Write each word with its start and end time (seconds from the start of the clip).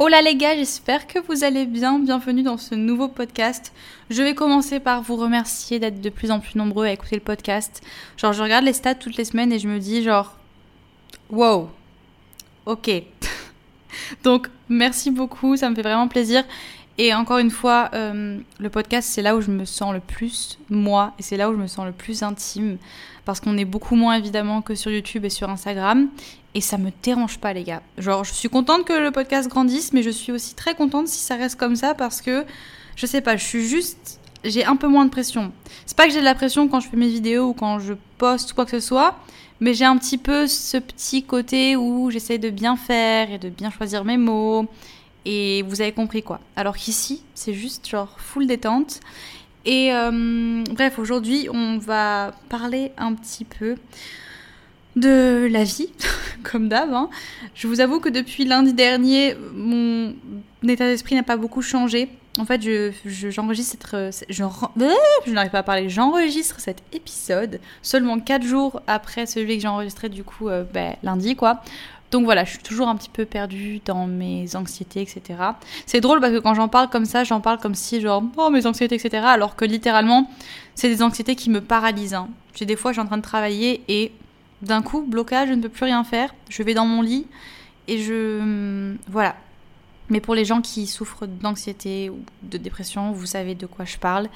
Hola 0.00 0.22
les 0.22 0.36
gars, 0.36 0.54
j'espère 0.54 1.08
que 1.08 1.18
vous 1.18 1.42
allez 1.42 1.66
bien. 1.66 1.98
Bienvenue 1.98 2.44
dans 2.44 2.56
ce 2.56 2.76
nouveau 2.76 3.08
podcast. 3.08 3.72
Je 4.10 4.22
vais 4.22 4.32
commencer 4.32 4.78
par 4.78 5.02
vous 5.02 5.16
remercier 5.16 5.80
d'être 5.80 6.00
de 6.00 6.08
plus 6.08 6.30
en 6.30 6.38
plus 6.38 6.54
nombreux 6.54 6.86
à 6.86 6.92
écouter 6.92 7.16
le 7.16 7.20
podcast. 7.20 7.82
Genre, 8.16 8.32
je 8.32 8.40
regarde 8.40 8.64
les 8.64 8.74
stats 8.74 8.94
toutes 8.94 9.16
les 9.16 9.24
semaines 9.24 9.52
et 9.52 9.58
je 9.58 9.66
me 9.66 9.80
dis 9.80 10.04
genre, 10.04 10.36
wow, 11.30 11.68
ok. 12.66 12.88
Donc, 14.22 14.48
merci 14.68 15.10
beaucoup, 15.10 15.56
ça 15.56 15.68
me 15.68 15.74
fait 15.74 15.82
vraiment 15.82 16.06
plaisir. 16.06 16.44
Et 17.00 17.14
encore 17.14 17.38
une 17.38 17.52
fois, 17.52 17.90
euh, 17.94 18.38
le 18.58 18.70
podcast, 18.70 19.08
c'est 19.08 19.22
là 19.22 19.36
où 19.36 19.40
je 19.40 19.52
me 19.52 19.64
sens 19.64 19.94
le 19.94 20.00
plus 20.00 20.58
moi 20.68 21.14
et 21.20 21.22
c'est 21.22 21.36
là 21.36 21.48
où 21.48 21.52
je 21.52 21.58
me 21.58 21.68
sens 21.68 21.86
le 21.86 21.92
plus 21.92 22.24
intime 22.24 22.76
parce 23.24 23.38
qu'on 23.38 23.56
est 23.56 23.64
beaucoup 23.64 23.94
moins 23.94 24.14
évidemment 24.14 24.62
que 24.62 24.74
sur 24.74 24.90
YouTube 24.90 25.24
et 25.24 25.30
sur 25.30 25.48
Instagram 25.48 26.08
et 26.54 26.60
ça 26.60 26.76
me 26.76 26.90
dérange 27.04 27.38
pas 27.38 27.52
les 27.52 27.62
gars. 27.62 27.82
Genre, 27.98 28.24
je 28.24 28.32
suis 28.32 28.48
contente 28.48 28.84
que 28.84 28.92
le 28.92 29.12
podcast 29.12 29.48
grandisse, 29.48 29.92
mais 29.92 30.02
je 30.02 30.10
suis 30.10 30.32
aussi 30.32 30.56
très 30.56 30.74
contente 30.74 31.06
si 31.06 31.20
ça 31.20 31.36
reste 31.36 31.54
comme 31.54 31.76
ça 31.76 31.94
parce 31.94 32.20
que 32.20 32.44
je 32.96 33.06
sais 33.06 33.20
pas, 33.20 33.36
je 33.36 33.44
suis 33.44 33.64
juste 33.64 34.18
j'ai 34.44 34.64
un 34.64 34.76
peu 34.76 34.88
moins 34.88 35.04
de 35.04 35.10
pression. 35.10 35.52
C'est 35.86 35.96
pas 35.96 36.06
que 36.06 36.12
j'ai 36.12 36.20
de 36.20 36.24
la 36.24 36.34
pression 36.34 36.66
quand 36.68 36.80
je 36.80 36.88
fais 36.88 36.96
mes 36.96 37.08
vidéos 37.08 37.48
ou 37.48 37.52
quand 37.52 37.78
je 37.78 37.94
poste 38.18 38.54
quoi 38.54 38.64
que 38.64 38.72
ce 38.72 38.80
soit, 38.80 39.16
mais 39.60 39.72
j'ai 39.72 39.84
un 39.84 39.96
petit 39.98 40.18
peu 40.18 40.48
ce 40.48 40.78
petit 40.78 41.22
côté 41.22 41.76
où 41.76 42.10
j'essaie 42.10 42.38
de 42.38 42.50
bien 42.50 42.76
faire 42.76 43.30
et 43.30 43.38
de 43.38 43.50
bien 43.50 43.70
choisir 43.70 44.04
mes 44.04 44.16
mots 44.16 44.66
et 45.24 45.62
vous 45.62 45.80
avez 45.80 45.92
compris 45.92 46.22
quoi. 46.22 46.40
Alors 46.56 46.76
qu'ici, 46.76 47.22
c'est 47.34 47.54
juste 47.54 47.88
genre 47.88 48.16
full 48.18 48.46
détente. 48.46 49.00
Et 49.64 49.92
euh, 49.92 50.62
bref, 50.72 50.98
aujourd'hui, 50.98 51.48
on 51.52 51.78
va 51.78 52.32
parler 52.48 52.92
un 52.96 53.12
petit 53.14 53.44
peu 53.44 53.76
de 54.96 55.46
la 55.50 55.64
vie, 55.64 55.88
comme 56.42 56.68
d'hab. 56.68 56.92
Hein. 56.92 57.08
Je 57.54 57.66
vous 57.68 57.80
avoue 57.80 58.00
que 58.00 58.08
depuis 58.08 58.44
lundi 58.44 58.72
dernier, 58.72 59.36
mon 59.54 60.14
état 60.66 60.86
d'esprit 60.86 61.14
n'a 61.14 61.22
pas 61.22 61.36
beaucoup 61.36 61.62
changé. 61.62 62.08
En 62.38 62.44
fait, 62.44 62.62
je, 62.62 62.92
je- 63.04 63.30
j'enregistre 63.30 63.94
Euh, 63.94 64.10
je 65.26 65.32
n'arrive 65.32 65.50
pas. 65.50 65.88
J'enregistre 65.88 66.60
cet 66.60 66.82
épisode 66.92 67.60
seulement 67.82 68.18
4 68.20 68.44
jours 68.44 68.80
après 68.86 69.26
celui 69.26 69.56
que 69.56 69.62
j'ai 69.62 69.68
enregistré 69.68 70.08
du 70.08 70.22
coup 70.24 70.48
euh, 70.48 70.64
ben, 70.72 70.94
lundi, 71.02 71.34
quoi. 71.36 71.62
Donc 72.10 72.24
voilà, 72.24 72.44
je 72.44 72.50
suis 72.50 72.58
toujours 72.58 72.88
un 72.88 72.96
petit 72.96 73.10
peu 73.10 73.26
perdue 73.26 73.80
dans 73.84 74.06
mes 74.06 74.56
anxiétés, 74.56 75.02
etc. 75.02 75.22
C'est 75.84 76.00
drôle 76.00 76.20
parce 76.20 76.32
que 76.32 76.38
quand 76.38 76.54
j'en 76.54 76.68
parle 76.68 76.88
comme 76.88 77.04
ça, 77.04 77.22
j'en 77.24 77.40
parle 77.40 77.58
comme 77.58 77.74
si 77.74 78.00
genre 78.00 78.22
oh 78.38 78.48
mes 78.50 78.66
anxiétés, 78.66 78.94
etc. 78.94 79.24
Alors 79.26 79.56
que 79.56 79.64
littéralement, 79.66 80.30
c'est 80.74 80.88
des 80.88 81.02
anxiétés 81.02 81.36
qui 81.36 81.50
me 81.50 81.60
paralysent. 81.60 82.14
hein. 82.14 82.28
J'ai 82.54 82.64
des 82.64 82.76
fois, 82.76 82.92
je 82.92 82.94
suis 82.94 83.02
en 83.02 83.06
train 83.06 83.18
de 83.18 83.22
travailler 83.22 83.82
et 83.88 84.12
d'un 84.62 84.80
coup, 84.82 85.02
blocage, 85.02 85.48
je 85.50 85.54
ne 85.54 85.62
peux 85.62 85.68
plus 85.68 85.84
rien 85.84 86.02
faire. 86.02 86.34
Je 86.48 86.62
vais 86.62 86.74
dans 86.74 86.86
mon 86.86 87.02
lit 87.02 87.26
et 87.88 87.98
je 87.98 88.94
voilà. 89.08 89.36
Mais 90.08 90.20
pour 90.20 90.34
les 90.34 90.46
gens 90.46 90.62
qui 90.62 90.86
souffrent 90.86 91.26
d'anxiété 91.26 92.08
ou 92.08 92.20
de 92.42 92.56
dépression, 92.56 93.12
vous 93.12 93.26
savez 93.26 93.54
de 93.54 93.66
quoi 93.66 93.84
je 93.84 93.98
parle. 93.98 94.28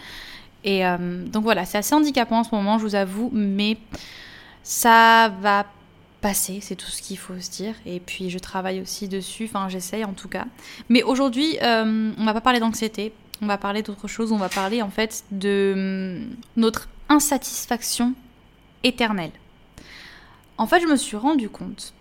Et 0.64 0.86
euh, 0.86 1.24
donc 1.26 1.42
voilà, 1.44 1.64
c'est 1.64 1.78
assez 1.78 1.94
handicapant 1.94 2.40
en 2.40 2.44
ce 2.44 2.54
moment, 2.54 2.78
je 2.78 2.84
vous 2.84 2.94
avoue, 2.94 3.30
mais 3.32 3.78
ça 4.62 5.32
va 5.40 5.64
passer, 6.22 6.60
c'est 6.62 6.76
tout 6.76 6.86
ce 6.86 7.02
qu'il 7.02 7.18
faut 7.18 7.38
se 7.38 7.50
dire. 7.50 7.74
Et 7.84 8.00
puis 8.00 8.30
je 8.30 8.38
travaille 8.38 8.80
aussi 8.80 9.08
dessus, 9.08 9.44
enfin 9.44 9.68
j'essaye 9.68 10.04
en 10.04 10.14
tout 10.14 10.28
cas. 10.28 10.46
Mais 10.88 11.02
aujourd'hui, 11.02 11.58
euh, 11.60 12.12
on 12.16 12.24
va 12.24 12.32
pas 12.32 12.40
parler 12.40 12.60
d'anxiété, 12.60 13.12
on 13.42 13.46
va 13.46 13.58
parler 13.58 13.82
d'autre 13.82 14.08
chose, 14.08 14.32
on 14.32 14.38
va 14.38 14.48
parler 14.48 14.80
en 14.80 14.90
fait 14.90 15.24
de 15.30 15.72
hum, 16.24 16.36
notre 16.56 16.88
insatisfaction 17.10 18.14
éternelle. 18.82 19.32
En 20.56 20.66
fait, 20.66 20.80
je 20.80 20.86
me 20.86 20.96
suis 20.96 21.16
rendu 21.16 21.50
compte 21.50 21.92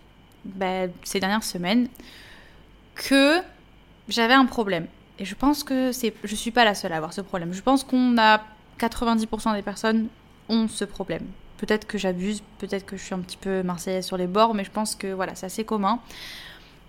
ben, 0.44 0.90
ces 1.02 1.20
dernières 1.20 1.44
semaines 1.44 1.88
que 2.94 3.40
j'avais 4.08 4.34
un 4.34 4.46
problème. 4.46 4.86
Et 5.18 5.24
je 5.24 5.34
pense 5.34 5.64
que 5.64 5.92
c'est, 5.92 6.14
je 6.24 6.34
suis 6.34 6.50
pas 6.50 6.64
la 6.64 6.74
seule 6.74 6.92
à 6.92 6.96
avoir 6.96 7.12
ce 7.12 7.20
problème. 7.20 7.52
Je 7.52 7.62
pense 7.62 7.84
qu'on 7.84 8.16
a 8.18 8.40
90% 8.78 9.54
des 9.54 9.62
personnes 9.62 10.08
ont 10.48 10.68
ce 10.68 10.84
problème. 10.84 11.26
Peut-être 11.62 11.86
que 11.86 11.96
j'abuse, 11.96 12.42
peut-être 12.58 12.84
que 12.84 12.96
je 12.96 13.04
suis 13.04 13.14
un 13.14 13.20
petit 13.20 13.36
peu 13.36 13.62
marseillaise 13.62 14.04
sur 14.04 14.16
les 14.16 14.26
bords, 14.26 14.52
mais 14.52 14.64
je 14.64 14.72
pense 14.72 14.96
que 14.96 15.12
voilà, 15.12 15.36
c'est 15.36 15.46
assez 15.46 15.62
commun. 15.62 16.00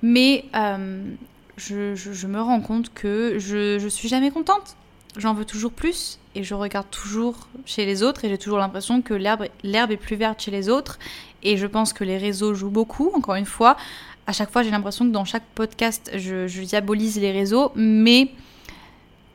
Mais 0.01 0.45
euh, 0.55 1.13
je, 1.57 2.25
me 2.25 2.41
rends 2.41 2.59
compte 2.59 2.91
que 2.91 3.37
je, 3.37 3.77
je 3.77 3.87
suis 3.87 4.09
jamais 4.09 4.31
contente. 4.31 4.75
J'en 5.15 5.35
veux 5.35 5.45
toujours 5.45 5.71
plus 5.71 6.17
et 6.33 6.43
je 6.43 6.55
regarde 6.55 6.89
toujours 6.89 7.47
chez 7.67 7.85
les 7.85 8.01
autres 8.01 8.25
et 8.25 8.29
j'ai 8.29 8.39
toujours 8.39 8.57
l'impression 8.57 9.03
que 9.03 9.13
l'herbe, 9.13 9.45
l'herbe 9.61 9.91
est 9.91 9.97
plus 9.97 10.15
verte 10.15 10.41
chez 10.41 10.49
les 10.49 10.69
autres. 10.69 10.97
Et 11.43 11.55
je 11.55 11.67
pense 11.67 11.93
que 11.93 12.03
les 12.03 12.17
réseaux 12.17 12.55
jouent 12.55 12.71
beaucoup, 12.71 13.11
encore 13.13 13.35
une 13.35 13.45
fois. 13.45 13.77
À 14.25 14.33
chaque 14.33 14.49
fois, 14.49 14.63
j'ai 14.63 14.71
l'impression 14.71 15.05
que 15.05 15.11
dans 15.11 15.23
chaque 15.23 15.45
podcast, 15.53 16.09
je, 16.15 16.47
je 16.47 16.63
diabolise 16.63 17.19
les 17.19 17.31
réseaux, 17.31 17.71
mais 17.75 18.31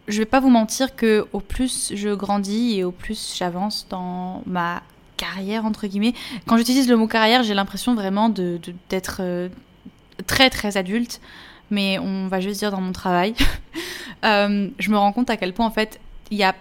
je 0.08 0.18
vais 0.18 0.26
pas 0.26 0.40
vous 0.40 0.50
mentir 0.50 0.96
que 0.96 1.26
au 1.32 1.38
plus 1.38 1.92
je 1.94 2.08
grandis 2.08 2.78
et 2.78 2.82
au 2.82 2.90
plus 2.90 3.36
j'avance 3.38 3.86
dans 3.88 4.42
ma 4.46 4.82
carrière 5.18 5.66
entre 5.66 5.86
guillemets. 5.86 6.14
Quand 6.46 6.56
j'utilise 6.56 6.88
le 6.88 6.96
mot 6.96 7.06
carrière, 7.06 7.42
j'ai 7.42 7.52
l'impression 7.54 7.94
vraiment 7.94 8.30
de, 8.30 8.58
de- 8.62 8.74
d'être 8.88 9.18
euh, 9.20 9.48
très 10.26 10.48
très 10.48 10.78
adulte, 10.78 11.20
mais 11.70 11.98
on 11.98 12.28
va 12.28 12.40
juste 12.40 12.60
dire 12.60 12.70
dans 12.70 12.80
mon 12.80 12.92
travail. 12.92 13.34
Euh, 14.24 14.68
je 14.80 14.90
me 14.90 14.96
rends 14.98 15.12
compte 15.12 15.30
à 15.30 15.36
quel 15.36 15.52
point 15.52 15.64
en 15.64 15.70
fait 15.70 16.00
il 16.32 16.38
y 16.38 16.42
a 16.42 16.52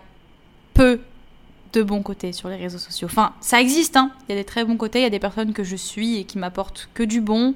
peu 0.75 0.99
de 1.73 1.81
bons 1.81 2.03
côtés 2.03 2.31
sur 2.31 2.49
les 2.49 2.55
réseaux 2.55 2.77
sociaux. 2.77 3.07
Enfin, 3.09 3.33
ça 3.41 3.59
existe, 3.59 3.97
hein. 3.97 4.11
Il 4.29 4.35
y 4.35 4.37
a 4.37 4.39
des 4.41 4.45
très 4.45 4.63
bons 4.63 4.77
côtés, 4.77 4.99
il 4.99 5.01
y 5.01 5.05
a 5.07 5.09
des 5.09 5.17
personnes 5.17 5.53
que 5.53 5.63
je 5.63 5.75
suis 5.75 6.17
et 6.17 6.23
qui 6.23 6.37
m'apportent 6.37 6.87
que 6.93 7.01
du 7.01 7.19
bon 7.19 7.55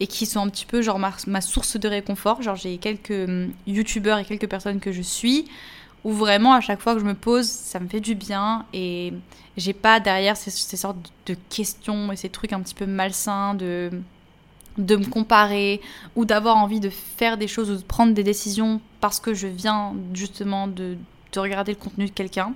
et 0.00 0.06
qui 0.06 0.24
sont 0.24 0.40
un 0.40 0.48
petit 0.48 0.64
peu 0.64 0.80
genre 0.80 0.98
ma, 0.98 1.12
ma 1.26 1.42
source 1.42 1.76
de 1.78 1.86
réconfort. 1.86 2.40
Genre 2.40 2.56
j'ai 2.56 2.78
quelques 2.78 3.10
hum, 3.10 3.52
youtubeurs 3.66 4.16
et 4.18 4.24
quelques 4.24 4.48
personnes 4.48 4.80
que 4.80 4.90
je 4.90 5.02
suis 5.02 5.44
où 6.04 6.12
vraiment 6.12 6.54
à 6.54 6.60
chaque 6.60 6.80
fois 6.80 6.94
que 6.94 7.00
je 7.00 7.04
me 7.04 7.14
pose, 7.14 7.46
ça 7.46 7.78
me 7.80 7.88
fait 7.88 8.00
du 8.00 8.14
bien 8.14 8.66
et 8.72 9.12
j'ai 9.56 9.72
pas 9.72 10.00
derrière 10.00 10.36
ces, 10.36 10.50
sortes 10.76 10.96
de 11.26 11.36
questions 11.50 12.10
et 12.12 12.16
ces 12.16 12.28
trucs 12.28 12.52
un 12.52 12.60
petit 12.60 12.74
peu 12.74 12.86
malsains 12.86 13.54
de 13.54 13.90
de 14.78 14.96
me 14.96 15.04
comparer 15.04 15.82
ou 16.16 16.24
d'avoir 16.24 16.56
envie 16.56 16.80
de 16.80 16.88
faire 16.88 17.36
des 17.36 17.46
choses 17.46 17.70
ou 17.70 17.76
de 17.76 17.82
prendre 17.82 18.14
des 18.14 18.22
décisions 18.22 18.80
parce 19.00 19.20
que 19.20 19.34
je 19.34 19.46
viens 19.46 19.92
justement 20.14 20.66
de, 20.66 20.96
de 21.32 21.40
regarder 21.40 21.72
le 21.72 21.78
contenu 21.78 22.06
de 22.06 22.10
quelqu'un. 22.10 22.54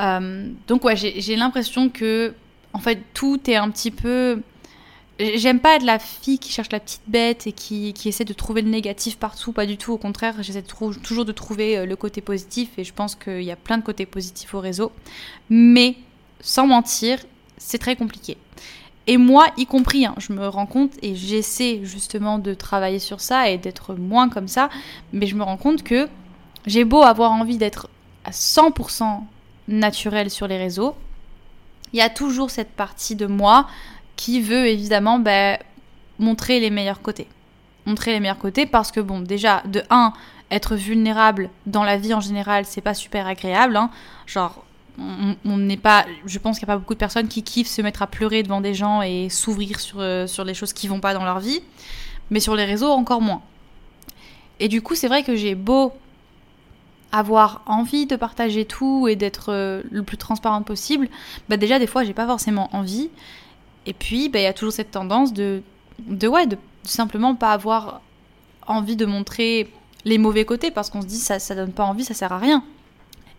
Euh, 0.00 0.50
donc 0.68 0.84
ouais, 0.84 0.94
j'ai 0.96 1.36
l'impression 1.36 1.88
que 1.88 2.34
en 2.74 2.80
fait 2.80 3.00
tout 3.14 3.40
est 3.48 3.56
un 3.56 3.70
petit 3.70 3.90
peu 3.90 4.42
J'aime 5.18 5.60
pas 5.60 5.76
être 5.76 5.82
la 5.82 5.98
fille 5.98 6.38
qui 6.38 6.52
cherche 6.52 6.70
la 6.70 6.80
petite 6.80 7.02
bête 7.06 7.46
et 7.46 7.52
qui, 7.52 7.94
qui 7.94 8.08
essaie 8.08 8.26
de 8.26 8.34
trouver 8.34 8.60
le 8.60 8.68
négatif 8.68 9.16
partout, 9.16 9.52
pas 9.52 9.64
du 9.64 9.78
tout. 9.78 9.92
Au 9.92 9.96
contraire, 9.98 10.34
j'essaie 10.40 10.62
toujours 10.62 11.24
de 11.24 11.32
trouver 11.32 11.78
euh, 11.78 11.86
le 11.86 11.96
côté 11.96 12.20
positif 12.20 12.70
et 12.76 12.84
je 12.84 12.92
pense 12.92 13.14
qu'il 13.14 13.42
y 13.42 13.50
a 13.50 13.56
plein 13.56 13.78
de 13.78 13.82
côtés 13.82 14.04
positifs 14.04 14.52
au 14.52 14.60
réseau. 14.60 14.92
Mais 15.48 15.96
sans 16.40 16.66
mentir, 16.66 17.24
c'est 17.56 17.78
très 17.78 17.96
compliqué. 17.96 18.36
Et 19.06 19.16
moi, 19.16 19.46
y 19.56 19.64
compris, 19.64 20.04
hein, 20.04 20.14
je 20.18 20.32
me 20.32 20.46
rends 20.48 20.66
compte 20.66 20.92
et 21.00 21.14
j'essaie 21.14 21.80
justement 21.84 22.38
de 22.38 22.52
travailler 22.52 22.98
sur 22.98 23.20
ça 23.20 23.48
et 23.48 23.56
d'être 23.56 23.94
moins 23.94 24.28
comme 24.28 24.48
ça, 24.48 24.68
mais 25.12 25.26
je 25.26 25.36
me 25.36 25.44
rends 25.44 25.56
compte 25.56 25.82
que 25.82 26.08
j'ai 26.66 26.84
beau 26.84 27.02
avoir 27.02 27.32
envie 27.32 27.56
d'être 27.56 27.88
à 28.24 28.32
100% 28.32 29.22
naturel 29.68 30.28
sur 30.30 30.48
les 30.48 30.58
réseaux, 30.58 30.96
il 31.92 31.98
y 31.98 32.02
a 32.02 32.10
toujours 32.10 32.50
cette 32.50 32.72
partie 32.72 33.14
de 33.14 33.26
moi 33.26 33.68
qui 34.16 34.40
veut 34.40 34.66
évidemment 34.66 35.18
bah, 35.18 35.58
montrer 36.18 36.60
les 36.60 36.70
meilleurs 36.70 37.02
côtés. 37.02 37.28
Montrer 37.84 38.12
les 38.12 38.20
meilleurs 38.20 38.38
côtés 38.38 38.66
parce 38.66 38.90
que, 38.90 39.00
bon, 39.00 39.20
déjà, 39.20 39.62
de 39.66 39.82
1, 39.90 40.12
être 40.50 40.74
vulnérable 40.74 41.50
dans 41.66 41.84
la 41.84 41.96
vie 41.96 42.14
en 42.14 42.20
général, 42.20 42.64
c'est 42.64 42.80
pas 42.80 42.94
super 42.94 43.26
agréable. 43.26 43.76
hein. 43.76 43.90
Genre, 44.26 44.64
on 44.98 45.36
on 45.44 45.58
n'est 45.58 45.76
pas. 45.76 46.06
Je 46.24 46.38
pense 46.38 46.58
qu'il 46.58 46.66
n'y 46.66 46.72
a 46.72 46.74
pas 46.74 46.78
beaucoup 46.78 46.94
de 46.94 46.98
personnes 46.98 47.28
qui 47.28 47.42
kiffent 47.42 47.68
se 47.68 47.82
mettre 47.82 48.02
à 48.02 48.06
pleurer 48.06 48.42
devant 48.42 48.60
des 48.60 48.74
gens 48.74 49.02
et 49.02 49.28
s'ouvrir 49.28 49.78
sur, 49.78 50.00
euh, 50.00 50.26
sur 50.26 50.44
les 50.44 50.54
choses 50.54 50.72
qui 50.72 50.88
vont 50.88 51.00
pas 51.00 51.14
dans 51.14 51.24
leur 51.24 51.40
vie. 51.40 51.60
Mais 52.30 52.40
sur 52.40 52.56
les 52.56 52.64
réseaux, 52.64 52.90
encore 52.90 53.20
moins. 53.20 53.42
Et 54.58 54.68
du 54.68 54.82
coup, 54.82 54.94
c'est 54.94 55.08
vrai 55.08 55.22
que 55.22 55.36
j'ai 55.36 55.54
beau 55.54 55.92
avoir 57.12 57.62
envie 57.66 58.06
de 58.06 58.16
partager 58.16 58.64
tout 58.64 59.08
et 59.08 59.16
d'être 59.16 59.52
euh, 59.52 59.82
le 59.90 60.02
plus 60.02 60.16
transparente 60.16 60.66
possible, 60.66 61.08
bah 61.48 61.56
déjà 61.56 61.78
des 61.78 61.86
fois 61.86 62.04
j'ai 62.04 62.12
pas 62.12 62.26
forcément 62.26 62.68
envie. 62.72 63.10
Et 63.86 63.92
puis 63.92 64.28
bah, 64.28 64.40
il 64.40 64.42
y 64.42 64.46
a 64.46 64.52
toujours 64.52 64.72
cette 64.72 64.90
tendance 64.90 65.32
de 65.32 65.62
de 65.98 66.28
ouais, 66.28 66.46
de 66.46 66.58
simplement 66.82 67.34
pas 67.34 67.52
avoir 67.52 68.00
envie 68.66 68.96
de 68.96 69.06
montrer 69.06 69.72
les 70.04 70.18
mauvais 70.18 70.44
côtés 70.44 70.70
parce 70.70 70.90
qu'on 70.90 71.02
se 71.02 71.06
dit 71.06 71.18
ça, 71.18 71.38
ça 71.38 71.54
donne 71.54 71.72
pas 71.72 71.84
envie, 71.84 72.04
ça 72.04 72.14
sert 72.14 72.32
à 72.32 72.38
rien. 72.38 72.62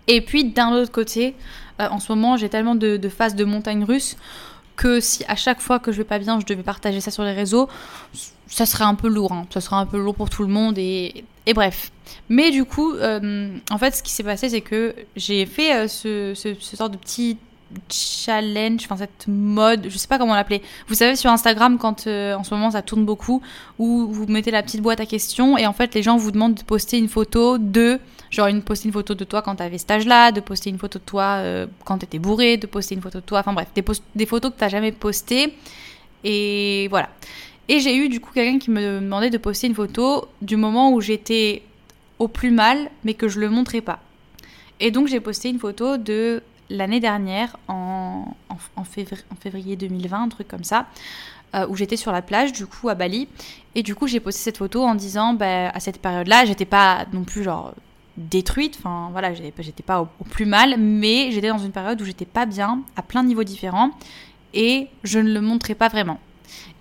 Et 0.07 0.21
puis 0.21 0.45
d'un 0.45 0.71
autre 0.71 0.91
côté, 0.91 1.35
euh, 1.81 1.87
en 1.89 1.99
ce 1.99 2.11
moment, 2.11 2.37
j'ai 2.37 2.49
tellement 2.49 2.75
de, 2.75 2.99
phases 3.09 3.35
de 3.35 3.45
montagne 3.45 3.83
russe 3.83 4.17
que 4.75 4.99
si 4.99 5.23
à 5.27 5.35
chaque 5.35 5.59
fois 5.59 5.79
que 5.79 5.91
je 5.91 5.97
vais 5.97 6.03
pas 6.03 6.19
bien, 6.19 6.39
je 6.39 6.45
devais 6.45 6.63
partager 6.63 7.01
ça 7.01 7.11
sur 7.11 7.23
les 7.23 7.33
réseaux, 7.33 7.67
ça 8.47 8.65
serait 8.65 8.83
un 8.83 8.95
peu 8.95 9.07
lourd. 9.07 9.31
Hein. 9.31 9.47
Ça 9.49 9.59
serait 9.59 9.75
un 9.75 9.85
peu 9.85 9.97
lourd 9.97 10.15
pour 10.15 10.29
tout 10.29 10.43
le 10.43 10.49
monde 10.49 10.77
et, 10.77 11.25
et 11.45 11.53
bref. 11.53 11.91
Mais 12.29 12.51
du 12.51 12.63
coup, 12.63 12.93
euh, 12.93 13.57
en 13.71 13.77
fait, 13.77 13.95
ce 13.95 14.03
qui 14.03 14.11
s'est 14.11 14.23
passé, 14.23 14.49
c'est 14.49 14.61
que 14.61 14.95
j'ai 15.15 15.45
fait 15.45 15.73
euh, 15.73 15.87
ce, 15.87 16.33
ce, 16.35 16.53
ce 16.59 16.77
sort 16.77 16.89
de 16.89 16.97
petit 16.97 17.37
challenge, 17.89 18.81
enfin 18.85 18.97
cette 18.97 19.27
mode, 19.27 19.87
je 19.89 19.97
sais 19.97 20.07
pas 20.07 20.17
comment 20.17 20.35
l'appeler. 20.35 20.61
Vous 20.87 20.95
savez 20.95 21.15
sur 21.15 21.29
Instagram 21.29 21.77
quand 21.77 22.07
euh, 22.07 22.35
en 22.35 22.43
ce 22.43 22.53
moment 22.53 22.71
ça 22.71 22.81
tourne 22.81 23.05
beaucoup, 23.05 23.41
où 23.79 24.07
vous 24.11 24.25
mettez 24.27 24.51
la 24.51 24.63
petite 24.63 24.81
boîte 24.81 24.99
à 24.99 25.05
questions 25.05 25.57
et 25.57 25.65
en 25.67 25.73
fait 25.73 25.93
les 25.93 26.03
gens 26.03 26.17
vous 26.17 26.31
demandent 26.31 26.55
de 26.55 26.63
poster 26.63 26.97
une 26.97 27.09
photo 27.09 27.57
de, 27.57 27.99
genre 28.29 28.47
une 28.47 28.61
poster 28.61 28.87
une 28.87 28.93
photo 28.93 29.13
de 29.15 29.23
toi 29.23 29.41
quand 29.41 29.55
t'avais 29.55 29.77
cet 29.77 29.91
âge-là, 29.91 30.31
de 30.31 30.39
poster 30.39 30.69
une 30.69 30.77
photo 30.77 30.99
de 30.99 31.03
toi 31.03 31.37
euh, 31.39 31.67
quand 31.85 31.99
t'étais 31.99 32.19
bourré, 32.19 32.57
de 32.57 32.67
poster 32.67 32.95
une 32.95 33.01
photo 33.01 33.19
de 33.19 33.25
toi, 33.25 33.39
enfin 33.39 33.53
bref, 33.53 33.67
des, 33.75 33.83
des 34.15 34.25
photos 34.25 34.51
que 34.51 34.57
t'as 34.57 34.69
jamais 34.69 34.91
postées 34.91 35.53
et 36.23 36.87
voilà. 36.89 37.09
Et 37.69 37.79
j'ai 37.79 37.97
eu 37.97 38.07
du 38.07 38.21
coup 38.21 38.31
quelqu'un 38.33 38.59
qui 38.59 38.71
me 38.71 39.01
demandait 39.01 39.29
de 39.29 39.37
poster 39.37 39.67
une 39.67 39.75
photo 39.75 40.29
du 40.41 40.55
moment 40.55 40.91
où 40.93 41.01
j'étais 41.01 41.63
au 42.17 42.27
plus 42.27 42.51
mal 42.51 42.89
mais 43.03 43.13
que 43.13 43.27
je 43.27 43.39
le 43.39 43.49
montrais 43.49 43.81
pas. 43.81 43.99
Et 44.79 44.91
donc 44.91 45.07
j'ai 45.07 45.19
posté 45.19 45.49
une 45.49 45.59
photo 45.59 45.97
de 45.97 46.41
l'année 46.69 46.99
dernière, 46.99 47.57
en, 47.67 48.25
février, 48.83 49.23
en, 49.31 49.35
février, 49.35 49.75
2020, 49.75 50.23
un 50.23 50.29
truc 50.29 50.47
comme 50.47 50.63
ça, 50.63 50.87
euh, 51.55 51.65
où 51.67 51.75
j'étais 51.75 51.97
sur 51.97 52.11
la 52.11 52.21
plage, 52.21 52.53
du 52.53 52.65
coup, 52.65 52.89
à 52.89 52.95
Bali. 52.95 53.27
Et 53.75 53.83
du 53.83 53.95
coup, 53.95 54.07
j'ai 54.07 54.19
posté 54.19 54.41
cette 54.41 54.57
photo 54.57 54.83
en 54.83 54.95
disant, 54.95 55.33
bah, 55.33 55.69
à 55.69 55.79
cette 55.79 56.01
période-là, 56.01 56.45
j'étais 56.45 56.65
pas 56.65 57.05
non 57.13 57.23
plus 57.23 57.43
genre 57.43 57.73
détruite, 58.17 58.77
enfin 58.79 59.09
voilà, 59.11 59.33
j'étais 59.33 59.83
pas 59.83 60.01
au, 60.01 60.23
plus 60.23 60.45
mal, 60.45 60.75
mais 60.79 61.31
j'étais 61.31 61.49
dans 61.49 61.59
une 61.59 61.71
période 61.71 62.01
où 62.01 62.05
j'étais 62.05 62.25
pas 62.25 62.45
bien, 62.45 62.81
à 62.95 63.03
plein 63.03 63.23
de 63.23 63.27
niveaux 63.27 63.43
différents, 63.43 63.91
et 64.53 64.87
je 65.03 65.19
ne 65.19 65.31
le 65.31 65.41
montrais 65.41 65.75
pas 65.75 65.87
vraiment. 65.87 66.19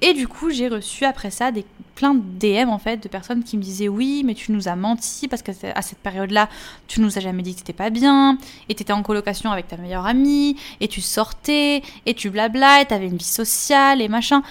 Et 0.00 0.14
du 0.14 0.28
coup, 0.28 0.50
j'ai 0.50 0.68
reçu 0.68 1.04
après 1.04 1.30
ça 1.30 1.50
des, 1.50 1.64
plein 1.94 2.14
de 2.14 2.20
DM 2.20 2.68
en 2.68 2.78
fait 2.78 3.02
de 3.02 3.08
personnes 3.08 3.42
qui 3.42 3.56
me 3.56 3.62
disaient 3.62 3.88
oui, 3.88 4.22
mais 4.24 4.34
tu 4.34 4.52
nous 4.52 4.68
as 4.68 4.76
menti 4.76 5.28
parce 5.28 5.42
qu'à 5.42 5.52
cette 5.54 5.98
période-là, 5.98 6.48
tu 6.88 7.00
nous 7.00 7.16
as 7.16 7.20
jamais 7.20 7.42
dit 7.42 7.52
que 7.52 7.60
c'était 7.60 7.72
pas 7.72 7.90
bien, 7.90 8.38
et 8.68 8.74
t'étais 8.74 8.92
en 8.92 9.02
colocation 9.02 9.50
avec 9.50 9.68
ta 9.68 9.76
meilleure 9.76 10.06
amie, 10.06 10.56
et 10.80 10.88
tu 10.88 11.00
sortais, 11.00 11.82
et 12.04 12.14
tu 12.14 12.30
blabla, 12.30 12.82
et 12.82 12.86
t'avais 12.86 13.06
une 13.06 13.16
vie 13.16 13.24
sociale 13.24 14.00
et 14.00 14.08
machin. 14.08 14.42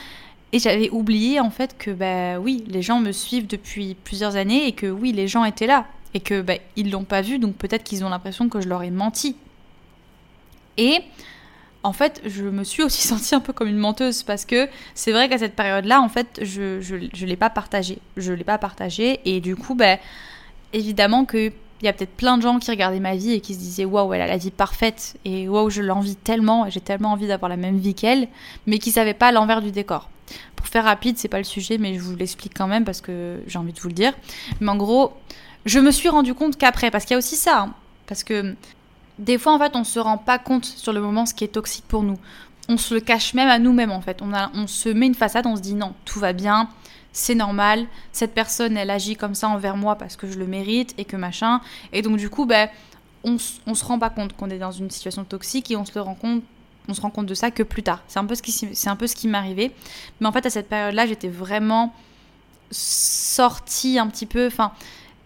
Et 0.51 0.59
j'avais 0.59 0.89
oublié 0.89 1.39
en 1.39 1.49
fait 1.49 1.77
que 1.77 1.91
bah 1.91 2.39
oui, 2.39 2.63
les 2.67 2.81
gens 2.81 2.99
me 2.99 3.11
suivent 3.11 3.47
depuis 3.47 3.95
plusieurs 4.03 4.35
années 4.35 4.67
et 4.67 4.71
que 4.71 4.87
oui, 4.87 5.11
les 5.11 5.27
gens 5.27 5.43
étaient 5.43 5.67
là 5.67 5.85
et 6.13 6.21
que 6.21 6.41
bah, 6.41 6.53
ils 6.77 6.89
l'ont 6.89 7.03
pas 7.03 7.21
vu, 7.21 7.39
donc 7.39 7.55
peut-être 7.55 7.83
qu'ils 7.83 8.05
ont 8.05 8.09
l'impression 8.09 8.47
que 8.47 8.61
je 8.61 8.69
leur 8.69 8.81
ai 8.83 8.89
menti. 8.89 9.35
Et 10.77 11.01
en 11.85 11.93
fait, 11.93 12.21
je 12.25 12.43
me 12.43 12.63
suis 12.63 12.83
aussi 12.83 13.07
sentie 13.07 13.35
un 13.35 13.39
peu 13.39 13.53
comme 13.53 13.67
une 13.67 13.77
menteuse 13.77 14.23
parce 14.23 14.45
que 14.45 14.67
c'est 14.95 15.11
vrai 15.11 15.29
qu'à 15.29 15.37
cette 15.37 15.55
période-là, 15.55 16.01
en 16.01 16.09
fait, 16.09 16.39
je 16.41 16.79
je 16.81 17.25
l'ai 17.25 17.35
pas 17.35 17.49
partagé. 17.49 17.99
Je 18.17 18.33
l'ai 18.33 18.43
pas 18.43 18.57
partagé 18.57 19.19
et 19.25 19.39
du 19.39 19.55
coup, 19.55 19.75
ben, 19.75 19.99
évidemment 20.73 21.25
que 21.25 21.51
il 21.81 21.85
y 21.85 21.89
a 21.89 21.93
peut-être 21.93 22.15
plein 22.15 22.37
de 22.37 22.41
gens 22.41 22.57
qui 22.57 22.71
regardaient 22.71 23.01
ma 23.01 23.15
vie 23.15 23.33
et 23.33 23.41
qui 23.41 23.53
se 23.53 23.59
disaient 23.59 23.85
waouh, 23.85 24.13
elle 24.13 24.21
a 24.21 24.27
la 24.27 24.37
vie 24.37 24.49
parfaite 24.49 25.17
et 25.25 25.47
waouh, 25.47 25.69
je 25.69 25.81
l'envie 25.81 26.15
tellement, 26.15 26.69
j'ai 26.69 26.79
tellement 26.79 27.11
envie 27.11 27.27
d'avoir 27.27 27.49
la 27.49 27.57
même 27.57 27.77
vie 27.77 27.93
qu'elle, 27.93 28.29
mais 28.65 28.79
qui 28.79 28.91
savaient 28.91 29.13
pas 29.13 29.31
l'envers 29.31 29.61
du 29.61 29.71
décor. 29.71 30.09
Pour 30.55 30.67
faire 30.67 30.85
rapide, 30.85 31.17
c'est 31.17 31.27
pas 31.27 31.37
le 31.37 31.43
sujet, 31.43 31.77
mais 31.77 31.95
je 31.95 31.99
vous 31.99 32.15
l'explique 32.15 32.53
quand 32.55 32.67
même 32.67 32.85
parce 32.85 33.01
que 33.01 33.39
j'ai 33.45 33.59
envie 33.59 33.73
de 33.73 33.79
vous 33.79 33.89
le 33.89 33.93
dire. 33.93 34.13
Mais 34.61 34.69
en 34.69 34.77
gros, 34.77 35.13
je 35.65 35.79
me 35.79 35.91
suis 35.91 36.09
rendu 36.09 36.33
compte 36.33 36.57
qu'après, 36.57 36.91
parce 36.91 37.03
qu'il 37.03 37.13
y 37.13 37.15
a 37.15 37.19
aussi 37.19 37.35
ça, 37.35 37.63
hein, 37.63 37.73
parce 38.07 38.23
que 38.23 38.55
des 39.19 39.37
fois, 39.37 39.53
en 39.53 39.59
fait, 39.59 39.75
on 39.75 39.83
se 39.83 39.99
rend 39.99 40.17
pas 40.17 40.39
compte 40.39 40.65
sur 40.65 40.93
le 40.93 41.01
moment 41.01 41.25
ce 41.25 41.33
qui 41.33 41.43
est 41.43 41.49
toxique 41.49 41.85
pour 41.87 42.03
nous. 42.03 42.17
On 42.67 42.77
se 42.77 42.93
le 42.93 42.99
cache 42.99 43.33
même 43.33 43.49
à 43.49 43.59
nous-mêmes, 43.59 43.91
en 43.91 44.01
fait. 44.01 44.21
On, 44.21 44.33
a, 44.33 44.51
on 44.53 44.67
se 44.67 44.89
met 44.89 45.05
une 45.05 45.15
façade, 45.15 45.45
on 45.45 45.55
se 45.55 45.61
dit 45.61 45.75
non, 45.75 45.93
tout 46.03 46.19
va 46.19 46.33
bien, 46.33 46.69
c'est 47.13 47.35
normal, 47.35 47.85
cette 48.11 48.33
personne, 48.33 48.75
elle 48.75 48.89
agit 48.89 49.15
comme 49.15 49.35
ça 49.35 49.47
envers 49.47 49.77
moi 49.77 49.95
parce 49.95 50.17
que 50.17 50.29
je 50.29 50.37
le 50.37 50.47
mérite 50.47 50.93
et 50.97 51.05
que 51.05 51.15
machin. 51.15 51.61
Et 51.93 52.01
donc, 52.01 52.17
du 52.17 52.29
coup, 52.29 52.45
ben, 52.45 52.69
on, 53.23 53.37
on 53.67 53.73
se 53.73 53.85
rend 53.85 53.99
pas 53.99 54.09
compte 54.09 54.33
qu'on 54.35 54.49
est 54.49 54.59
dans 54.59 54.71
une 54.71 54.89
situation 54.89 55.23
toxique 55.23 55.71
et 55.71 55.77
on 55.77 55.85
se 55.85 55.93
le 55.95 56.01
rend 56.01 56.15
compte 56.15 56.43
on 56.87 56.93
se 56.93 57.01
rend 57.01 57.09
compte 57.09 57.25
de 57.25 57.33
ça 57.33 57.51
que 57.51 57.63
plus 57.63 57.83
tard. 57.83 58.03
C'est 58.07 58.19
un 58.19 58.25
peu 58.25 58.35
ce 58.35 58.41
qui, 58.41 58.51
c'est 58.51 58.89
un 58.89 58.95
peu 58.95 59.07
ce 59.07 59.15
qui 59.15 59.27
m'arrivait. 59.27 59.71
Mais 60.19 60.27
en 60.27 60.31
fait, 60.31 60.45
à 60.45 60.49
cette 60.49 60.69
période-là, 60.69 61.07
j'étais 61.07 61.29
vraiment 61.29 61.93
sortie 62.71 63.97
un 63.97 64.07
petit 64.07 64.25
peu. 64.25 64.47
Enfin, 64.47 64.71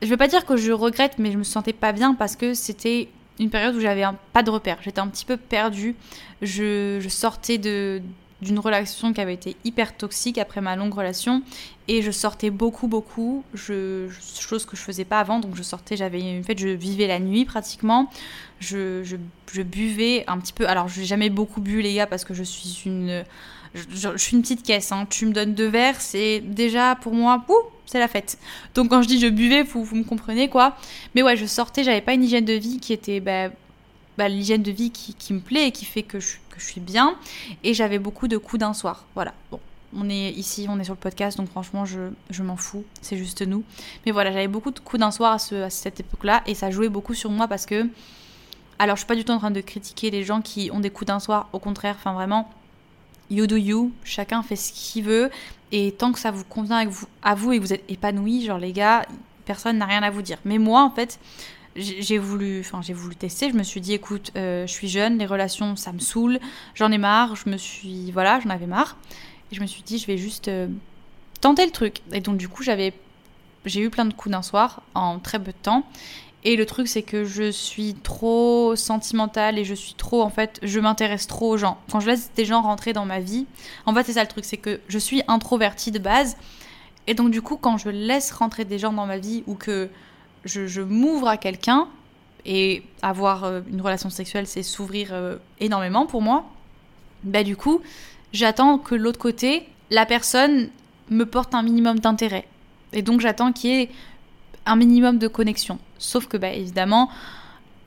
je 0.02 0.08
veux 0.08 0.18
pas 0.18 0.28
dire 0.28 0.46
que 0.46 0.58
je 0.58 0.72
regrette, 0.72 1.16
mais 1.18 1.32
je 1.32 1.38
me 1.38 1.44
sentais 1.44 1.74
pas 1.74 1.92
bien 1.92 2.14
parce 2.14 2.36
que 2.36 2.54
c'était 2.54 3.10
une 3.40 3.50
période 3.50 3.76
où 3.76 3.80
j'avais 3.80 4.04
pas 4.34 4.44
de 4.44 4.50
repère. 4.50 4.78
J'étais 4.82 5.00
un 5.00 5.08
petit 5.08 5.26
peu 5.26 5.38
perdue. 5.38 5.96
Je, 6.42 7.06
sortais 7.10 7.58
d'une 7.58 8.60
relation 8.60 9.14
qui 9.14 9.22
avait 9.22 9.34
été 9.34 9.56
hyper 9.64 9.98
toxique 9.98 10.38
après 10.38 10.62
ma 10.62 10.76
longue 10.76 10.94
relation 10.94 11.42
et 11.88 12.02
je 12.02 12.12
sortais 12.12 12.52
beaucoup 12.52 12.88
beaucoup 12.88 13.44
je, 13.54 14.08
chose 14.40 14.66
que 14.66 14.78
je 14.78 14.82
faisais 14.82 15.04
pas 15.04 15.20
avant 15.20 15.40
donc 15.40 15.56
je 15.56 15.64
sortais 15.64 15.98
j'avais 15.98 16.40
en 16.40 16.44
fait 16.44 16.58
je 16.58 16.70
vivais 16.70 17.08
la 17.08 17.20
nuit 17.20 17.44
pratiquement 17.44 18.10
je, 18.60 19.04
je, 19.04 19.18
je 19.52 19.62
buvais 19.62 20.24
un 20.28 20.38
petit 20.38 20.54
peu 20.54 20.70
alors 20.70 20.88
j'ai 20.88 21.04
jamais 21.04 21.30
beaucoup 21.30 21.60
bu 21.60 21.82
les 21.82 21.96
gars 21.96 22.08
parce 22.08 22.24
que 22.24 22.34
je 22.34 22.44
suis 22.44 22.84
une 22.86 23.26
je, 23.74 24.18
suis 24.18 24.36
une 24.36 24.42
petite 24.42 24.64
caisse 24.64 24.92
hein. 24.92 25.06
tu 25.10 25.26
me 25.26 25.32
donnes 25.32 25.54
deux 25.54 25.68
verres 25.68 26.02
c'est 26.02 26.40
déjà 26.40 26.96
pour 26.96 27.14
moi 27.14 27.46
c'est 27.86 28.00
la 28.00 28.08
fête 28.08 28.38
donc 28.76 28.90
quand 28.90 29.02
je 29.02 29.08
dis 29.08 29.20
je 29.20 29.28
buvais 29.28 29.64
vous, 29.64 29.84
vous 29.84 29.96
me 29.96 30.04
comprenez 30.04 30.50
quoi 30.50 30.76
mais 31.16 31.22
ouais 31.22 31.38
je 31.38 31.46
sortais 31.46 31.84
j'avais 31.84 32.02
pas 32.02 32.14
une 32.14 32.24
hygiène 32.24 32.46
de 32.46 32.54
vie 32.54 32.80
qui 32.80 32.94
était 32.94 33.20
bah, 33.20 33.50
bah, 34.20 34.28
l'hygiène 34.28 34.64
de 34.64 34.72
vie 34.72 34.92
qui, 34.92 35.34
me 35.34 35.40
plaît 35.40 35.70
et 35.70 35.72
qui 35.72 35.86
fait 35.86 36.04
que 36.04 36.20
je, 36.20 36.36
suis 36.58 36.82
bien. 36.82 37.16
Et 37.64 37.74
j'avais 37.74 38.00
beaucoup 38.00 38.28
de 38.28 38.36
coups 38.36 38.60
d'un 38.60 38.74
soir. 38.74 39.06
Voilà. 39.16 39.34
Bon, 39.50 39.62
on 39.96 40.10
est 40.10 40.32
ici, 40.32 40.68
on 40.70 40.78
est 40.78 40.84
sur 40.84 40.94
le 40.94 41.00
podcast, 41.00 41.38
donc 41.38 41.48
franchement, 41.48 41.86
je, 41.86 42.10
je 42.30 42.44
m'en 42.44 42.58
fous. 42.58 42.84
C'est 43.02 43.16
juste 43.16 43.48
nous. 43.48 43.64
Mais 44.06 44.12
voilà, 44.12 44.34
j'avais 44.34 44.50
beaucoup 44.50 44.72
de 44.72 44.80
coups 44.80 45.00
d'un 45.00 45.12
soir 45.12 45.32
à, 45.32 45.56
à 45.56 45.70
cette 45.70 46.02
époque-là 46.02 46.44
et 46.48 46.54
ça 46.54 46.70
jouait 46.70 46.90
beaucoup 46.90 47.14
sur 47.14 47.32
moi 47.32 47.48
parce 47.48 47.66
que. 47.66 47.88
Alors, 48.78 48.98
je 48.98 49.02
suis 49.02 49.08
pas 49.08 49.16
du 49.16 49.24
tout 49.24 49.32
en 49.32 49.40
train 49.40 49.52
de 49.52 49.62
critiquer 49.62 50.12
les 50.12 50.26
gens 50.26 50.42
qui 50.42 50.70
ont 50.74 50.82
des 50.82 50.90
coups 50.90 51.08
d'un 51.08 51.20
soir. 51.22 51.48
Au 51.54 51.60
contraire, 51.60 51.96
enfin 51.98 52.12
vraiment, 52.12 52.50
you 53.30 53.48
do 53.48 53.56
you. 53.56 53.92
Chacun 54.04 54.44
fait 54.44 54.56
ce 54.56 54.72
qu'il 54.72 55.04
veut. 55.04 55.30
Et 55.72 55.92
tant 55.92 56.12
que 56.12 56.20
ça 56.20 56.32
vous 56.32 56.44
convient 56.44 56.90
à 57.22 57.36
vous 57.36 57.52
et 57.52 57.58
que 57.58 57.62
vous 57.62 57.74
êtes 57.74 57.84
épanoui, 57.90 58.44
genre 58.44 58.58
les 58.58 58.72
gars, 58.72 59.06
personne 59.46 59.78
n'a 59.78 59.86
rien 59.86 60.02
à 60.02 60.10
vous 60.10 60.22
dire. 60.22 60.38
Mais 60.46 60.58
moi, 60.58 60.84
en 60.84 60.90
fait, 60.90 61.20
j'ai 61.76 62.18
voulu, 62.18 62.60
enfin 62.62 62.82
j'ai 62.82 62.94
voulu 62.94 63.16
tester. 63.16 63.50
Je 63.50 63.56
me 63.56 63.64
suis 63.64 63.82
dit, 63.82 63.94
écoute, 63.94 64.32
euh, 64.36 64.66
je 64.66 64.72
suis 64.72 64.88
jeune, 64.88 65.18
les 65.18 65.26
relations, 65.26 65.76
ça 65.76 65.92
me 65.92 66.00
saoule, 66.00 66.40
j'en 66.76 66.92
ai 66.92 66.98
marre. 66.98 67.36
Je 67.36 67.50
me 67.50 67.58
suis, 67.58 68.12
voilà, 68.12 68.40
j'en 68.40 68.50
avais 68.50 68.66
marre. 68.66 68.98
Et 69.52 69.56
je 69.56 69.62
me 69.62 69.68
suis 69.68 69.84
dit, 69.84 69.98
je 69.98 70.08
vais 70.08 70.18
juste 70.18 70.48
euh, 70.48 70.68
tenter 71.42 71.66
le 71.66 71.72
truc. 71.72 72.02
Et 72.12 72.22
donc 72.22 72.38
du 72.38 72.50
coup, 72.50 72.64
j'avais, 72.64 72.94
j'ai 73.66 73.82
eu 73.82 73.90
plein 73.90 74.06
de 74.06 74.14
coups 74.14 74.32
d'un 74.32 74.42
soir 74.42 74.82
en 74.96 75.20
très 75.20 75.40
peu 75.40 75.52
de 75.52 75.58
temps. 75.62 75.84
Et 76.46 76.56
le 76.56 76.66
truc, 76.66 76.88
c'est 76.88 77.02
que 77.02 77.26
je 77.26 77.52
suis 77.52 77.96
trop 77.96 78.76
sentimentale 78.76 79.60
et 79.60 79.66
je 79.66 79.74
suis 79.74 79.94
trop, 79.94 80.22
en 80.22 80.30
fait, 80.30 80.60
je 80.64 80.80
m'intéresse 80.80 81.28
trop 81.28 81.50
aux 81.50 81.58
gens. 81.58 81.78
Quand 81.92 82.00
je 82.00 82.08
laisse 82.08 82.32
des 82.36 82.46
gens 82.46 82.62
rentrer 82.62 82.94
dans 82.94 83.06
ma 83.06 83.20
vie, 83.20 83.46
en 83.86 83.94
fait, 83.94 84.06
c'est 84.06 84.14
ça 84.14 84.22
le 84.22 84.30
truc, 84.30 84.46
c'est 84.46 84.58
que 84.58 84.80
je 84.88 84.98
suis 84.98 85.22
introvertie 85.28 85.92
de 85.92 86.00
base. 86.00 86.38
Et 87.08 87.14
donc, 87.14 87.32
du 87.32 87.42
coup, 87.42 87.58
quand 87.58 87.78
je 87.78 87.90
laisse 87.90 88.32
rentrer 88.32 88.64
des 88.64 88.80
gens 88.80 88.94
dans 88.94 89.06
ma 89.06 89.18
vie 89.18 89.44
ou 89.48 89.56
que 89.56 89.90
je, 90.46 90.66
je 90.66 90.82
m'ouvre 90.82 91.28
à 91.28 91.36
quelqu'un, 91.36 91.90
et 92.46 92.84
avoir 93.02 93.44
euh, 93.44 93.62
une 93.72 93.82
relation 93.82 94.10
sexuelle, 94.10 94.48
c'est 94.48 94.64
s'ouvrir 94.64 95.10
euh, 95.12 95.38
énormément 95.60 96.06
pour 96.06 96.22
moi, 96.22 96.46
bah, 97.24 97.44
du 97.44 97.56
coup, 97.56 97.82
j'attends 98.34 98.78
que 98.78 98.96
l'autre 98.96 99.20
côté, 99.20 99.68
la 99.90 100.06
personne 100.06 100.70
me 101.10 101.26
porte 101.26 101.54
un 101.54 101.64
minimum 101.64 102.00
d'intérêt. 102.00 102.48
Et 102.94 103.02
donc, 103.02 103.22
j'attends 103.22 103.52
qu'il 103.52 103.70
y 103.70 103.82
ait 103.82 103.90
un 104.66 104.76
minimum 104.76 105.18
de 105.18 105.28
connexion. 105.28 105.80
Sauf 105.98 106.28
que, 106.28 106.38
bah, 106.38 106.52
évidemment, 106.52 107.10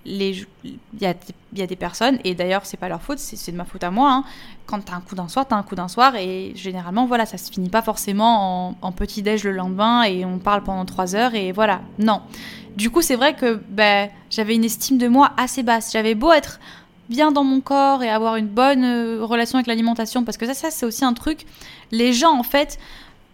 il 0.05 0.47
y 1.01 1.07
a, 1.07 1.15
y 1.55 1.63
a, 1.63 1.67
des 1.67 1.77
personnes, 1.77 2.19
et 2.25 2.35
d'ailleurs, 2.35 2.67
c'est 2.67 2.77
pas 2.77 2.89
leur 2.89 3.03
faute, 3.03 3.19
c'est 3.19 3.53
de 3.53 3.57
ma 3.57 3.65
faute 3.65 3.85
à 3.85 3.91
moi. 3.91 4.13
Hein. 4.13 4.25
Quand 4.67 4.81
t'as 4.85 4.95
un 4.95 5.01
coup 5.01 5.15
d'un 5.15 5.29
soir, 5.29 5.47
t'as 5.47 5.57
un 5.57 5.63
coup 5.63 5.77
d'un 5.77 5.89
soir, 5.89 6.17
et 6.17 6.53
généralement, 6.57 7.07
voilà, 7.07 7.25
ça 7.25 7.39
se 7.39 7.53
finit 7.53 7.69
pas 7.69 7.83
forcément 7.83 8.71
en, 8.71 8.77
en 8.83 8.93
petit-déj 8.93 9.45
le 9.45 9.53
lendemain, 9.53 10.03
et 10.03 10.25
on 10.25 10.39
parle 10.39 10.63
pendant 10.65 10.85
trois 10.85 11.15
heures, 11.15 11.35
et 11.35 11.53
voilà. 11.53 11.83
Non. 11.99 12.23
Du 12.77 12.91
coup, 12.91 13.03
c'est 13.03 13.17
vrai 13.17 13.35
que 13.35 13.61
bah, 13.69 14.09
j'avais 14.31 14.55
une 14.55 14.65
estime 14.65 14.99
de 14.99 15.07
moi 15.07 15.33
assez 15.37 15.63
basse. 15.63 15.93
J'avais 15.93 16.15
beau 16.15 16.33
être 16.33 16.59
bien 17.09 17.31
dans 17.31 17.45
mon 17.45 17.61
corps 17.61 18.03
et 18.03 18.09
avoir 18.09 18.37
une 18.37 18.47
bonne 18.47 18.85
euh, 18.85 19.25
relation 19.25 19.59
avec 19.59 19.67
l'alimentation, 19.67 20.25
parce 20.25 20.37
que 20.37 20.47
ça, 20.47 20.55
ça 20.55 20.71
c'est 20.71 20.87
aussi 20.87 21.05
un 21.05 21.13
truc. 21.13 21.47
Les 21.91 22.13
gens, 22.13 22.37
en 22.37 22.43
fait, 22.43 22.79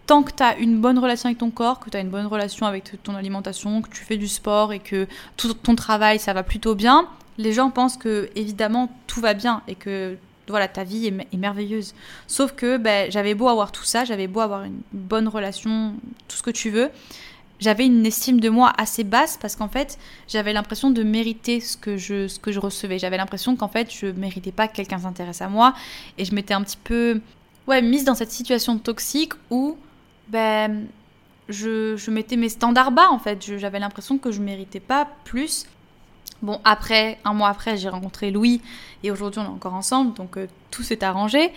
tant 0.09 0.23
que 0.23 0.31
tu 0.31 0.41
as 0.41 0.57
une 0.57 0.81
bonne 0.81 0.97
relation 0.97 1.27
avec 1.27 1.37
ton 1.37 1.51
corps, 1.51 1.79
que 1.79 1.91
tu 1.91 1.95
as 1.95 1.99
une 1.99 2.09
bonne 2.09 2.25
relation 2.25 2.65
avec 2.65 2.93
ton 3.03 3.13
alimentation, 3.13 3.83
que 3.83 3.89
tu 3.89 4.03
fais 4.03 4.17
du 4.17 4.27
sport 4.27 4.73
et 4.73 4.79
que 4.79 5.05
tout 5.37 5.53
ton 5.53 5.75
travail, 5.75 6.17
ça 6.17 6.33
va 6.33 6.41
plutôt 6.41 6.73
bien, 6.73 7.07
les 7.37 7.53
gens 7.53 7.69
pensent 7.69 7.95
que, 7.95 8.27
évidemment, 8.35 8.91
tout 9.05 9.21
va 9.21 9.35
bien 9.35 9.61
et 9.67 9.75
que 9.75 10.17
voilà, 10.47 10.67
ta 10.67 10.83
vie 10.83 11.05
est, 11.05 11.37
merveilleuse. 11.37 11.93
Sauf 12.25 12.53
que 12.53 12.77
ben, 12.77 13.11
j'avais 13.11 13.35
beau 13.35 13.49
avoir 13.49 13.71
tout 13.71 13.83
ça, 13.83 14.03
j'avais 14.03 14.25
beau 14.25 14.39
avoir 14.39 14.63
une 14.63 14.81
bonne 14.93 15.27
relation, 15.27 15.93
tout 16.27 16.37
ce 16.37 16.41
que 16.41 16.49
tu 16.49 16.71
veux, 16.71 16.89
j'avais 17.59 17.85
une 17.85 18.03
estime 18.03 18.39
de 18.39 18.49
moi 18.49 18.73
assez 18.79 19.03
basse 19.03 19.37
parce 19.39 19.55
qu'en 19.55 19.69
fait, 19.69 19.99
j'avais 20.27 20.53
l'impression 20.53 20.89
de 20.89 21.03
mériter 21.03 21.59
ce 21.59 21.77
que 21.77 21.97
je, 21.97 22.27
ce 22.27 22.39
que 22.39 22.51
je 22.51 22.59
recevais. 22.59 22.97
J'avais 22.97 23.17
l'impression 23.17 23.55
qu'en 23.55 23.67
fait, 23.67 23.93
je 23.93 24.07
méritais 24.07 24.51
pas 24.51 24.67
que 24.67 24.75
quelqu'un 24.75 24.97
s'intéresse 24.97 25.43
à 25.43 25.49
moi 25.49 25.75
et 26.17 26.25
je 26.25 26.33
m'étais 26.33 26.55
un 26.55 26.63
petit 26.63 26.79
peu 26.83 27.21
ouais, 27.67 27.83
mise 27.83 28.05
dans 28.05 28.15
cette 28.15 28.31
situation 28.31 28.79
toxique 28.79 29.33
où 29.51 29.77
ben, 30.29 30.87
je, 31.47 31.95
je 31.97 32.11
mettais 32.11 32.35
mes 32.35 32.49
standards 32.49 32.91
bas 32.91 33.09
en 33.11 33.19
fait. 33.19 33.57
J'avais 33.57 33.79
l'impression 33.79 34.17
que 34.17 34.31
je 34.31 34.41
méritais 34.41 34.79
pas 34.79 35.07
plus. 35.23 35.65
Bon, 36.41 36.61
après, 36.63 37.19
un 37.25 37.33
mois 37.33 37.49
après, 37.49 37.75
j'ai 37.75 37.89
rencontré 37.89 38.31
Louis 38.31 38.61
et 39.03 39.11
aujourd'hui 39.11 39.41
on 39.41 39.45
est 39.45 39.55
encore 39.55 39.73
ensemble, 39.73 40.13
donc 40.13 40.37
euh, 40.37 40.47
tout 40.71 40.83
s'est 40.83 41.03
arrangé 41.03 41.51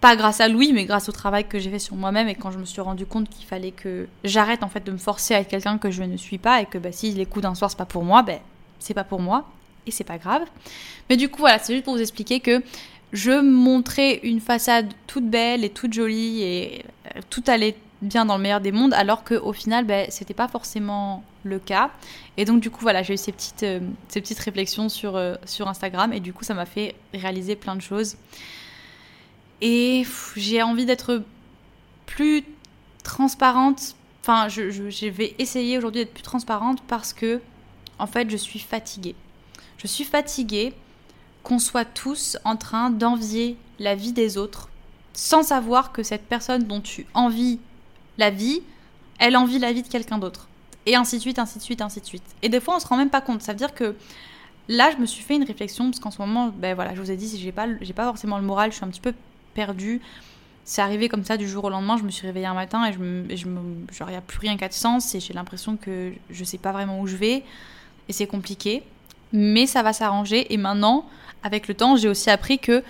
pas 0.00 0.16
grâce 0.16 0.40
à 0.40 0.48
Louis, 0.48 0.72
mais 0.72 0.86
grâce 0.86 1.08
au 1.08 1.12
travail 1.12 1.46
que 1.46 1.58
j'ai 1.58 1.70
fait 1.70 1.78
sur 1.78 1.94
moi-même 1.94 2.28
et 2.28 2.34
quand 2.34 2.50
je 2.50 2.58
me 2.58 2.64
suis 2.64 2.80
rendu 2.80 3.04
compte 3.04 3.28
qu'il 3.28 3.46
fallait 3.46 3.70
que 3.70 4.08
j'arrête 4.24 4.62
en 4.62 4.68
fait 4.68 4.82
de 4.84 4.92
me 4.92 4.98
forcer 4.98 5.34
à 5.34 5.40
être 5.40 5.48
quelqu'un 5.48 5.78
que 5.78 5.90
je 5.90 6.02
ne 6.02 6.16
suis 6.16 6.38
pas 6.38 6.62
et 6.62 6.66
que 6.66 6.78
bah, 6.78 6.90
si 6.90 7.12
les 7.12 7.26
coups 7.26 7.42
d'un 7.42 7.54
soir 7.54 7.70
c'est 7.70 7.76
pas 7.76 7.84
pour 7.84 8.02
moi, 8.02 8.22
ben 8.22 8.38
c'est 8.78 8.94
pas 8.94 9.04
pour 9.04 9.20
moi 9.20 9.46
et 9.86 9.90
c'est 9.90 10.04
pas 10.04 10.16
grave. 10.18 10.42
Mais 11.08 11.16
du 11.16 11.28
coup 11.28 11.40
voilà, 11.40 11.58
c'est 11.58 11.74
juste 11.74 11.84
pour 11.84 11.94
vous 11.94 12.00
expliquer 12.00 12.40
que 12.40 12.62
je 13.12 13.40
montrais 13.40 14.20
une 14.22 14.40
façade 14.40 14.88
toute 15.06 15.28
belle 15.28 15.64
et 15.64 15.70
toute 15.70 15.92
jolie 15.92 16.42
et 16.42 16.84
euh, 17.14 17.20
tout 17.28 17.44
allait 17.46 17.76
bien 18.02 18.24
dans 18.24 18.36
le 18.36 18.42
meilleur 18.42 18.60
des 18.60 18.72
mondes 18.72 18.94
alors 18.94 19.24
qu'au 19.24 19.52
final 19.52 19.84
ben, 19.84 20.06
c'était 20.10 20.34
pas 20.34 20.48
forcément 20.48 21.22
le 21.42 21.58
cas 21.58 21.90
et 22.36 22.44
donc 22.44 22.60
du 22.60 22.70
coup 22.70 22.80
voilà 22.80 23.02
j'ai 23.02 23.14
eu 23.14 23.16
ces 23.18 23.32
petites, 23.32 23.62
euh, 23.62 23.80
ces 24.08 24.20
petites 24.20 24.38
réflexions 24.38 24.88
sur, 24.88 25.16
euh, 25.16 25.34
sur 25.44 25.68
Instagram 25.68 26.12
et 26.12 26.20
du 26.20 26.32
coup 26.32 26.44
ça 26.44 26.54
m'a 26.54 26.66
fait 26.66 26.94
réaliser 27.12 27.56
plein 27.56 27.76
de 27.76 27.82
choses 27.82 28.16
et 29.60 30.04
j'ai 30.36 30.62
envie 30.62 30.86
d'être 30.86 31.22
plus 32.06 32.44
transparente. 33.02 33.94
Enfin, 34.22 34.48
je, 34.48 34.70
je, 34.70 35.06
vais 35.06 35.34
essayer 35.38 35.78
aujourd'hui 35.78 36.02
d'être 36.02 36.14
plus 36.14 36.22
transparente 36.22 36.82
parce 36.86 37.12
que, 37.12 37.40
en 37.98 38.06
fait, 38.06 38.30
je 38.30 38.36
suis 38.36 38.58
fatiguée. 38.58 39.14
Je 39.78 39.86
suis 39.86 40.04
fatiguée 40.04 40.72
qu'on 41.42 41.58
soit 41.58 41.84
tous 41.84 42.36
en 42.44 42.56
train 42.56 42.90
d'envier 42.90 43.56
la 43.78 43.94
vie 43.94 44.12
des 44.12 44.36
autres 44.36 44.68
sans 45.12 45.42
savoir 45.42 45.92
que 45.92 46.02
cette 46.02 46.26
personne 46.26 46.64
dont 46.64 46.80
tu 46.80 47.06
envies 47.14 47.58
la 48.20 48.30
vie, 48.30 48.62
elle 49.18 49.36
envie 49.36 49.58
la 49.58 49.72
vie 49.72 49.82
de 49.82 49.88
quelqu'un 49.88 50.18
d'autre. 50.18 50.46
Et 50.86 50.94
ainsi 50.94 51.16
de 51.16 51.20
suite, 51.20 51.38
ainsi 51.38 51.58
de 51.58 51.62
suite, 51.62 51.80
ainsi 51.82 52.00
de 52.00 52.06
suite. 52.06 52.22
Et 52.42 52.48
des 52.48 52.60
fois, 52.60 52.76
on 52.76 52.80
se 52.80 52.86
rend 52.86 52.96
même 52.96 53.10
pas 53.10 53.20
compte. 53.20 53.42
Ça 53.42 53.52
veut 53.52 53.58
dire 53.58 53.74
que 53.74 53.96
là, 54.68 54.90
je 54.92 54.96
me 54.98 55.06
suis 55.06 55.22
fait 55.24 55.34
une 55.34 55.44
réflexion 55.44 55.90
parce 55.90 55.98
qu'en 55.98 56.10
ce 56.10 56.18
moment, 56.22 56.52
ben 56.56 56.74
voilà, 56.74 56.94
je 56.94 57.00
vous 57.00 57.10
ai 57.10 57.16
dit, 57.16 57.38
j'ai 57.38 57.52
pas, 57.52 57.66
j'ai 57.80 57.92
pas 57.92 58.04
forcément 58.04 58.38
le 58.38 58.44
moral, 58.44 58.70
je 58.70 58.76
suis 58.76 58.84
un 58.84 58.88
petit 58.88 59.00
peu 59.00 59.14
perdu. 59.54 60.00
C'est 60.64 60.82
arrivé 60.82 61.08
comme 61.08 61.24
ça 61.24 61.36
du 61.36 61.48
jour 61.48 61.64
au 61.64 61.70
lendemain. 61.70 61.96
Je 61.96 62.04
me 62.04 62.10
suis 62.10 62.26
réveillée 62.26 62.46
un 62.46 62.54
matin 62.54 62.86
et 62.86 62.92
je 62.92 62.98
me, 62.98 63.24
je 63.34 63.46
il 63.46 64.06
n'y 64.10 64.14
a 64.14 64.20
plus 64.20 64.38
rien 64.38 64.56
qu'à 64.56 64.68
de 64.68 64.74
sens 64.74 65.14
et 65.14 65.20
j'ai 65.20 65.34
l'impression 65.34 65.76
que 65.76 66.12
je 66.30 66.44
sais 66.44 66.58
pas 66.58 66.70
vraiment 66.72 67.00
où 67.00 67.06
je 67.06 67.16
vais 67.16 67.42
et 68.08 68.12
c'est 68.12 68.26
compliqué. 68.26 68.82
Mais 69.32 69.66
ça 69.66 69.82
va 69.82 69.92
s'arranger 69.92 70.52
et 70.52 70.56
maintenant, 70.56 71.06
avec 71.42 71.68
le 71.68 71.74
temps, 71.74 71.96
j'ai 71.96 72.08
aussi 72.08 72.30
appris 72.30 72.58
que 72.58 72.84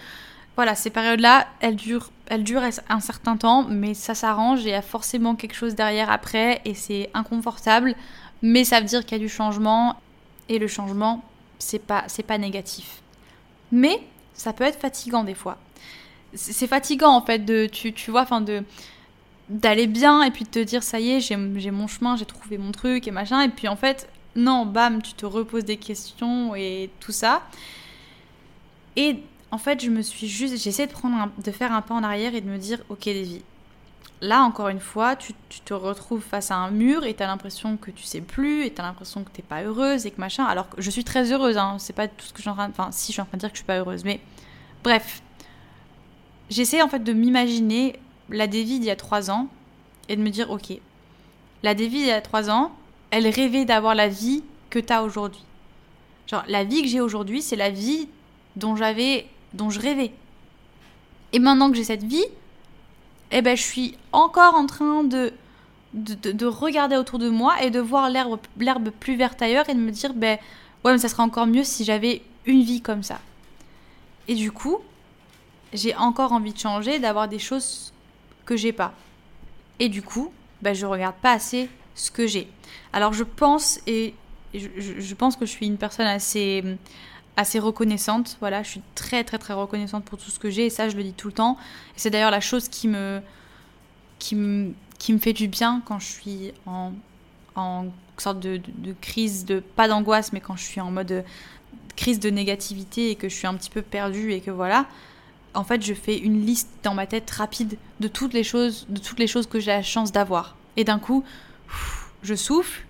voilà, 0.57 0.75
ces 0.75 0.91
périodes-là, 0.91 1.47
elles 1.61 1.77
durent, 1.77 2.11
elles 2.31 2.45
durent 2.45 2.63
un 2.89 3.01
certain 3.01 3.37
temps, 3.37 3.65
mais 3.69 3.93
ça 3.93 4.15
s'arrange 4.15 4.61
et 4.61 4.69
il 4.69 4.71
y 4.71 4.75
a 4.75 4.83
forcément 4.83 5.35
quelque 5.35 5.55
chose 5.55 5.75
derrière 5.75 6.11
après 6.11 6.61
et 6.65 6.75
c'est 6.75 7.11
inconfortable, 7.13 7.97
mais 8.41 8.63
ça 8.63 8.79
veut 8.79 8.87
dire 8.87 9.05
qu'il 9.05 9.19
y 9.19 9.21
a 9.21 9.25
du 9.25 9.29
changement 9.29 9.97
et 10.49 10.61
le 10.61 10.69
changement, 10.69 11.25
c'est 11.59 11.81
pas, 11.81 12.05
c'est 12.07 12.23
pas 12.23 12.39
négatif. 12.39 13.03
Mais 13.73 14.01
ça 14.33 14.53
peut 14.53 14.63
être 14.63 14.79
fatigant 14.79 15.25
des 15.25 15.35
fois. 15.35 15.59
C'est 16.35 16.69
fatigant 16.69 17.11
en 17.11 17.23
fait 17.23 17.41
de 17.41 17.67
tu, 17.67 17.93
tu 17.93 18.13
vois 18.13 18.23
enfin 18.23 18.41
de 18.41 18.63
d'aller 19.49 19.89
bien 19.89 20.23
et 20.23 20.31
puis 20.31 20.45
de 20.45 20.51
te 20.51 20.61
dire 20.61 20.85
ça 20.85 21.01
y 21.01 21.11
est 21.11 21.21
j'ai 21.21 21.37
mon 21.37 21.89
chemin 21.89 22.15
j'ai 22.15 22.25
trouvé 22.25 22.59
mon 22.59 22.71
truc 22.71 23.09
et 23.09 23.11
machin. 23.11 23.43
Et 23.43 23.49
puis 23.49 23.67
en 23.67 23.75
fait 23.75 24.09
non 24.37 24.67
bam 24.67 25.03
tu 25.03 25.15
te 25.15 25.27
reposes 25.27 25.65
des 25.65 25.77
questions 25.79 26.55
et 26.55 26.91
tout 27.01 27.11
ça. 27.11 27.43
Et 28.95 29.25
en 29.50 29.59
fait 29.59 29.83
je 29.83 29.90
me 29.90 30.02
suis 30.02 30.28
juste 30.28 30.57
j'essaie 30.62 30.87
de 30.87 30.92
prendre 30.92 31.30
de 31.38 31.50
faire 31.50 31.73
un 31.73 31.83
pas 31.83 31.95
en 31.95 32.02
arrière 32.02 32.35
et 32.35 32.40
de 32.40 32.49
me 32.49 32.59
dire 32.59 32.80
ok 32.88 33.04
Davy 33.04 33.42
là 34.21 34.42
encore 34.42 34.69
une 34.69 34.80
fois 34.80 35.16
tu, 35.16 35.33
te 35.64 35.75
retrouves 35.75 36.23
face 36.23 36.50
à 36.50 36.57
un 36.57 36.71
mur 36.71 37.04
et 37.04 37.14
tu 37.14 37.23
as 37.23 37.26
l'impression 37.26 37.76
que 37.76 37.90
tu 37.90 38.04
sais 38.04 38.21
plus 38.21 38.64
et 38.64 38.73
tu 38.73 38.80
as 38.80 38.85
l'impression 38.85 39.25
que 39.25 39.30
t'es 39.30 39.42
pas 39.42 39.62
heureuse 39.62 40.07
et 40.07 40.11
que 40.11 40.21
machin 40.21 40.45
alors 40.45 40.69
que 40.69 40.80
je 40.80 40.90
suis 40.90 41.04
très 41.04 41.33
heureuse 41.33 41.57
hein, 41.57 41.76
c'est 41.78 41.92
pas 41.92 42.09
tout 42.09 42.26
ce 42.26 42.33
que 42.33 42.38
je 42.38 42.42
suis 42.42 42.52
train 42.52 42.69
enfin 42.69 42.90
si 42.92 43.09
je 43.09 43.12
suis 43.12 43.23
en 43.23 43.25
train 43.25 43.37
de 43.37 43.40
dire 43.40 43.50
que 43.50 43.57
je 43.57 43.61
suis 43.61 43.66
pas 43.66 43.78
heureuse 43.78 44.04
mais 44.04 44.21
bref 44.85 45.23
j'essaie 46.50 46.83
en 46.83 46.88
fait 46.88 47.02
de 47.02 47.12
m'imaginer 47.12 47.99
la 48.28 48.47
David 48.47 48.83
il 48.83 48.87
y 48.87 48.90
a 48.90 48.97
trois 48.97 49.30
ans 49.30 49.49
et 50.09 50.16
de 50.16 50.23
me 50.23 50.30
dire 50.30 50.50
ok, 50.50 50.73
la 51.62 51.75
David 51.75 52.00
il 52.00 52.07
y 52.07 52.11
a 52.11 52.21
trois 52.21 52.50
ans, 52.50 52.73
elle 53.11 53.28
rêvait 53.28 53.64
d'avoir 53.64 53.95
la 53.95 54.09
vie 54.09 54.42
que 54.69 54.78
tu 54.78 54.92
as 54.92 55.02
aujourd'hui. 55.02 55.45
Genre 56.26 56.45
la 56.49 56.64
vie 56.64 56.83
que 56.83 56.88
j'ai 56.88 57.00
aujourd'hui, 57.00 57.42
c'est 57.42 57.57
la 57.57 57.71
vie 57.71 58.09
dont 58.57 58.76
j'avais, 58.76 59.26
dont 59.54 59.71
je 59.71 59.80
rêvais. 59.80 60.12
Et 61.33 61.38
maintenant 61.38 61.71
que 61.71 61.76
j'ai 61.76 61.85
cette 61.85 62.04
vie, 62.04 62.25
eh 63.30 63.42
ben 63.42 63.57
je 63.57 63.62
suis 63.62 63.97
encore 64.12 64.54
en 64.54 64.66
train 64.66 65.04
de 65.04 65.33
de, 65.92 66.30
de, 66.30 66.47
regarder 66.47 66.97
autour 66.97 67.19
de 67.19 67.28
moi 67.28 67.64
et 67.64 67.71
de 67.71 67.80
voir 67.80 68.11
l'herbe, 68.11 68.90
plus 69.00 69.16
verte 69.16 69.42
ailleurs 69.42 69.69
et 69.69 69.75
de 69.75 69.80
me 69.80 69.90
dire 69.90 70.14
ben 70.14 70.38
ouais 70.85 70.92
mais 70.92 70.99
ça 70.99 71.09
serait 71.09 71.25
encore 71.25 71.49
mieux 71.49 71.64
si 71.64 71.85
j'avais 71.85 72.23
une 72.47 72.62
vie 72.62 72.80
comme 72.80 73.02
ça. 73.02 73.21
Et 74.28 74.35
du 74.35 74.52
coup, 74.52 74.78
j'ai 75.73 75.97
encore 75.97 76.33
envie 76.33 76.52
de 76.52 76.59
changer, 76.59 77.00
d'avoir 77.00 77.26
des 77.26 77.40
choses 77.40 77.92
que 78.45 78.57
j'ai 78.57 78.73
pas. 78.73 78.92
Et 79.80 79.88
du 79.88 80.02
coup, 80.02 80.33
bah, 80.62 80.75
je 80.75 80.87
regarde 80.87 81.16
pas 81.16 81.33
assez 81.33 81.69
ce 81.95 82.11
que 82.11 82.26
j'ai. 82.26 82.49
Alors 82.92 83.12
je 83.12 83.25
pense 83.25 83.80
et 83.87 84.14
je, 84.54 85.14
pense 85.14 85.37
que 85.37 85.47
je 85.47 85.50
suis 85.50 85.66
une 85.66 85.76
personne 85.76 86.07
assez 86.07 86.64
assez 87.37 87.59
reconnaissante. 87.59 88.37
Voilà, 88.41 88.63
je 88.63 88.71
suis 88.71 88.83
très 88.95 89.25
très 89.25 89.39
très 89.39 89.55
reconnaissante 89.55 90.05
pour 90.05 90.19
tout 90.19 90.31
ce 90.31 90.39
que 90.39 90.51
j'ai 90.51 90.67
et 90.67 90.71
ça 90.71 90.89
je 90.89 90.97
le 90.97 91.03
dis 91.03 91.13
tout 91.13 91.29
le 91.29 91.35
temps. 91.35 91.57
Et 91.97 91.99
c'est 91.99 92.11
d'ailleurs 92.11 92.31
la 92.31 92.41
chose 92.41 92.69
qui 92.69 92.89
me 92.89 93.21
qui 94.19 94.37
me 94.37 94.73
qui 94.99 95.13
me 95.13 95.19
fait 95.19 95.33
du 95.33 95.49
bien 95.49 95.83
quand 95.85 95.99
je 95.99 96.07
suis 96.07 96.53
en 96.67 96.93
en 97.57 97.87
sorte 98.19 98.39
de, 98.39 98.61
de, 98.79 98.95
crise 99.01 99.47
de 99.47 99.61
pas 99.61 99.89
d'angoisse 99.89 100.33
mais 100.35 100.41
quand 100.41 100.55
je 100.55 100.65
suis 100.65 100.81
en 100.81 100.91
mode 100.91 101.25
crise 101.97 102.21
de 102.21 102.29
négativité 102.29 103.11
et 103.11 103.15
que 103.15 103.31
je 103.31 103.35
suis 103.35 103.47
un 103.47 103.55
petit 103.55 103.71
peu 103.71 103.81
perdue 103.81 104.33
et 104.33 104.41
que 104.41 104.51
voilà 104.51 104.87
en 105.55 105.65
fait, 105.65 105.85
je 105.85 105.95
fais 105.95 106.17
une 106.17 106.45
liste 106.45 106.69
dans 106.83 106.95
ma 106.95 107.07
tête 107.07 107.31
rapide 107.31 107.77
de 107.99 108.09
toutes 108.09 108.33
les 108.33 108.45
choses, 108.45 108.87
de 108.89 109.01
toutes 109.01 109.19
les 109.19 109.27
choses 109.27 109.47
que 109.47 109.59
j'ai 109.59 109.71
la 109.71 109.83
chance 109.83 110.13
d'avoir. 110.13 110.57
Et 110.77 110.85
d'un 110.85 110.99
coup, 110.99 111.25
je 112.23 112.35
souffle 112.35 112.85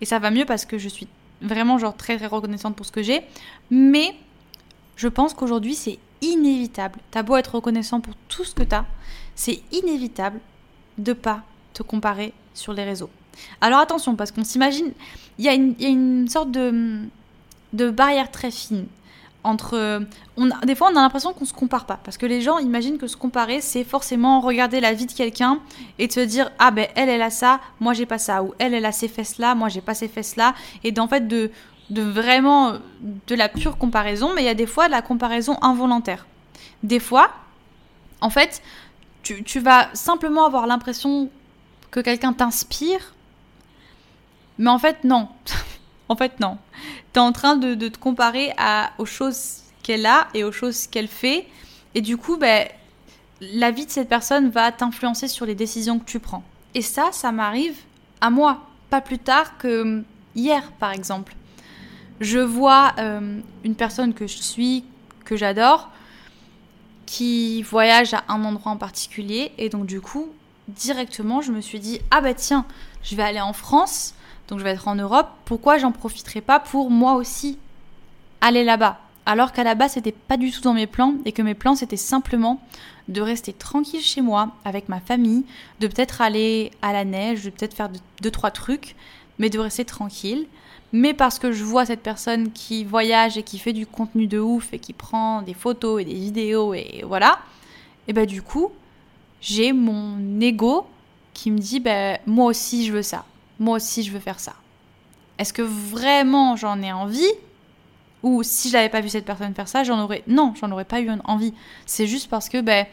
et 0.00 0.04
ça 0.04 0.18
va 0.18 0.30
mieux 0.30 0.44
parce 0.44 0.66
que 0.66 0.78
je 0.78 0.88
suis 0.88 1.08
vraiment 1.44 1.78
genre 1.78 1.96
très 1.96 2.16
reconnaissante 2.16 2.74
pour 2.76 2.86
ce 2.86 2.92
que 2.92 3.02
j'ai. 3.02 3.22
Mais 3.70 4.14
je 4.96 5.08
pense 5.08 5.34
qu'aujourd'hui, 5.34 5.74
c'est 5.74 5.98
inévitable. 6.20 6.98
T'as 7.10 7.22
beau 7.22 7.36
être 7.36 7.54
reconnaissant 7.54 8.00
pour 8.00 8.14
tout 8.28 8.44
ce 8.44 8.54
que 8.54 8.62
t'as, 8.62 8.84
c'est 9.34 9.60
inévitable 9.72 10.40
de 10.98 11.12
pas 11.12 11.42
te 11.72 11.82
comparer 11.82 12.32
sur 12.54 12.72
les 12.72 12.84
réseaux. 12.84 13.10
Alors 13.60 13.80
attention, 13.80 14.14
parce 14.14 14.30
qu'on 14.30 14.44
s'imagine, 14.44 14.92
il 15.38 15.44
y, 15.44 15.48
a 15.48 15.54
une 15.54 16.28
sorte 16.28 16.52
de, 16.52 17.00
de 17.72 17.90
barrière 17.90 18.30
très 18.30 18.50
fine 18.50 18.86
entre 19.44 20.02
on 20.36 20.48
des 20.64 20.74
fois 20.74 20.88
on 20.92 20.96
a 20.96 21.02
l'impression 21.02 21.32
qu'on 21.32 21.44
se 21.44 21.52
compare 21.52 21.84
pas. 21.84 22.00
Parce 22.02 22.16
que 22.16 22.26
les 22.26 22.40
gens 22.40 22.58
imaginent 22.58 22.98
que 22.98 23.06
se 23.06 23.16
comparer 23.16 23.60
c'est 23.60 23.84
forcément 23.84 24.40
regarder 24.40 24.80
la 24.80 24.94
vie 24.94 25.06
de 25.06 25.12
quelqu'un 25.12 25.60
et 25.98 26.08
te 26.08 26.20
dire 26.20 26.50
ah 26.58 26.70
ben 26.70 26.88
elle 26.96 27.08
elle 27.08 27.22
a 27.22 27.30
ça 27.30 27.60
moi 27.78 27.92
j'ai 27.92 28.06
pas 28.06 28.18
ça. 28.18 28.42
Ou 28.42 28.54
elle 28.58 28.74
elle 28.74 28.86
a 28.86 28.92
ces 28.92 29.08
fesses 29.08 29.38
là 29.38 29.54
moi 29.54 29.68
j'ai 29.68 29.82
pas 29.82 29.94
ces 29.94 30.08
fesses 30.08 30.36
là 30.36 30.54
et 30.82 30.90
d'en 30.90 31.06
fait 31.06 31.28
de 31.28 31.50
de 31.90 32.02
vraiment 32.02 32.78
de 33.26 33.34
la 33.34 33.48
pure 33.48 33.76
comparaison. 33.76 34.32
Mais 34.34 34.42
il 34.42 34.46
y 34.46 34.48
a 34.48 34.54
des 34.54 34.66
fois 34.66 34.86
de 34.86 34.92
la 34.92 35.02
comparaison 35.02 35.58
involontaire. 35.62 36.26
Des 36.82 36.98
fois 36.98 37.30
en 38.20 38.30
fait 38.30 38.62
tu, 39.22 39.44
tu 39.44 39.60
vas 39.60 39.88
simplement 39.94 40.46
avoir 40.46 40.66
l'impression 40.66 41.30
que 41.90 42.00
quelqu'un 42.00 42.32
t'inspire. 42.32 43.14
Mais 44.58 44.70
en 44.70 44.78
fait 44.78 45.04
non 45.04 45.28
En 46.08 46.16
fait, 46.16 46.40
non. 46.40 46.58
Tu 47.12 47.18
es 47.18 47.22
en 47.22 47.32
train 47.32 47.56
de, 47.56 47.74
te 47.88 47.98
comparer 47.98 48.52
aux 48.98 49.06
choses 49.06 49.62
qu'elle 49.82 50.06
a 50.06 50.28
et 50.34 50.44
aux 50.44 50.52
choses 50.52 50.86
qu'elle 50.86 51.08
fait. 51.08 51.46
Et 51.94 52.00
du 52.00 52.16
coup, 52.16 52.36
ben, 52.36 52.68
la 53.40 53.70
vie 53.70 53.86
de 53.86 53.90
cette 53.90 54.08
personne 54.08 54.50
va 54.50 54.72
t'influencer 54.72 55.28
sur 55.28 55.46
les 55.46 55.54
décisions 55.54 55.98
que 55.98 56.04
tu 56.04 56.20
prends. 56.20 56.42
Et 56.74 56.82
ça, 56.82 57.10
ça 57.12 57.32
m'arrive 57.32 57.76
à 58.20 58.30
moi. 58.30 58.62
Pas 58.90 59.00
plus 59.00 59.18
tard 59.18 59.58
que 59.58 60.02
hier, 60.34 60.72
par 60.72 60.92
exemple. 60.92 61.34
Je 62.20 62.38
vois 62.38 62.92
euh, 62.98 63.40
une 63.64 63.74
personne 63.74 64.14
que 64.14 64.26
je 64.26 64.38
suis, 64.38 64.84
que 65.24 65.36
j'adore, 65.36 65.90
qui 67.06 67.62
voyage 67.62 68.14
à 68.14 68.24
un 68.28 68.44
endroit 68.44 68.72
en 68.72 68.76
particulier. 68.76 69.52
Et 69.58 69.68
donc, 69.68 69.86
du 69.86 70.00
coup, 70.00 70.28
directement, 70.68 71.40
je 71.42 71.52
me 71.52 71.60
suis 71.60 71.80
dit, 71.80 72.00
ah 72.10 72.20
bah 72.20 72.34
tiens, 72.34 72.66
je 73.02 73.16
vais 73.16 73.22
aller 73.22 73.40
en 73.40 73.52
France 73.52 74.14
donc 74.48 74.58
je 74.58 74.64
vais 74.64 74.70
être 74.70 74.88
en 74.88 74.94
Europe, 74.94 75.28
pourquoi 75.44 75.78
j'en 75.78 75.92
profiterai 75.92 76.40
pas 76.40 76.60
pour 76.60 76.90
moi 76.90 77.14
aussi 77.14 77.58
aller 78.40 78.64
là-bas? 78.64 79.00
Alors 79.26 79.52
qu'à 79.52 79.64
la 79.64 79.74
base 79.74 79.92
c'était 79.92 80.12
pas 80.12 80.36
du 80.36 80.50
tout 80.50 80.60
dans 80.60 80.74
mes 80.74 80.86
plans 80.86 81.14
et 81.24 81.32
que 81.32 81.42
mes 81.42 81.54
plans 81.54 81.74
c'était 81.74 81.96
simplement 81.96 82.60
de 83.08 83.20
rester 83.20 83.52
tranquille 83.52 84.02
chez 84.02 84.20
moi 84.20 84.50
avec 84.64 84.88
ma 84.88 85.00
famille, 85.00 85.44
de 85.80 85.86
peut-être 85.86 86.20
aller 86.20 86.70
à 86.82 86.92
la 86.92 87.04
neige, 87.04 87.44
de 87.44 87.50
peut-être 87.50 87.74
faire 87.74 87.90
deux, 88.20 88.30
trois 88.30 88.50
trucs, 88.50 88.96
mais 89.38 89.50
de 89.50 89.58
rester 89.58 89.84
tranquille. 89.84 90.46
Mais 90.92 91.12
parce 91.12 91.38
que 91.38 91.50
je 91.50 91.64
vois 91.64 91.86
cette 91.86 92.02
personne 92.02 92.52
qui 92.52 92.84
voyage 92.84 93.36
et 93.36 93.42
qui 93.42 93.58
fait 93.58 93.72
du 93.72 93.86
contenu 93.86 94.26
de 94.26 94.38
ouf 94.38 94.72
et 94.72 94.78
qui 94.78 94.92
prend 94.92 95.42
des 95.42 95.54
photos 95.54 96.00
et 96.00 96.04
des 96.04 96.14
vidéos 96.14 96.72
et 96.72 97.02
voilà, 97.04 97.40
et 98.06 98.12
ben 98.12 98.26
du 98.26 98.42
coup, 98.42 98.70
j'ai 99.40 99.72
mon 99.72 100.40
ego 100.40 100.86
qui 101.32 101.50
me 101.50 101.58
dit 101.58 101.80
ben 101.80 102.18
moi 102.26 102.46
aussi 102.46 102.86
je 102.86 102.92
veux 102.92 103.02
ça. 103.02 103.24
Moi 103.58 103.76
aussi 103.76 104.02
je 104.02 104.10
veux 104.10 104.20
faire 104.20 104.40
ça. 104.40 104.54
Est-ce 105.38 105.52
que 105.52 105.62
vraiment 105.62 106.56
j'en 106.56 106.80
ai 106.82 106.92
envie? 106.92 107.32
Ou 108.24 108.42
si 108.42 108.70
j'avais 108.70 108.88
pas 108.88 109.02
vu 109.02 109.10
cette 109.10 109.26
personne 109.26 109.54
faire 109.54 109.68
ça, 109.68 109.84
j'en 109.84 110.02
aurais. 110.02 110.22
Non, 110.26 110.54
j'en 110.58 110.70
aurais 110.70 110.86
pas 110.86 111.00
eu 111.00 111.10
envie. 111.24 111.52
C'est 111.84 112.06
juste 112.06 112.30
parce 112.30 112.48
que, 112.48 112.62
ben, 112.62 112.86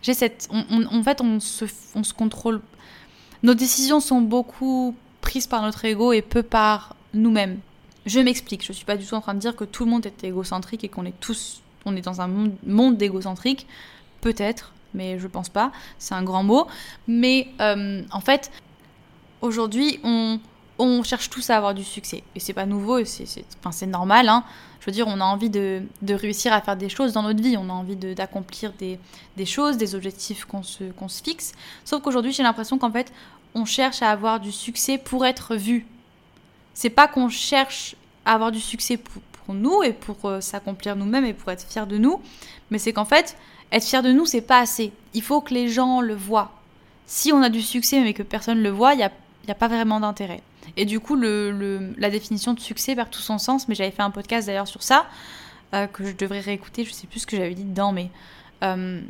j'ai 0.00 0.14
cette. 0.14 0.48
en 0.52 1.02
fait, 1.02 1.20
on 1.20 1.40
se, 1.40 1.64
on 1.96 2.02
contrôle. 2.16 2.60
Nos 3.42 3.54
décisions 3.54 3.98
sont 3.98 4.20
beaucoup 4.20 4.94
prises 5.22 5.48
par 5.48 5.62
notre 5.62 5.84
ego 5.84 6.12
et 6.12 6.22
peu 6.22 6.44
par 6.44 6.94
nous-mêmes. 7.14 7.58
Je 8.06 8.20
m'explique. 8.20 8.64
Je 8.64 8.72
suis 8.72 8.84
pas 8.84 8.96
du 8.96 9.04
tout 9.04 9.14
en 9.14 9.20
train 9.20 9.34
de 9.34 9.40
dire 9.40 9.56
que 9.56 9.64
tout 9.64 9.84
le 9.84 9.90
monde 9.90 10.06
est 10.06 10.22
égocentrique 10.22 10.84
et 10.84 10.88
qu'on 10.88 11.04
est 11.04 11.18
tous. 11.18 11.62
On 11.84 11.96
est 11.96 12.02
dans 12.02 12.20
un 12.20 12.28
monde, 12.28 12.52
monde 12.64 12.96
d'égocentrique. 12.96 13.66
Peut-être, 14.20 14.72
mais 14.94 15.18
je 15.18 15.26
pense 15.26 15.48
pas. 15.48 15.72
C'est 15.98 16.14
un 16.14 16.22
grand 16.22 16.44
mot. 16.44 16.68
Mais 17.08 17.48
euh, 17.60 18.02
en 18.12 18.20
fait, 18.20 18.52
aujourd'hui, 19.42 20.00
on 20.78 21.02
cherche 21.02 21.30
tous 21.30 21.50
à 21.50 21.56
avoir 21.56 21.74
du 21.74 21.84
succès. 21.84 22.22
Et 22.34 22.40
c'est 22.40 22.52
pas 22.52 22.66
nouveau, 22.66 23.04
c'est 23.04 23.86
normal. 23.86 24.28
Hein. 24.28 24.44
Je 24.80 24.86
veux 24.86 24.92
dire, 24.92 25.06
on 25.08 25.20
a 25.20 25.24
envie 25.24 25.50
de, 25.50 25.82
réussir 26.08 26.52
à 26.54 26.60
faire 26.62 26.76
des 26.76 26.88
choses 26.88 27.12
dans 27.12 27.22
notre 27.22 27.42
vie, 27.42 27.56
on 27.58 27.68
a 27.68 27.72
envie 27.72 27.96
d'accomplir 27.96 28.72
des, 28.72 29.46
choses, 29.46 29.76
des 29.76 29.94
objectifs 29.94 30.46
qu'on 30.46 30.62
se, 30.62 30.84
fixe. 31.22 31.52
Sauf 31.84 32.02
qu'aujourd'hui, 32.02 32.32
j'ai 32.32 32.42
l'impression 32.42 32.78
qu'en 32.78 32.90
fait, 32.90 33.12
on 33.54 33.66
cherche 33.66 34.00
à 34.00 34.10
avoir 34.10 34.40
du 34.40 34.52
succès 34.52 34.96
pour 34.96 35.26
être 35.26 35.54
vu. 35.54 35.86
C'est 36.72 36.90
pas 36.90 37.08
qu'on 37.08 37.28
cherche 37.28 37.94
à 38.24 38.32
avoir 38.32 38.52
du 38.52 38.60
succès 38.60 38.96
pour, 38.96 39.54
nous 39.54 39.82
et 39.82 39.92
pour 39.92 40.16
euh, 40.26 40.40
s'accomplir 40.40 40.94
nous-mêmes 40.94 41.24
et 41.24 41.34
pour 41.34 41.50
être 41.50 41.66
fier 41.68 41.84
de 41.84 41.98
nous, 41.98 42.22
mais 42.70 42.78
c'est 42.78 42.92
qu'en 42.92 43.04
fait, 43.04 43.36
être 43.72 43.84
fier 43.84 44.00
de 44.00 44.12
nous, 44.12 44.24
c'est 44.24 44.40
pas 44.40 44.60
assez. 44.60 44.92
Il 45.12 45.22
faut 45.22 45.40
que 45.40 45.52
les 45.52 45.68
gens 45.68 46.00
le 46.00 46.14
voient. 46.14 46.52
Si 47.06 47.32
on 47.32 47.42
a 47.42 47.48
du 47.48 47.60
succès 47.60 48.00
mais 48.00 48.14
que 48.14 48.22
personne 48.22 48.62
le 48.62 48.70
voit, 48.70 48.94
il 48.94 48.98
n'y 48.98 49.02
a, 49.02 49.10
a 49.50 49.54
pas 49.54 49.68
vraiment 49.68 50.00
d'intérêt. 50.00 50.42
Et 50.76 50.84
du 50.84 51.00
coup, 51.00 51.16
le, 51.16 51.92
la 51.98 52.10
définition 52.10 52.54
de 52.54 52.60
succès 52.60 52.94
perd 52.94 53.10
tout 53.10 53.20
son 53.20 53.38
sens. 53.38 53.68
Mais 53.68 53.74
j'avais 53.74 53.90
fait 53.90 54.02
un 54.02 54.10
podcast 54.10 54.46
d'ailleurs 54.46 54.68
sur 54.68 54.82
ça, 54.82 55.06
euh, 55.74 55.86
que 55.86 56.04
je 56.06 56.12
devrais 56.12 56.40
réécouter. 56.40 56.84
Je 56.84 56.92
sais 56.92 57.06
plus 57.06 57.20
ce 57.20 57.26
que 57.26 57.36
j'avais 57.36 57.54
dit 57.54 57.64
dedans, 57.64 57.92
mais. 57.92 58.10
Euh, 58.62 59.00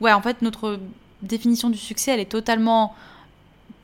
ouais, 0.00 0.12
en 0.12 0.22
fait, 0.22 0.42
notre 0.42 0.80
définition 1.22 1.70
du 1.70 1.78
succès, 1.78 2.12
elle 2.12 2.20
est 2.20 2.30
totalement 2.30 2.94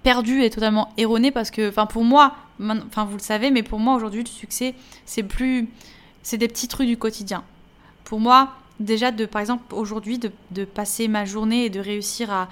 perdue 0.03 0.43
et 0.43 0.51
totalement 0.51 0.93
erronée 0.97 1.31
parce 1.31 1.51
que, 1.51 1.69
enfin, 1.69 1.87
pour 1.87 2.05
moi, 2.05 2.37
enfin, 2.61 3.05
vous 3.05 3.17
le 3.17 3.23
savez, 3.23 3.51
mais 3.51 3.63
pour 3.63 3.79
moi, 3.79 3.95
aujourd'hui, 3.95 4.23
le 4.23 4.29
succès, 4.29 4.75
c'est 5.05 5.23
plus. 5.23 5.69
C'est 6.23 6.39
des 6.39 6.49
petits 6.49 6.69
trucs 6.69 6.89
du 6.89 6.97
quotidien. 6.97 7.45
Pour 8.05 8.19
moi, 8.19 8.55
déjà, 8.81 9.13
de, 9.13 9.27
par 9.27 9.41
exemple, 9.41 9.75
aujourd'hui, 9.75 10.19
de, 10.19 10.33
de 10.51 10.65
passer 10.65 11.07
ma 11.07 11.25
journée 11.25 11.67
et 11.67 11.71
de 11.71 11.79
réussir 11.79 12.33
à 12.33 12.49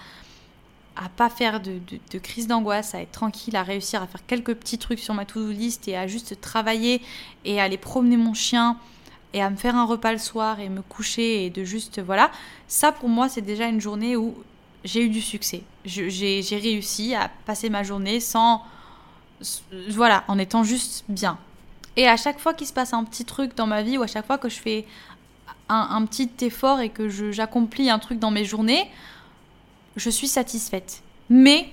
à 0.96 1.08
pas 1.08 1.28
faire 1.28 1.60
de, 1.60 1.80
crise 2.18 2.46
d'angoisse, 2.46 2.94
à 2.94 3.00
être 3.00 3.10
tranquille, 3.10 3.56
à 3.56 3.62
réussir 3.62 4.02
à 4.02 4.06
faire 4.06 4.24
quelques 4.26 4.54
petits 4.54 4.78
trucs 4.78 5.00
sur 5.00 5.14
ma 5.14 5.24
to-do 5.24 5.50
list 5.50 5.88
et 5.88 5.96
à 5.96 6.06
juste 6.06 6.40
travailler 6.40 7.02
et 7.44 7.60
à 7.60 7.64
aller 7.64 7.78
promener 7.78 8.16
mon 8.16 8.34
chien 8.34 8.76
et 9.32 9.42
à 9.42 9.50
me 9.50 9.56
faire 9.56 9.74
un 9.74 9.84
repas 9.84 10.12
le 10.12 10.18
soir 10.18 10.60
et 10.60 10.68
me 10.68 10.82
coucher 10.82 11.44
et 11.44 11.50
de 11.50 11.64
juste 11.64 12.00
voilà, 12.00 12.30
ça 12.68 12.92
pour 12.92 13.08
moi 13.08 13.28
c'est 13.28 13.42
déjà 13.42 13.66
une 13.66 13.80
journée 13.80 14.16
où 14.16 14.34
j'ai 14.84 15.02
eu 15.02 15.08
du 15.08 15.20
succès. 15.20 15.62
J'ai 15.84 16.42
réussi 16.52 17.14
à 17.14 17.30
passer 17.44 17.70
ma 17.70 17.82
journée 17.82 18.20
sans 18.20 18.62
voilà, 19.88 20.24
en 20.28 20.38
étant 20.38 20.62
juste 20.62 21.04
bien. 21.08 21.38
Et 21.97 22.06
à 22.06 22.16
chaque 22.16 22.38
fois 22.38 22.54
qu'il 22.54 22.66
se 22.66 22.73
passe 22.73 22.92
un 22.92 23.02
petit 23.04 23.25
truc 23.25 23.56
dans 23.56 23.66
ma 23.66 23.82
vie 23.82 23.99
ou 23.99 24.02
à 24.02 24.06
chaque 24.06 24.26
fois 24.26 24.38
que 24.38 24.49
je 24.49 24.60
fais 24.60 24.86
un 25.69 26.04
petit 26.04 26.30
effort 26.42 26.80
et 26.80 26.90
que 26.90 27.08
j'accomplis 27.08 27.90
un 27.90 27.99
truc 27.99 28.19
dans 28.19 28.30
mes 28.30 28.45
journées, 28.45 28.86
je 29.97 30.11
suis 30.11 30.28
satisfaite. 30.28 31.02
Mais 31.30 31.69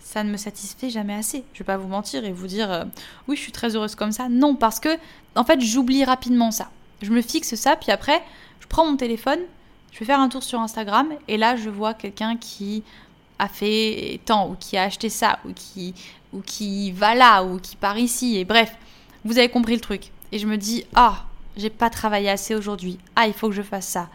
ça 0.00 0.24
ne 0.24 0.30
me 0.30 0.36
satisfait 0.36 0.90
jamais 0.90 1.14
assez. 1.14 1.44
Je 1.52 1.60
vais 1.60 1.64
pas 1.64 1.76
vous 1.76 1.88
mentir 1.88 2.24
et 2.24 2.32
vous 2.32 2.46
dire 2.46 2.70
euh, 2.70 2.84
oui, 3.28 3.36
je 3.36 3.42
suis 3.42 3.52
très 3.52 3.76
heureuse 3.76 3.94
comme 3.94 4.12
ça. 4.12 4.28
Non, 4.28 4.56
parce 4.56 4.80
que 4.80 4.88
en 5.36 5.44
fait, 5.44 5.60
j'oublie 5.60 6.04
rapidement 6.04 6.50
ça. 6.50 6.70
Je 7.02 7.12
me 7.12 7.22
fixe 7.22 7.54
ça, 7.54 7.76
puis 7.76 7.92
après, 7.92 8.20
je 8.58 8.66
prends 8.66 8.84
mon 8.84 8.96
téléphone, 8.96 9.38
je 9.92 10.00
vais 10.00 10.04
faire 10.04 10.20
un 10.20 10.28
tour 10.28 10.42
sur 10.42 10.60
Instagram 10.60 11.08
et 11.28 11.36
là, 11.36 11.56
je 11.56 11.70
vois 11.70 11.94
quelqu'un 11.94 12.36
qui 12.36 12.82
a 13.38 13.48
fait 13.48 14.20
tant 14.24 14.50
ou 14.50 14.56
qui 14.56 14.76
a 14.76 14.82
acheté 14.82 15.08
ça 15.08 15.38
ou 15.44 15.52
qui 15.54 15.94
ou 16.32 16.42
qui 16.42 16.92
va 16.92 17.14
là 17.14 17.42
ou 17.42 17.58
qui 17.58 17.76
part 17.76 17.98
ici 17.98 18.36
et 18.36 18.44
bref, 18.44 18.76
vous 19.24 19.38
avez 19.38 19.48
compris 19.48 19.74
le 19.74 19.80
truc. 19.80 20.10
Et 20.32 20.38
je 20.38 20.46
me 20.46 20.56
dis 20.56 20.84
ah, 20.94 21.24
j'ai 21.56 21.70
pas 21.70 21.90
travaillé 21.90 22.28
assez 22.30 22.54
aujourd'hui. 22.54 22.98
Ah, 23.16 23.26
il 23.26 23.32
faut 23.32 23.48
que 23.48 23.54
je 23.54 23.62
fasse 23.62 23.86
ça. 23.86 24.08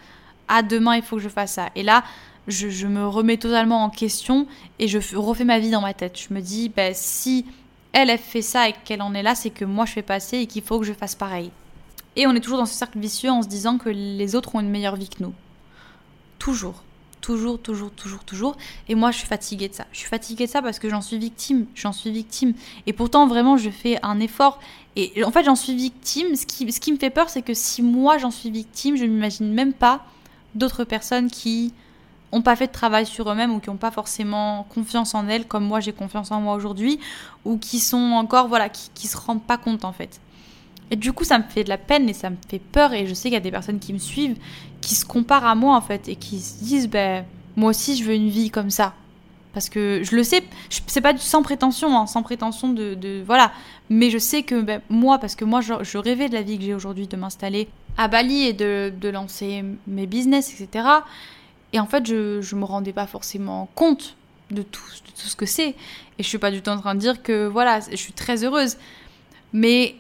Ah, 0.48 0.62
demain, 0.62 0.96
il 0.96 1.02
faut 1.02 1.16
que 1.16 1.22
je 1.22 1.30
fasse 1.30 1.54
ça. 1.54 1.70
Et 1.76 1.84
là, 1.84 2.04
je, 2.48 2.88
me 2.88 3.08
remets 3.08 3.38
totalement 3.38 3.84
en 3.84 3.90
question 3.90 4.48
et 4.80 4.88
je 4.88 5.00
refais 5.16 5.46
ma 5.46 5.60
vie 5.60 5.72
dans 5.72 5.82
ma 5.82 5.94
tête. 5.94 6.20
Je 6.20 6.34
me 6.34 6.42
dis, 6.42 6.70
bah, 6.70 6.94
si 6.94 7.46
elle, 7.92 8.10
a 8.10 8.18
fait 8.18 8.42
ça 8.42 8.70
et 8.70 8.76
qu'elle 8.84 9.02
en 9.02 9.14
est 9.14 9.24
là, 9.24 9.36
c'est 9.36 9.50
que 9.50 9.66
moi 9.66 9.86
je 9.86 9.94
fais 9.94 10.02
passer 10.02 10.40
et 10.40 10.48
qu'il 10.48 10.62
faut 10.62 10.80
que 10.80 10.86
je 10.86 10.94
fasse 10.94 11.16
pareil. 11.16 11.52
Et 12.16 12.28
on 12.28 12.34
est 12.34 12.40
toujours 12.40 12.60
dans 12.60 12.66
ce 12.66 12.74
cercle 12.74 13.00
vicieux 13.00 13.30
en 13.30 13.42
se 13.42 13.48
disant 13.48 13.78
que 13.78 13.90
les 13.90 14.36
autres 14.36 14.56
ont 14.56 14.60
une 14.60 14.70
meilleure 14.70 14.96
vie 14.96 15.10
que 15.10 15.24
nous. 15.24 15.34
Toujours. 16.40 16.84
Toujours, 17.20 17.60
toujours, 17.60 17.92
toujours, 17.92 18.24
toujours. 18.24 18.56
Et 18.88 18.94
moi, 18.94 19.10
je 19.10 19.18
suis 19.18 19.28
fatiguée 19.28 19.68
de 19.68 19.74
ça. 19.74 19.86
Je 19.92 19.98
suis 19.98 20.08
fatiguée 20.08 20.46
de 20.46 20.52
ça 20.52 20.62
parce 20.62 20.78
que 20.78 20.90
j'en 20.90 21.02
suis 21.02 21.18
victime. 21.18 21.66
J'en 21.74 21.92
suis 21.92 22.12
victime. 22.12 22.54
Et 22.86 22.94
pourtant, 22.94 23.26
vraiment, 23.26 23.58
je 23.58 23.72
fais 23.72 23.98
un 24.04 24.20
effort. 24.20 24.60
Et 24.96 25.24
en 25.24 25.32
fait, 25.32 25.44
j'en 25.44 25.56
suis 25.56 25.76
victime. 25.76 26.36
Ce 26.36 26.46
qui, 26.46 26.72
ce 26.72 26.80
qui 26.80 26.92
me 26.92 26.98
fait 26.98 27.10
peur, 27.10 27.30
c'est 27.30 27.42
que 27.42 27.56
si 27.56 27.82
moi, 27.82 28.20
j'en 28.20 28.30
suis 28.30 28.52
victime, 28.52 28.96
je 28.96 29.06
ne 29.06 29.10
m'imagine 29.10 29.52
même 29.52 29.74
pas 29.74 30.06
d'autres 30.54 30.84
personnes 30.84 31.32
qui 31.32 31.74
ont 32.32 32.42
pas 32.42 32.56
fait 32.56 32.68
de 32.68 32.72
travail 32.72 33.06
sur 33.06 33.30
eux-mêmes 33.30 33.54
ou 33.54 33.60
qui 33.60 33.70
n'ont 33.70 33.78
pas 33.78 33.92
forcément 33.92 34.66
confiance 34.74 35.16
en 35.16 35.28
elles 35.28 35.46
comme 35.46 35.66
moi 35.66 35.80
j'ai 35.80 35.94
confiance 35.94 36.32
en 36.32 36.42
moi 36.42 36.56
aujourd'hui 36.56 37.00
ou 37.46 37.58
qui 37.58 37.80
sont 37.80 37.98
encore 37.98 38.48
voilà 38.48 38.70
qui, 38.70 38.90
qui 38.94 39.08
se 39.08 39.18
rendent 39.18 39.44
pas 39.44 39.58
compte 39.58 39.86
en 39.86 39.94
fait. 39.94 40.20
Et 40.92 40.96
du 40.96 41.14
coup 41.14 41.24
ça 41.24 41.38
me 41.38 41.44
fait 41.44 41.64
de 41.64 41.70
la 41.70 41.78
peine 41.78 42.10
et 42.10 42.14
ça 42.14 42.30
me 42.30 42.38
fait 42.48 42.60
peur 42.60 42.94
et 42.94 43.08
je 43.08 43.14
sais 43.14 43.30
qu'il 43.30 43.34
y 43.34 43.38
a 43.38 43.42
des 43.42 43.52
personnes 43.52 43.80
qui 43.80 43.94
me 43.94 44.00
suivent 44.00 44.38
qui 44.82 44.96
se 44.96 45.06
comparent 45.06 45.46
à 45.46 45.56
moi 45.56 45.76
en 45.76 45.82
fait 45.82 46.08
et 46.08 46.16
qui 46.16 46.40
se 46.40 46.64
disent 46.64 46.90
ben 46.90 47.26
moi 47.56 47.70
aussi 47.70 47.96
je 47.96 48.04
veux 48.04 48.14
une 48.14 48.30
vie 48.30 48.50
comme 48.50 48.70
ça. 48.70 48.94
Parce 49.54 49.70
que 49.70 50.02
je 50.04 50.16
le 50.16 50.24
sais 50.24 50.44
c'est 50.86 51.02
pas 51.02 51.16
sans 51.18 51.42
prétention 51.42 51.98
hein, 51.98 52.08
sans 52.08 52.22
prétention 52.22 52.70
de, 52.70 53.24
voilà. 53.26 53.52
Mais 53.90 54.10
je 54.10 54.18
sais 54.18 54.44
que 54.44 54.62
ben, 54.62 54.82
moi 54.90 55.18
parce 55.20 55.36
que 55.36 55.46
moi 55.46 55.62
je, 55.62 55.98
rêvais 55.98 56.28
de 56.28 56.34
la 56.34 56.42
vie 56.42 56.58
que 56.58 56.64
j'ai 56.64 56.74
aujourd'hui 56.74 57.08
de 57.08 57.16
m'installer 57.16 57.70
à 57.98 58.10
Bali 58.10 58.44
et 58.44 58.54
de, 58.54 58.92
de 59.00 59.10
lancer 59.10 59.64
mes 59.88 60.06
business 60.06 60.54
etc 60.54 60.86
et 61.76 61.80
en 61.82 61.88
fait, 61.88 62.08
je 62.08 62.56
ne 62.56 62.60
me 62.62 62.64
rendais 62.64 62.94
pas 62.94 63.06
forcément 63.06 63.68
compte 63.76 64.16
de 64.50 64.62
tout, 64.62 64.82
ce 65.14 65.36
que 65.36 65.46
c'est. 65.46 65.76
Et 66.18 66.24
je 66.24 66.24
suis 66.24 66.38
pas 66.38 66.50
du 66.50 66.62
tout 66.62 66.70
en 66.70 66.80
train 66.80 66.96
de 66.96 67.02
dire 67.02 67.22
que 67.22 67.48
voilà, 67.48 67.82
je 67.82 67.98
suis 67.98 68.14
très 68.14 68.46
heureuse. 68.46 68.78
Mais 69.52 69.96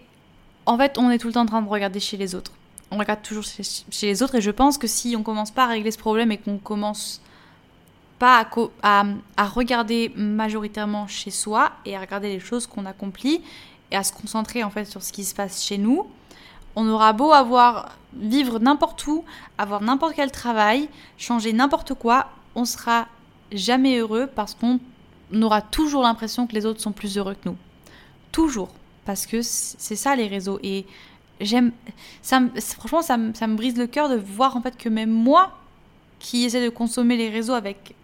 en 0.65 0.77
fait, 0.77 0.97
on 0.97 1.09
est 1.09 1.17
tout 1.17 1.27
le 1.27 1.33
temps 1.33 1.41
en 1.41 1.45
train 1.45 1.61
de 1.61 1.67
regarder 1.67 1.99
chez 1.99 2.15
les 2.15 2.33
autres. 2.33 2.53
On 2.91 2.97
regarde 2.97 3.21
toujours 3.21 3.43
chez, 3.43 4.07
les 4.07 4.23
autres. 4.23 4.35
Et 4.35 4.41
je 4.41 4.51
pense 4.51 4.77
que 4.77 4.87
si 4.87 5.17
on 5.17 5.23
commence 5.23 5.51
pas 5.51 5.65
à 5.65 5.67
régler 5.67 5.91
ce 5.91 5.97
problème 5.97 6.31
et 6.31 6.37
qu'on 6.37 6.59
commence 6.59 7.21
pas 8.19 8.47
à, 8.81 9.03
à, 9.35 9.45
regarder 9.45 10.13
majoritairement 10.15 11.07
chez 11.07 11.29
soi 11.29 11.73
et 11.85 11.97
à 11.97 11.99
regarder 11.99 12.29
les 12.29 12.39
choses 12.39 12.67
qu'on 12.67 12.85
accomplit 12.85 13.41
et 13.91 13.97
à 13.97 14.03
se 14.05 14.13
concentrer 14.13 14.63
en 14.63 14.69
fait 14.69 14.85
sur 14.85 15.03
ce 15.03 15.11
qui 15.11 15.25
se 15.25 15.35
passe 15.35 15.61
chez 15.61 15.77
nous, 15.77 16.07
on 16.75 16.87
aura 16.89 17.13
beau 17.13 17.31
avoir 17.31 17.97
vivre 18.13 18.59
n'importe 18.59 19.05
où, 19.07 19.23
avoir 19.57 19.81
n'importe 19.81 20.13
quel 20.15 20.31
travail, 20.31 20.89
changer 21.17 21.53
n'importe 21.53 21.93
quoi, 21.93 22.29
on 22.55 22.65
sera 22.65 23.07
jamais 23.51 23.97
heureux 23.97 24.27
parce 24.33 24.55
qu'on 24.55 24.79
aura 25.41 25.61
toujours 25.61 26.03
l'impression 26.03 26.47
que 26.47 26.53
les 26.53 26.65
autres 26.65 26.81
sont 26.81 26.91
plus 26.91 27.17
heureux 27.17 27.35
que 27.35 27.49
nous. 27.49 27.57
Toujours. 28.31 28.69
Parce 29.05 29.25
que 29.25 29.41
c'est 29.41 29.95
ça 29.95 30.15
les 30.15 30.27
réseaux. 30.27 30.59
Et 30.63 30.85
j'aime. 31.39 31.71
Ça, 32.21 32.41
franchement, 32.59 33.01
ça, 33.01 33.17
ça 33.33 33.47
me 33.47 33.55
brise 33.55 33.77
le 33.77 33.87
cœur 33.87 34.09
de 34.09 34.15
voir 34.15 34.57
en 34.57 34.61
fait 34.61 34.77
que 34.77 34.89
même 34.89 35.11
moi, 35.11 35.57
qui 36.19 36.43
essaie 36.43 36.63
de 36.63 36.69
consommer 36.69 37.17
les 37.17 37.29
réseaux 37.29 37.53
avec 37.53 37.95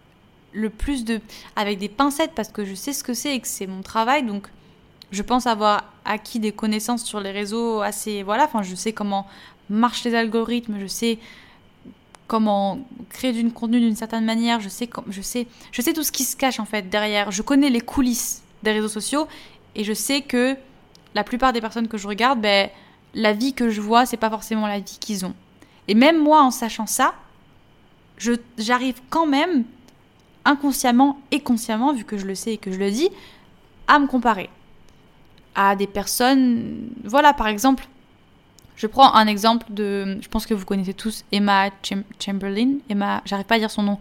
le 0.52 0.70
plus 0.70 1.04
de. 1.04 1.20
avec 1.56 1.78
des 1.78 1.88
pincettes 1.88 2.32
parce 2.34 2.50
que 2.50 2.64
je 2.64 2.74
sais 2.74 2.92
ce 2.92 3.02
que 3.02 3.14
c'est 3.14 3.34
et 3.34 3.40
que 3.40 3.48
c'est 3.48 3.66
mon 3.66 3.82
travail, 3.82 4.22
donc 4.22 4.48
je 5.12 5.22
pense 5.22 5.46
avoir 5.46 5.84
acquis 6.04 6.40
des 6.40 6.52
connaissances 6.52 7.04
sur 7.04 7.20
les 7.20 7.30
réseaux 7.30 7.80
assez 7.80 8.22
voilà 8.22 8.44
enfin 8.44 8.62
je 8.62 8.74
sais 8.74 8.92
comment 8.92 9.26
marchent 9.70 10.04
les 10.04 10.14
algorithmes 10.14 10.78
je 10.80 10.86
sais 10.86 11.18
comment 12.26 12.80
créer 13.10 13.32
du 13.32 13.48
contenu 13.50 13.78
d'une 13.78 13.94
certaine 13.94 14.24
manière 14.24 14.58
je 14.60 14.68
sais 14.68 14.88
je 15.08 15.22
sais 15.22 15.46
je 15.70 15.82
sais 15.82 15.92
tout 15.92 16.02
ce 16.02 16.10
qui 16.10 16.24
se 16.24 16.36
cache 16.36 16.58
en 16.58 16.64
fait 16.64 16.88
derrière 16.88 17.30
je 17.30 17.42
connais 17.42 17.70
les 17.70 17.80
coulisses 17.80 18.42
des 18.62 18.72
réseaux 18.72 18.88
sociaux 18.88 19.28
et 19.76 19.84
je 19.84 19.92
sais 19.92 20.22
que 20.22 20.56
la 21.14 21.24
plupart 21.24 21.52
des 21.52 21.60
personnes 21.60 21.88
que 21.88 21.98
je 21.98 22.08
regarde 22.08 22.40
ben 22.40 22.68
la 23.14 23.32
vie 23.32 23.52
que 23.52 23.70
je 23.70 23.80
vois, 23.80 24.06
c'est 24.06 24.16
pas 24.16 24.30
forcément 24.30 24.66
la 24.66 24.78
vie 24.80 24.98
qu'ils 25.00 25.24
ont. 25.24 25.34
Et 25.88 25.94
même 25.94 26.22
moi, 26.22 26.42
en 26.42 26.50
sachant 26.50 26.86
ça, 26.86 27.14
j'arrive 28.58 29.00
quand 29.10 29.26
même, 29.26 29.64
inconsciemment 30.44 31.20
et 31.30 31.40
consciemment, 31.40 31.92
vu 31.92 32.04
que 32.04 32.16
je 32.16 32.26
le 32.26 32.34
sais 32.34 32.54
et 32.54 32.58
que 32.58 32.72
je 32.72 32.78
le 32.78 32.90
dis, 32.90 33.10
à 33.86 33.98
me 33.98 34.06
comparer 34.06 34.48
à 35.54 35.76
des 35.76 35.86
personnes. 35.86 36.90
Voilà, 37.04 37.32
par 37.32 37.46
exemple, 37.46 37.86
je 38.76 38.86
prends 38.86 39.14
un 39.14 39.26
exemple 39.26 39.66
de. 39.70 40.18
Je 40.20 40.28
pense 40.28 40.46
que 40.46 40.54
vous 40.54 40.64
connaissez 40.64 40.94
tous 40.94 41.24
Emma 41.32 41.70
Chamberlain. 42.18 42.78
Emma, 42.88 43.22
j'arrive 43.24 43.46
pas 43.46 43.56
à 43.56 43.58
dire 43.58 43.70
son 43.70 43.82
nom. 43.82 43.98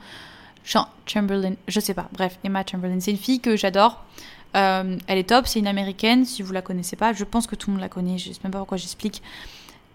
Chamberlain, 1.05 1.53
je 1.67 1.79
sais 1.79 1.93
pas. 1.93 2.07
Bref, 2.13 2.37
Emma 2.43 2.63
Chamberlain. 2.69 2.99
C'est 2.99 3.11
une 3.11 3.17
fille 3.17 3.39
que 3.39 3.55
j'adore. 3.55 4.03
Euh, 4.55 4.97
elle 5.07 5.17
est 5.17 5.29
top, 5.29 5.47
c'est 5.47 5.59
une 5.59 5.67
américaine. 5.67 6.25
Si 6.25 6.41
vous 6.41 6.53
la 6.53 6.61
connaissez 6.61 6.95
pas, 6.95 7.13
je 7.13 7.23
pense 7.23 7.47
que 7.47 7.55
tout 7.55 7.69
le 7.69 7.73
monde 7.73 7.81
la 7.81 7.89
connaît. 7.89 8.17
Je 8.17 8.31
sais 8.31 8.39
même 8.43 8.51
pas 8.51 8.59
pourquoi 8.59 8.77
j'explique. 8.77 9.21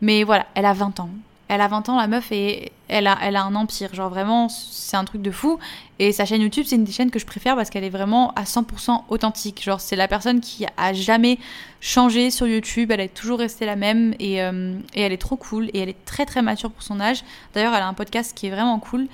Mais 0.00 0.24
voilà, 0.24 0.46
elle 0.54 0.66
a 0.66 0.72
20 0.72 1.00
ans. 1.00 1.10
Elle 1.48 1.60
a 1.60 1.68
20 1.68 1.88
ans, 1.88 1.96
la 1.96 2.08
meuf, 2.08 2.32
et 2.32 2.72
elle 2.88 3.06
a, 3.06 3.16
elle 3.22 3.36
a 3.36 3.44
un 3.44 3.54
empire. 3.54 3.94
Genre 3.94 4.10
vraiment, 4.10 4.48
c'est 4.48 4.96
un 4.96 5.04
truc 5.04 5.22
de 5.22 5.30
fou. 5.30 5.58
Et 5.98 6.12
sa 6.12 6.24
chaîne 6.24 6.42
YouTube, 6.42 6.64
c'est 6.66 6.76
une 6.76 6.84
des 6.84 6.92
chaînes 6.92 7.10
que 7.10 7.18
je 7.18 7.26
préfère 7.26 7.54
parce 7.54 7.70
qu'elle 7.70 7.84
est 7.84 7.90
vraiment 7.90 8.32
à 8.34 8.42
100% 8.42 9.04
authentique. 9.08 9.62
Genre, 9.62 9.80
c'est 9.80 9.96
la 9.96 10.08
personne 10.08 10.40
qui 10.40 10.66
a 10.76 10.92
jamais 10.92 11.38
changé 11.80 12.30
sur 12.30 12.46
YouTube. 12.46 12.90
Elle 12.90 13.00
est 13.00 13.14
toujours 13.14 13.38
restée 13.38 13.64
la 13.64 13.76
même. 13.76 14.14
Et, 14.18 14.42
euh, 14.42 14.78
et, 14.94 15.02
elle 15.02 15.12
est 15.12 15.18
trop 15.18 15.36
cool. 15.36 15.68
Et 15.72 15.78
elle 15.78 15.88
est 15.88 16.04
très 16.04 16.26
très 16.26 16.42
mature 16.42 16.70
pour 16.70 16.82
son 16.82 17.00
âge. 17.00 17.22
D'ailleurs, 17.54 17.74
elle 17.74 17.82
a 17.82 17.88
un 17.88 17.94
podcast 17.94 18.36
qui 18.36 18.48
est 18.48 18.50
vraiment 18.50 18.78
cool. 18.80 19.06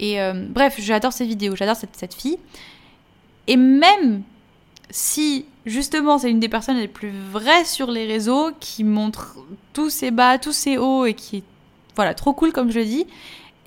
Et 0.00 0.20
euh, 0.20 0.46
bref, 0.48 0.76
j'adore 0.78 1.12
ses 1.12 1.24
vidéos. 1.24 1.54
J'adore 1.54 1.76
cette, 1.76 1.96
cette 1.96 2.14
fille. 2.14 2.38
Et 3.46 3.56
même 3.56 4.22
si 4.90 5.46
justement 5.66 6.18
c'est 6.18 6.30
une 6.30 6.40
des 6.40 6.48
personnes 6.48 6.76
les 6.76 6.88
plus 6.88 7.12
vraies 7.32 7.64
sur 7.64 7.90
les 7.90 8.06
réseaux, 8.06 8.50
qui 8.58 8.84
montre 8.84 9.36
tous 9.72 9.90
ses 9.90 10.10
bas, 10.10 10.38
tous 10.38 10.52
ses 10.52 10.78
hauts 10.78 11.04
et 11.04 11.14
qui 11.14 11.38
est 11.38 11.44
voilà, 12.00 12.14
trop 12.14 12.32
cool 12.32 12.50
comme 12.50 12.70
je 12.70 12.80
dis, 12.80 13.06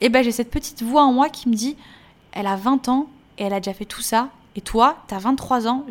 et 0.02 0.10
ben 0.10 0.24
j'ai 0.24 0.32
cette 0.32 0.50
petite 0.50 0.82
voix 0.82 1.04
en 1.04 1.13
moi 1.13 1.30
qui 1.30 1.48
me 1.50 1.54
dit 1.54 1.78
elle 2.32 2.48
a 2.48 2.56
20 2.56 2.89
ans 2.89 3.08
et 3.38 3.43
elle 3.43 3.54
a 3.54 3.60
déjà 3.60 3.76
fait 3.76 3.86
tout 3.86 4.02
ça, 4.02 4.30
et 4.56 4.62
toi, 4.62 5.04
t'as 5.06 5.19
23 5.19 5.67
ans. 5.67 5.86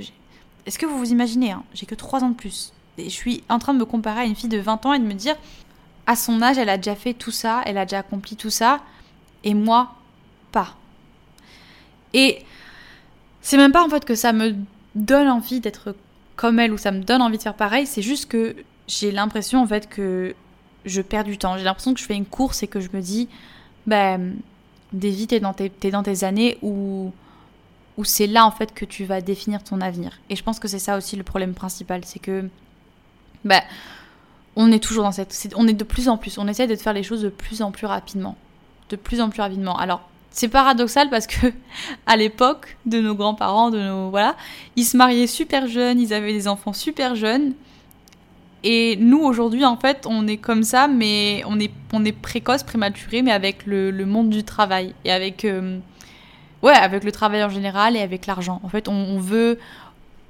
Est-ce 0.67 0.77
que 0.77 0.85
vous 0.85 0.99
vous 0.99 1.13
imaginez 1.13 1.53
hein, 1.53 1.63
J'ai 1.73 1.87
que 1.87 1.95
3 1.95 2.25
ans 2.25 2.31
de 2.31 2.35
plus. 2.35 2.73
Et 2.99 3.05
je 3.05 3.11
suis 3.11 3.45
en 3.49 3.61
train 3.61 3.75
de 3.75 3.79
me 3.79 3.85
comparer 3.85 4.23
à 4.23 4.25
une 4.25 4.35
fille 4.35 4.49
de 4.49 4.59
20 4.59 4.87
ans 4.87 4.93
et 4.93 4.99
de 4.99 5.05
me 5.05 5.15
dire 5.15 5.37
à 6.09 6.17
son 6.17 6.43
âge, 6.43 6.59
elle 6.59 6.69
a 6.69 6.79
déjà 6.79 6.97
fait 6.97 7.15
tout 7.15 7.31
ça, 7.31 7.63
elle 7.65 7.79
a 7.79 7.85
déjà 7.85 8.01
accompli 8.01 8.35
tout 8.35 8.51
ça, 8.51 8.81
et 9.45 9.55
moi, 9.55 9.93
pas. 10.51 10.75
Et 12.13 12.43
c'est 13.41 13.57
même 13.57 13.71
pas 13.71 13.85
en 13.85 13.89
fait 13.89 14.05
que 14.05 14.17
ça 14.17 14.33
me 14.33 14.57
donne 14.97 15.29
envie 15.29 15.61
d'être 15.61 15.95
comme 16.35 16.59
elle 16.59 16.73
ou 16.73 16.77
ça 16.77 16.91
me 16.91 17.05
donne 17.05 17.23
envie 17.23 17.39
de 17.39 17.43
faire 17.43 17.55
pareil, 17.55 17.87
c'est 17.87 18.03
juste 18.03 18.27
que 18.27 18.57
j'ai 18.89 19.13
l'impression 19.13 19.63
en 19.63 19.67
fait 19.69 19.89
que 19.89 20.35
je 20.85 21.03
perds 21.03 21.25
du 21.25 21.39
temps. 21.39 21.57
J'ai 21.57 21.65
l'impression 21.65 21.95
que 21.95 22.01
je 22.01 22.05
fais 22.05 22.15
une 22.15 22.27
course 22.27 22.63
et 22.63 22.67
que 22.67 22.81
je 22.81 22.89
me 22.93 23.01
dis, 23.01 23.29
ben, 23.87 24.37
Davy, 24.93 25.27
t'es 25.27 25.41
dans, 25.41 25.55
tes, 25.55 25.71
dans 25.91 26.03
tes 26.03 26.25
années 26.25 26.59
où, 26.63 27.13
où 27.97 28.05
c'est 28.05 28.27
là 28.27 28.47
en 28.47 28.51
fait 28.51 28.75
que 28.75 28.85
tu 28.85 29.05
vas 29.05 29.21
définir 29.21 29.63
ton 29.63 29.81
avenir. 29.81 30.21
Et 30.31 30.37
je 30.37 30.43
pense 30.43 30.59
que 30.59 30.69
c'est 30.69 30.79
ça 30.79 30.97
aussi 30.97 31.17
le 31.17 31.23
problème 31.23 31.55
principal, 31.55 32.05
c'est 32.05 32.19
que, 32.19 32.49
ben, 33.45 33.63
on 34.57 34.71
est 34.71 34.83
toujours 34.83 35.05
dans 35.05 35.13
cette, 35.13 35.55
on 35.57 35.67
est 35.67 35.73
de 35.73 35.85
plus 35.85 36.09
en 36.09 36.17
plus, 36.17 36.39
on 36.39 36.47
essaie 36.47 36.67
de 36.67 36.77
faire 36.77 36.93
les 36.93 37.03
choses 37.03 37.23
de 37.23 37.29
plus 37.29 37.63
en 37.63 37.71
plus 37.71 37.87
rapidement, 37.87 38.37
de 38.91 38.97
plus 38.97 39.21
en 39.21 39.31
plus 39.31 39.41
rapidement. 39.41 39.77
Alors 39.79 40.03
c'est 40.31 40.49
paradoxal 40.49 41.11
parce 41.11 41.27
que 41.27 41.53
à 42.07 42.17
l'époque 42.17 42.77
de 42.87 43.01
nos 43.01 43.15
grands-parents, 43.15 43.71
de 43.71 43.81
nos 43.81 44.11
voilà, 44.11 44.37
ils 44.77 44.85
se 44.85 44.97
mariaient 44.97 45.27
super 45.27 45.67
jeunes, 45.67 46.01
ils 46.01 46.13
avaient 46.13 46.33
des 46.33 46.49
enfants 46.49 46.73
super 46.73 47.15
jeunes. 47.15 47.55
Et 48.65 48.97
nous, 48.97 49.19
aujourd'hui, 49.19 49.65
en 49.65 49.77
fait, 49.77 50.07
on 50.09 50.27
est 50.27 50.37
comme 50.37 50.63
ça, 50.63 50.87
mais 50.87 51.43
on 51.47 51.59
est, 51.59 51.73
on 51.93 52.05
est 52.05 52.13
précoce, 52.13 52.63
prématuré, 52.63 53.23
mais 53.23 53.33
avec 53.33 53.67
le, 53.67 53.91
le 53.91 54.07
monde 54.07 54.31
du 54.31 54.45
travail. 54.45 54.95
Et 55.05 55.11
avec, 55.11 55.45
euh, 55.45 55.79
ouais, 56.63 56.73
avec 56.73 57.03
le 57.03 57.11
travail 57.11 57.43
en 57.43 57.49
général 57.49 57.97
et 57.97 58.01
avec 58.01 58.27
l'argent. 58.27 58.61
En 58.63 58.69
fait, 58.69 58.89
on, 58.89 59.19
veut, 59.19 59.59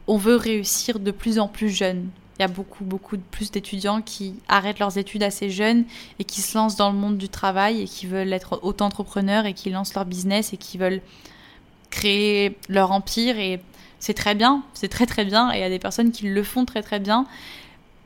on 0.06 0.16
veut 0.16 0.36
réussir 0.36 0.98
de 0.98 1.10
plus 1.10 1.38
en 1.38 1.46
plus 1.46 1.68
jeune. 1.68 2.08
Il 2.38 2.42
y 2.42 2.44
a 2.46 2.48
beaucoup, 2.48 2.84
beaucoup 2.84 3.18
plus 3.18 3.50
d'étudiants 3.50 4.00
qui 4.00 4.34
arrêtent 4.48 4.78
leurs 4.78 4.96
études 4.96 5.22
assez 5.22 5.50
jeunes 5.50 5.84
et 6.18 6.24
qui 6.24 6.40
se 6.40 6.56
lancent 6.56 6.76
dans 6.76 6.90
le 6.90 6.96
monde 6.96 7.18
du 7.18 7.28
travail 7.28 7.82
et 7.82 7.84
qui 7.84 8.06
veulent 8.06 8.32
être 8.32 8.60
auto-entrepreneurs 8.62 9.44
et 9.44 9.52
qui 9.52 9.68
lancent 9.68 9.94
leur 9.94 10.06
business 10.06 10.54
et 10.54 10.56
qui 10.56 10.78
veulent 10.78 11.02
créer 11.90 12.56
leur 12.70 12.92
empire. 12.92 13.38
Et 13.38 13.60
c'est 13.98 14.14
très 14.14 14.34
bien, 14.34 14.62
c'est 14.72 14.88
très 14.88 15.04
très 15.04 15.26
bien. 15.26 15.52
Et 15.52 15.58
il 15.58 15.60
y 15.60 15.64
a 15.64 15.68
des 15.68 15.78
personnes 15.78 16.10
qui 16.10 16.26
le 16.26 16.42
font 16.42 16.64
très 16.64 16.82
très 16.82 16.98
bien 16.98 17.26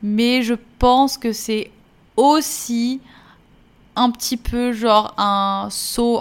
mais 0.02 0.42
je 0.42 0.54
pense 0.78 1.18
que 1.18 1.32
c'est 1.32 1.70
aussi 2.16 3.00
un 3.96 4.10
petit 4.10 4.36
peu 4.36 4.72
genre 4.72 5.14
un 5.16 5.68
saut, 5.70 6.20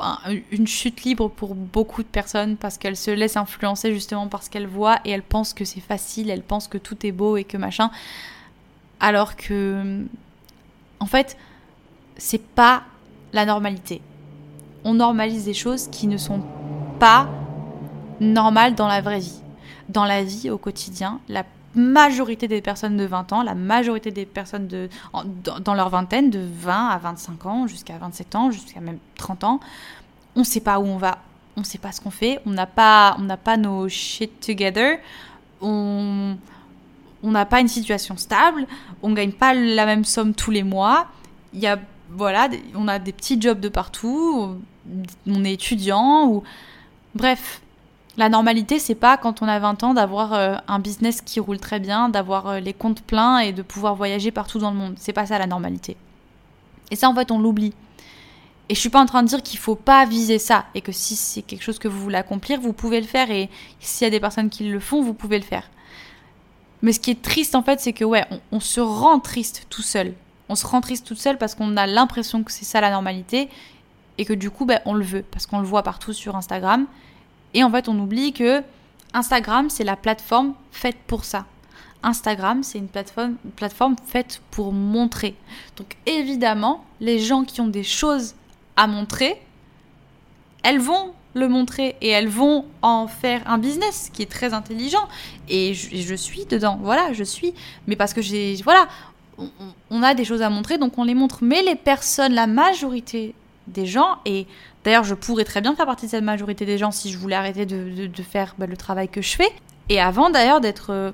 une 0.51 0.65
chute 0.65 1.03
libre 1.03 1.29
pour 1.29 1.55
beaucoup 1.55 2.03
de 2.03 2.07
personnes 2.07 2.55
parce 2.55 2.77
qu'elles 2.77 2.95
se 2.95 3.11
laissent 3.11 3.35
influencer 3.35 3.93
justement 3.93 4.27
par 4.27 4.43
ce 4.43 4.49
qu'elles 4.49 4.67
voient 4.67 4.99
et 5.03 5.11
elles 5.11 5.21
pensent 5.21 5.53
que 5.53 5.65
c'est 5.65 5.81
facile, 5.81 6.29
elles 6.29 6.41
pensent 6.41 6.69
que 6.69 6.77
tout 6.77 7.05
est 7.05 7.11
beau 7.11 7.35
et 7.35 7.43
que 7.43 7.57
machin. 7.57 7.91
Alors 9.01 9.35
que, 9.35 10.05
en 11.01 11.05
fait, 11.05 11.37
c'est 12.15 12.41
pas 12.41 12.83
la 13.33 13.45
normalité. 13.45 14.01
On 14.85 14.93
normalise 14.93 15.43
des 15.43 15.53
choses 15.53 15.89
qui 15.89 16.07
ne 16.07 16.17
sont 16.17 16.41
pas 16.97 17.27
normales 18.21 18.75
dans 18.75 18.87
la 18.87 19.01
vraie 19.01 19.19
vie. 19.19 19.41
Dans 19.89 20.05
la 20.05 20.23
vie 20.23 20.49
au 20.49 20.57
quotidien, 20.57 21.19
la 21.27 21.43
majorité 21.75 22.47
des 22.47 22.61
personnes 22.61 22.97
de 22.97 23.05
20 23.05 23.33
ans, 23.33 23.43
la 23.43 23.55
majorité 23.55 24.11
des 24.11 24.25
personnes 24.25 24.67
de, 24.67 24.89
dans, 25.63 25.73
leur 25.73 25.89
vingtaine, 25.89 26.29
de 26.29 26.39
20 26.39 26.89
à 26.89 26.97
25 26.97 27.45
ans, 27.45 27.67
jusqu'à 27.67 27.97
27 27.97 28.35
ans, 28.35 28.51
jusqu'à 28.51 28.79
même 28.79 28.99
30 29.15 29.43
ans, 29.43 29.59
on 30.35 30.41
ne 30.41 30.45
sait 30.45 30.61
pas 30.61 30.79
où 30.79 30.85
on 30.85 30.97
va, 30.97 31.19
on 31.57 31.61
ne 31.61 31.65
sait 31.65 31.77
pas 31.77 31.91
ce 31.91 32.01
qu'on 32.01 32.11
fait, 32.11 32.39
on 32.45 32.51
n'a 32.51 32.65
pas, 32.65 33.17
pas 33.43 33.57
nos 33.57 33.87
shit 33.89 34.39
together, 34.39 34.99
on 35.61 36.35
n'a 37.23 37.45
pas 37.45 37.61
une 37.61 37.67
situation 37.67 38.17
stable, 38.17 38.67
on 39.01 39.13
gagne 39.13 39.31
pas 39.31 39.53
la 39.53 39.85
même 39.85 40.05
somme 40.05 40.33
tous 40.33 40.51
les 40.51 40.63
mois, 40.63 41.07
y 41.53 41.67
a, 41.67 41.79
voilà, 42.09 42.49
on 42.75 42.87
a 42.87 42.99
des 42.99 43.11
petits 43.11 43.41
jobs 43.41 43.59
de 43.59 43.69
partout, 43.69 44.57
on 45.27 45.45
est 45.45 45.53
étudiant, 45.53 46.27
ou 46.27 46.43
bref, 47.15 47.61
la 48.17 48.29
normalité, 48.29 48.79
c'est 48.79 48.95
pas 48.95 49.17
quand 49.17 49.41
on 49.41 49.47
a 49.47 49.59
20 49.59 49.83
ans 49.83 49.93
d'avoir 49.93 50.33
euh, 50.33 50.55
un 50.67 50.79
business 50.79 51.21
qui 51.21 51.39
roule 51.39 51.59
très 51.59 51.79
bien, 51.79 52.09
d'avoir 52.09 52.47
euh, 52.47 52.59
les 52.59 52.73
comptes 52.73 53.01
pleins 53.01 53.39
et 53.39 53.51
de 53.51 53.61
pouvoir 53.61 53.95
voyager 53.95 54.31
partout 54.31 54.59
dans 54.59 54.71
le 54.71 54.77
monde. 54.77 54.95
C'est 54.97 55.13
pas 55.13 55.25
ça 55.25 55.37
la 55.37 55.47
normalité. 55.47 55.97
Et 56.91 56.95
ça, 56.95 57.09
en 57.09 57.15
fait, 57.15 57.31
on 57.31 57.39
l'oublie. 57.39 57.73
Et 58.69 58.75
je 58.75 58.79
suis 58.79 58.89
pas 58.89 59.01
en 59.01 59.05
train 59.05 59.21
de 59.21 59.27
dire 59.27 59.43
qu'il 59.43 59.59
faut 59.59 59.75
pas 59.75 60.05
viser 60.05 60.39
ça 60.39 60.65
et 60.73 60.81
que 60.81 60.91
si 60.91 61.15
c'est 61.15 61.43
quelque 61.43 61.61
chose 61.61 61.77
que 61.77 61.87
vous 61.87 62.01
voulez 62.01 62.17
accomplir, 62.17 62.59
vous 62.59 62.73
pouvez 62.73 62.99
le 62.99 63.05
faire 63.05 63.29
et 63.29 63.49
s'il 63.79 64.05
y 64.05 64.07
a 64.07 64.11
des 64.11 64.19
personnes 64.19 64.49
qui 64.49 64.63
le 64.63 64.79
font, 64.79 65.03
vous 65.03 65.13
pouvez 65.13 65.37
le 65.37 65.43
faire. 65.43 65.69
Mais 66.81 66.91
ce 66.91 66.99
qui 66.99 67.11
est 67.11 67.21
triste 67.21 67.53
en 67.53 67.61
fait, 67.61 67.79
c'est 67.79 67.93
que 67.93 68.03
ouais, 68.03 68.25
on, 68.51 68.59
se 68.59 68.79
rend 68.79 69.19
triste 69.19 69.67
tout 69.69 69.83
seul. 69.83 70.13
On 70.49 70.55
se 70.55 70.65
rend 70.65 70.81
triste 70.81 71.05
tout 71.05 71.15
seul 71.15 71.37
parce 71.37 71.53
qu'on 71.53 71.77
a 71.77 71.85
l'impression 71.85 72.43
que 72.43 72.51
c'est 72.51 72.65
ça 72.65 72.81
la 72.81 72.89
normalité 72.89 73.49
et 74.17 74.25
que 74.25 74.33
du 74.33 74.49
coup, 74.49 74.65
ben, 74.65 74.79
on 74.85 74.95
le 74.95 75.05
veut 75.05 75.23
parce 75.29 75.45
qu'on 75.45 75.59
le 75.59 75.67
voit 75.67 75.83
partout 75.83 76.13
sur 76.13 76.35
Instagram 76.35 76.87
et 77.55 77.63
en 77.63 77.71
fait, 77.71 77.89
on 77.89 77.97
oublie 77.97 78.33
que 78.33 78.61
Instagram, 79.13 79.69
c'est 79.69 79.85
la 79.85 79.95
plateforme 79.95 80.53
faite 80.71 80.97
pour 81.07 81.23
ça. 81.23 81.45
Instagram, 82.03 82.61
c'est 82.61 82.77
une 82.77 82.89
plateforme, 82.89 83.35
plateforme 83.55 83.95
faite 84.05 84.41
pour 84.51 84.73
montrer. 84.73 85.35
Donc 85.77 85.95
évidemment, 86.05 86.85
les 86.99 87.17
gens 87.17 87.45
qui 87.45 87.61
ont 87.61 87.67
des 87.67 87.83
choses 87.83 88.35
à 88.75 88.87
montrer, 88.87 89.41
elles 90.63 90.79
vont 90.79 91.13
le 91.33 91.47
montrer 91.47 91.95
et 92.01 92.09
elles 92.09 92.27
vont 92.27 92.65
en 92.81 93.07
faire 93.07 93.41
un 93.45 93.57
business 93.57 94.09
qui 94.13 94.21
est 94.21 94.31
très 94.31 94.53
intelligent. 94.53 95.07
Et 95.47 95.73
je, 95.73 96.15
suis 96.15 96.45
dedans, 96.45 96.77
voilà, 96.81 97.13
je 97.13 97.23
suis. 97.23 97.53
Mais 97.87 97.95
parce 97.95 98.13
que 98.13 98.21
j'ai, 98.21 98.55
voilà, 98.63 98.87
on, 99.89 100.03
a 100.03 100.13
des 100.13 100.25
choses 100.25 100.41
à 100.41 100.49
montrer, 100.49 100.77
donc 100.77 100.97
on 100.97 101.05
les 101.05 101.15
montre. 101.15 101.39
Mais 101.41 101.61
les 101.63 101.75
personnes, 101.75 102.33
la 102.33 102.47
majorité 102.47 103.33
des 103.67 103.85
gens, 103.85 104.17
et 104.25 104.45
D'ailleurs, 104.85 105.03
je 105.03 105.15
pourrais 105.15 105.43
très 105.43 105.61
bien 105.61 105.75
faire 105.75 105.87
partie 105.87 106.05
de 106.05 106.11
cette 106.11 106.23
majorité 106.23 106.63
des 106.65 106.77
gens 106.77 106.91
si 106.91 107.11
je 107.11 107.17
voulais 107.17 107.35
arrêter 107.35 107.65
de, 107.65 108.23
faire 108.23 108.53
bah, 108.59 108.67
le 108.67 108.77
travail 108.77 109.09
que 109.09 109.21
je 109.21 109.35
fais. 109.35 109.51
Et 109.89 109.99
avant 109.99 110.29
d'ailleurs 110.29 110.61
d'être 110.61 110.91
euh, 110.91 111.11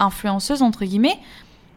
influenceuse, 0.00 0.60
entre 0.60 0.84
guillemets, 0.84 1.18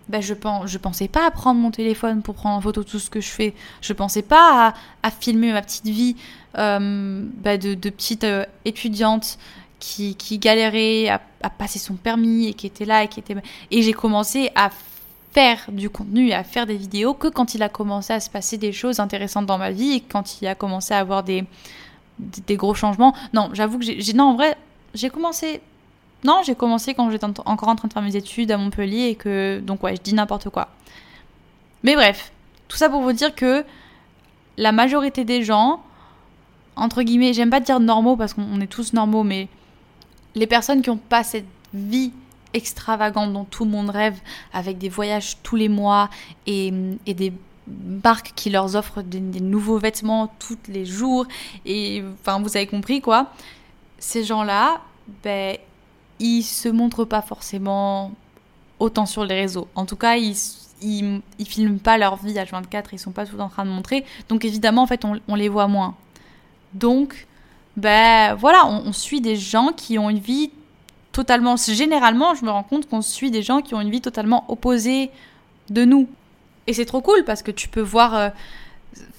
bah, 0.09 0.21
je, 0.21 0.33
pensais 0.33 1.07
pas 1.07 1.27
à 1.27 1.31
prendre 1.31 1.59
mon 1.59 1.69
téléphone 1.69 2.23
pour 2.23 2.33
prendre 2.33 2.55
en 2.57 2.61
photo 2.61 2.83
tout 2.83 2.97
ce 2.97 3.11
que 3.11 3.21
je 3.21 3.29
fais. 3.29 3.53
Je 3.81 3.93
pensais 3.93 4.23
pas 4.23 4.73
à, 5.03 5.11
filmer 5.11 5.53
ma 5.53 5.61
petite 5.61 5.85
vie 5.85 6.15
euh, 6.57 7.23
bah, 7.37 7.57
de, 7.57 7.75
petite 7.75 8.23
euh, 8.23 8.43
étudiante 8.65 9.37
qui, 9.79 10.15
qui 10.15 10.39
galérait 10.39 11.09
à, 11.09 11.21
à, 11.43 11.51
passer 11.51 11.77
son 11.77 11.93
permis 11.93 12.47
et 12.47 12.53
qui 12.55 12.65
était 12.65 12.85
là 12.85 13.03
et 13.03 13.07
qui 13.07 13.19
était... 13.19 13.35
Et 13.69 13.83
j'ai 13.83 13.93
commencé 13.93 14.49
à 14.55 14.71
faire 15.31 15.59
du 15.69 15.89
contenu 15.89 16.29
et 16.29 16.33
à 16.33 16.43
faire 16.43 16.65
des 16.65 16.75
vidéos 16.75 17.13
que 17.13 17.27
quand 17.27 17.53
il 17.53 17.63
a 17.63 17.69
commencé 17.69 18.13
à 18.13 18.19
se 18.19 18.29
passer 18.29 18.57
des 18.57 18.71
choses 18.71 18.99
intéressantes 18.99 19.45
dans 19.45 19.57
ma 19.57 19.71
vie 19.71 19.93
et 19.93 20.01
quand 20.01 20.41
il 20.41 20.47
a 20.47 20.55
commencé 20.55 20.93
à 20.93 20.99
avoir 20.99 21.23
des, 21.23 21.45
des, 22.19 22.55
gros 22.55 22.73
changements. 22.73 23.13
Non, 23.33 23.49
j'avoue 23.53 23.79
que 23.79 23.85
j'ai. 23.85 24.13
Non, 24.13 24.25
en 24.25 24.35
vrai, 24.35 24.57
j'ai 24.93 25.09
commencé. 25.09 25.61
Non, 26.23 26.41
j'ai 26.43 26.55
commencé 26.55 26.93
quand 26.93 27.09
j'étais 27.11 27.25
encore 27.25 27.69
en 27.69 27.75
train 27.75 27.87
de 27.87 27.93
faire 27.93 28.01
mes 28.01 28.15
études 28.15 28.51
à 28.51 28.57
Montpellier 28.57 29.09
et 29.09 29.15
que. 29.15 29.59
Donc, 29.59 29.83
ouais, 29.83 29.95
je 29.95 30.01
dis 30.01 30.13
n'importe 30.13 30.49
quoi. 30.49 30.69
Mais 31.83 31.95
bref, 31.95 32.31
tout 32.67 32.77
ça 32.77 32.89
pour 32.89 33.01
vous 33.01 33.13
dire 33.13 33.33
que 33.33 33.63
la 34.57 34.71
majorité 34.71 35.23
des 35.23 35.43
gens, 35.43 35.81
entre 36.75 37.03
guillemets, 37.03 37.33
j'aime 37.33 37.49
pas 37.49 37.61
dire 37.61 37.79
normaux 37.79 38.17
parce 38.17 38.33
qu'on 38.33 38.59
est 38.59 38.67
tous 38.67 38.93
normaux, 38.93 39.23
mais 39.23 39.47
les 40.35 40.47
personnes 40.47 40.81
qui 40.81 40.89
n'ont 40.89 40.97
pas 40.97 41.23
cette 41.23 41.45
vie 41.73 42.11
extravagante 42.53 43.33
dont 43.33 43.45
tout 43.45 43.65
le 43.65 43.71
monde 43.71 43.89
rêve, 43.89 44.19
avec 44.53 44.77
des 44.77 44.89
voyages 44.89 45.37
tous 45.43 45.55
les 45.55 45.69
mois 45.69 46.09
et, 46.47 46.71
des 47.05 47.33
marques 48.03 48.33
qui 48.35 48.49
leur 48.49 48.75
offrent 48.75 49.01
des, 49.01 49.19
nouveaux 49.19 49.77
vêtements 49.77 50.33
tous 50.39 50.57
les 50.67 50.85
jours, 50.85 51.25
et 51.65 52.03
enfin, 52.21 52.41
vous 52.41 52.55
avez 52.57 52.67
compris 52.67 53.01
quoi, 53.01 53.31
ces 53.99 54.23
gens-là, 54.23 54.81
ben, 55.23 55.57
ils 56.19 56.43
se 56.43 56.69
montrent 56.69 57.05
pas 57.05 57.21
forcément 57.21 58.11
autant 58.79 59.05
sur 59.05 59.25
les 59.25 59.35
réseaux. 59.35 59.67
En 59.75 59.85
tout 59.85 59.95
cas, 59.95 60.15
ils, 60.15 60.35
ils, 60.81 61.21
filment 61.45 61.79
pas 61.79 61.97
leur 61.97 62.15
vie 62.17 62.37
à 62.39 62.45
24, 62.45 62.93
ils 62.93 62.99
sont 62.99 63.11
pas 63.11 63.25
tout 63.25 63.39
en 63.39 63.49
train 63.49 63.65
de 63.65 63.71
montrer. 63.71 64.05
Donc 64.29 64.45
évidemment, 64.45 64.83
en 64.83 64.87
fait, 64.87 65.05
on, 65.05 65.35
les 65.35 65.49
voit 65.49 65.67
moins. 65.67 65.95
Donc, 66.73 67.27
ben 67.77 68.33
voilà, 68.35 68.65
on, 68.67 68.91
suit 68.93 69.21
des 69.21 69.35
gens 69.35 69.71
qui 69.75 69.97
ont 69.97 70.09
une 70.09 70.19
vie 70.19 70.51
totalement. 71.11 71.55
Généralement, 71.57 72.35
je 72.35 72.45
me 72.45 72.49
rends 72.49 72.63
compte 72.63 72.87
qu'on 72.87 73.01
suit 73.01 73.31
des 73.31 73.43
gens 73.43 73.61
qui 73.61 73.75
ont 73.75 73.81
une 73.81 73.91
vie 73.91 74.01
totalement 74.01 74.45
opposée 74.47 75.11
de 75.69 75.85
nous. 75.85 76.07
Et 76.67 76.73
c'est 76.73 76.85
trop 76.85 77.01
cool 77.01 77.23
parce 77.25 77.43
que 77.43 77.51
tu 77.51 77.67
peux 77.67 77.81
voir. 77.81 78.15
Euh, 78.15 78.29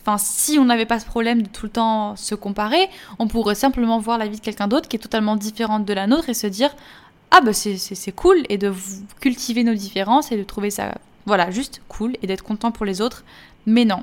enfin, 0.02 0.18
si 0.18 0.58
on 0.58 0.64
n'avait 0.64 0.86
pas 0.86 1.00
ce 1.00 1.06
problème 1.06 1.42
de 1.42 1.48
tout 1.48 1.66
le 1.66 1.72
temps 1.72 2.16
se 2.16 2.34
comparer, 2.34 2.88
on 3.18 3.28
pourrait 3.28 3.54
simplement 3.54 3.98
voir 3.98 4.18
la 4.18 4.26
vie 4.26 4.38
de 4.38 4.42
quelqu'un 4.42 4.68
d'autre 4.68 4.88
qui 4.88 4.96
est 4.96 5.00
totalement 5.00 5.36
différente 5.36 5.84
de 5.84 5.92
la 5.92 6.06
nôtre 6.06 6.28
et 6.28 6.34
se 6.34 6.46
dire 6.46 6.70
ah 7.30 7.40
bah 7.40 7.52
c'est 7.52 8.12
cool 8.12 8.42
et 8.48 8.58
de 8.58 8.72
cultiver 9.20 9.64
nos 9.64 9.74
différences 9.74 10.32
et 10.32 10.36
de 10.36 10.42
trouver 10.42 10.70
ça 10.70 10.94
voilà 11.26 11.50
juste 11.50 11.80
cool 11.88 12.16
et 12.22 12.26
d'être 12.26 12.42
content 12.42 12.72
pour 12.72 12.84
les 12.84 13.00
autres 13.00 13.24
mais 13.66 13.84
non 13.84 14.02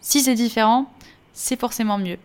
si 0.00 0.20
c'est 0.20 0.34
différent 0.34 0.92
c'est 1.32 1.58
forcément 1.58 1.98
mieux 1.98 2.18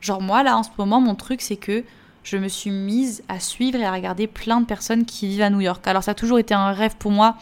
genre 0.00 0.22
moi 0.22 0.42
là 0.42 0.56
en 0.56 0.62
ce 0.62 0.70
moment 0.78 1.00
mon 1.00 1.14
truc 1.14 1.42
c'est 1.42 1.56
que 1.56 1.84
je 2.24 2.36
me 2.36 2.48
suis 2.48 2.70
mise 2.70 3.22
à 3.28 3.38
suivre 3.38 3.78
et 3.78 3.84
à 3.84 3.92
regarder 3.92 4.26
plein 4.26 4.60
de 4.60 4.66
personnes 4.66 5.04
qui 5.04 5.28
vivent 5.28 5.42
à 5.42 5.50
New 5.50 5.60
York 5.60 5.86
alors 5.86 6.02
ça 6.02 6.10
a 6.10 6.14
toujours 6.14 6.38
été 6.38 6.54
un 6.54 6.72
rêve 6.72 6.96
pour 6.98 7.12
moi 7.12 7.36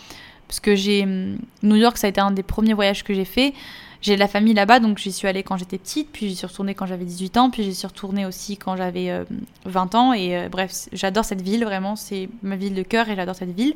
parce 0.47 0.61
que 0.61 1.03
hum, 1.03 1.39
New 1.63 1.77
York 1.77 1.97
ça 1.97 2.09
a 2.09 2.11
été 2.11 2.21
un 2.21 2.31
des 2.31 2.43
premiers 2.43 2.75
voyages 2.75 3.03
que 3.05 3.15
j'ai 3.15 3.25
fait 3.25 3.55
j'ai 4.03 4.17
de 4.17 4.21
la 4.21 4.27
famille 4.27 4.53
là-bas, 4.53 4.81
donc 4.81 4.99
j'y 4.99 5.13
suis 5.13 5.29
allée 5.29 5.45
quand 5.45 5.57
j'étais 5.57 5.79
petite, 5.79 6.09
puis 6.13 6.29
j'y 6.29 6.35
suis 6.35 6.47
retournée 6.47 6.75
quand 6.75 6.87
j'avais 6.87 7.05
18 7.05 7.37
ans, 7.37 7.51
puis 7.51 7.63
j'y 7.63 7.73
suis 7.73 7.87
retournée 7.87 8.27
aussi 8.27 8.57
quand 8.57 8.77
j'avais 8.77 9.25
20 9.65 9.95
euh, 9.95 9.99
ans. 9.99 10.13
Et 10.13 10.37
euh, 10.37 10.49
bref, 10.49 10.89
j'adore 10.93 11.25
cette 11.25 11.41
ville, 11.41 11.65
vraiment, 11.65 11.95
c'est 11.95 12.29
ma 12.43 12.57
ville 12.57 12.75
de 12.75 12.83
cœur 12.83 13.09
et 13.09 13.15
j'adore 13.15 13.37
cette 13.37 13.55
ville. 13.55 13.75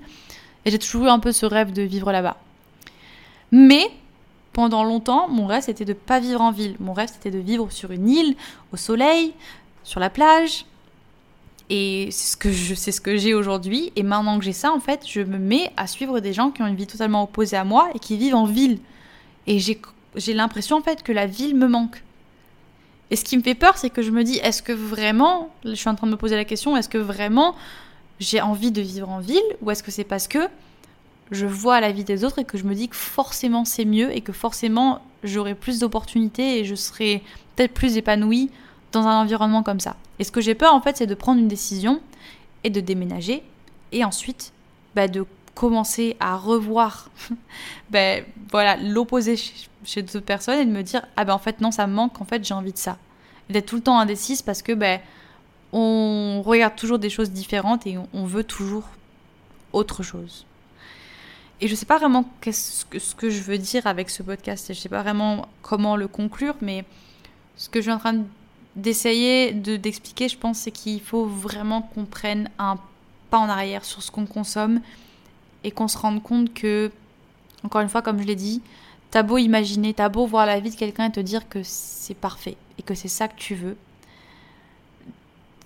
Et 0.64 0.72
j'ai 0.72 0.80
toujours 0.80 1.04
eu 1.04 1.08
un 1.08 1.20
peu 1.20 1.30
ce 1.30 1.46
rêve 1.46 1.72
de 1.72 1.82
vivre 1.82 2.10
là-bas. 2.10 2.36
Mais 3.52 3.88
pendant 4.52 4.82
longtemps, 4.82 5.28
mon 5.28 5.46
rêve 5.46 5.62
c'était 5.62 5.84
de 5.84 5.92
pas 5.92 6.18
vivre 6.18 6.40
en 6.40 6.50
ville. 6.50 6.74
Mon 6.80 6.92
rêve 6.92 7.08
c'était 7.08 7.30
de 7.30 7.38
vivre 7.38 7.70
sur 7.70 7.92
une 7.92 8.08
île, 8.08 8.34
au 8.72 8.76
soleil, 8.76 9.32
sur 9.84 10.00
la 10.00 10.10
plage. 10.10 10.64
Et 11.68 12.08
c'est 12.12 12.32
ce 12.32 12.36
que 12.36 12.52
je, 12.52 12.74
c'est 12.74 12.92
ce 12.92 13.00
que 13.00 13.16
j'ai 13.16 13.34
aujourd'hui. 13.34 13.92
Et 13.96 14.02
maintenant 14.02 14.38
que 14.38 14.44
j'ai 14.44 14.52
ça, 14.52 14.72
en 14.72 14.80
fait, 14.80 15.00
je 15.06 15.20
me 15.20 15.38
mets 15.38 15.72
à 15.76 15.86
suivre 15.86 16.20
des 16.20 16.32
gens 16.32 16.50
qui 16.50 16.62
ont 16.62 16.66
une 16.66 16.76
vie 16.76 16.86
totalement 16.86 17.24
opposée 17.24 17.56
à 17.56 17.64
moi 17.64 17.88
et 17.94 17.98
qui 17.98 18.16
vivent 18.16 18.36
en 18.36 18.46
ville. 18.46 18.78
Et 19.46 19.58
j'ai 19.58 19.80
j'ai 20.14 20.32
l'impression 20.32 20.78
en 20.78 20.80
fait 20.80 21.02
que 21.02 21.12
la 21.12 21.26
ville 21.26 21.54
me 21.54 21.68
manque. 21.68 22.02
Et 23.10 23.16
ce 23.16 23.24
qui 23.24 23.36
me 23.36 23.42
fait 23.42 23.54
peur, 23.54 23.76
c'est 23.76 23.90
que 23.90 24.02
je 24.02 24.10
me 24.10 24.24
dis, 24.24 24.38
est-ce 24.38 24.62
que 24.62 24.72
vraiment, 24.72 25.50
je 25.64 25.74
suis 25.74 25.88
en 25.88 25.94
train 25.94 26.06
de 26.06 26.12
me 26.12 26.16
poser 26.16 26.34
la 26.34 26.44
question, 26.44 26.76
est-ce 26.76 26.88
que 26.88 26.98
vraiment 26.98 27.54
j'ai 28.18 28.40
envie 28.40 28.72
de 28.72 28.80
vivre 28.80 29.10
en 29.10 29.20
ville 29.20 29.42
ou 29.60 29.70
est-ce 29.70 29.82
que 29.82 29.90
c'est 29.90 30.04
parce 30.04 30.26
que 30.26 30.48
je 31.30 31.46
vois 31.46 31.80
la 31.80 31.92
vie 31.92 32.04
des 32.04 32.24
autres 32.24 32.38
et 32.38 32.44
que 32.44 32.56
je 32.56 32.64
me 32.64 32.74
dis 32.74 32.88
que 32.88 32.96
forcément 32.96 33.64
c'est 33.64 33.84
mieux 33.84 34.14
et 34.16 34.22
que 34.22 34.32
forcément 34.32 35.02
j'aurai 35.22 35.54
plus 35.54 35.80
d'opportunités 35.80 36.60
et 36.60 36.64
je 36.64 36.74
serai 36.74 37.22
peut-être 37.54 37.74
plus 37.74 37.96
épanouie 37.98 38.50
dans 38.96 39.06
un 39.06 39.20
environnement 39.20 39.62
comme 39.62 39.80
ça. 39.80 39.96
Et 40.18 40.24
ce 40.24 40.32
que 40.32 40.40
j'ai 40.40 40.54
peur 40.54 40.74
en 40.74 40.80
fait, 40.80 40.96
c'est 40.96 41.06
de 41.06 41.14
prendre 41.14 41.40
une 41.40 41.48
décision 41.48 42.00
et 42.64 42.70
de 42.70 42.80
déménager 42.80 43.42
et 43.92 44.04
ensuite 44.04 44.52
bah, 44.94 45.08
de 45.08 45.24
commencer 45.54 46.16
à 46.20 46.36
revoir 46.36 47.10
ben, 47.90 48.24
voilà, 48.50 48.76
l'opposé 48.76 49.36
chez, 49.84 50.02
d'autres 50.02 50.20
personnes 50.20 50.58
et 50.60 50.66
de 50.66 50.70
me 50.70 50.82
dire 50.82 51.02
ah 51.16 51.24
ben 51.24 51.32
en 51.32 51.38
fait 51.38 51.60
non 51.60 51.70
ça 51.70 51.86
me 51.86 51.94
manque 51.94 52.20
en 52.20 52.24
fait 52.24 52.44
j'ai 52.44 52.54
envie 52.54 52.72
de 52.72 52.78
ça 52.78 52.98
d'être 53.48 53.66
tout 53.66 53.76
le 53.76 53.82
temps 53.82 53.98
indécise 53.98 54.42
parce 54.42 54.62
que 54.62 54.72
ben 54.72 55.00
on 55.72 56.42
regarde 56.44 56.76
toujours 56.76 56.98
des 56.98 57.10
choses 57.10 57.30
différentes 57.30 57.86
et 57.86 57.96
on, 58.12 58.24
veut 58.24 58.44
toujours 58.44 58.84
autre 59.72 60.02
chose 60.02 60.44
et 61.60 61.68
je 61.68 61.74
sais 61.74 61.86
pas 61.86 61.98
vraiment 61.98 62.28
qu'est-ce 62.40 62.84
que, 62.84 62.98
ce 62.98 63.14
que 63.14 63.30
je 63.30 63.40
veux 63.42 63.58
dire 63.58 63.86
avec 63.86 64.10
ce 64.10 64.22
podcast 64.22 64.66
je 64.68 64.78
sais 64.78 64.88
pas 64.88 65.02
vraiment 65.02 65.46
comment 65.62 65.96
le 65.96 66.08
conclure 66.08 66.54
mais 66.60 66.84
ce 67.56 67.68
que 67.68 67.80
je 67.80 67.84
suis 67.84 67.92
en 67.92 67.98
train 67.98 68.24
d'essayer 68.76 69.52
de, 69.52 69.76
d'expliquer 69.76 70.28
je 70.28 70.38
pense 70.38 70.58
c'est 70.58 70.70
qu'il 70.70 71.00
faut 71.00 71.24
vraiment 71.24 71.82
qu'on 71.82 72.04
prenne 72.04 72.50
un 72.58 72.78
pas 73.30 73.38
en 73.38 73.48
arrière 73.48 73.84
sur 73.84 74.02
ce 74.02 74.10
qu'on 74.10 74.26
consomme 74.26 74.80
et 75.64 75.70
qu'on 75.70 75.88
se 75.88 75.98
rende 75.98 76.22
compte 76.22 76.54
que, 76.54 76.92
encore 77.64 77.80
une 77.80 77.88
fois, 77.88 78.02
comme 78.02 78.20
je 78.20 78.26
l'ai 78.26 78.36
dit, 78.36 78.62
t'as 79.10 79.22
beau 79.22 79.38
imaginer, 79.38 79.94
t'as 79.94 80.08
beau 80.08 80.26
voir 80.26 80.46
la 80.46 80.60
vie 80.60 80.70
de 80.70 80.76
quelqu'un 80.76 81.06
et 81.06 81.12
te 81.12 81.20
dire 81.20 81.48
que 81.48 81.60
c'est 81.62 82.14
parfait 82.14 82.56
et 82.78 82.82
que 82.82 82.94
c'est 82.94 83.08
ça 83.08 83.28
que 83.28 83.36
tu 83.36 83.54
veux. 83.54 83.76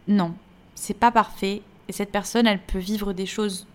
Non, 0.08 0.34
c'est 0.74 0.94
pas 0.94 1.10
parfait. 1.10 1.62
Et 1.88 1.92
cette 1.92 2.12
personne, 2.12 2.46
elle 2.46 2.60
peut 2.60 2.78
vivre 2.78 3.12
des 3.12 3.26
choses 3.26 3.66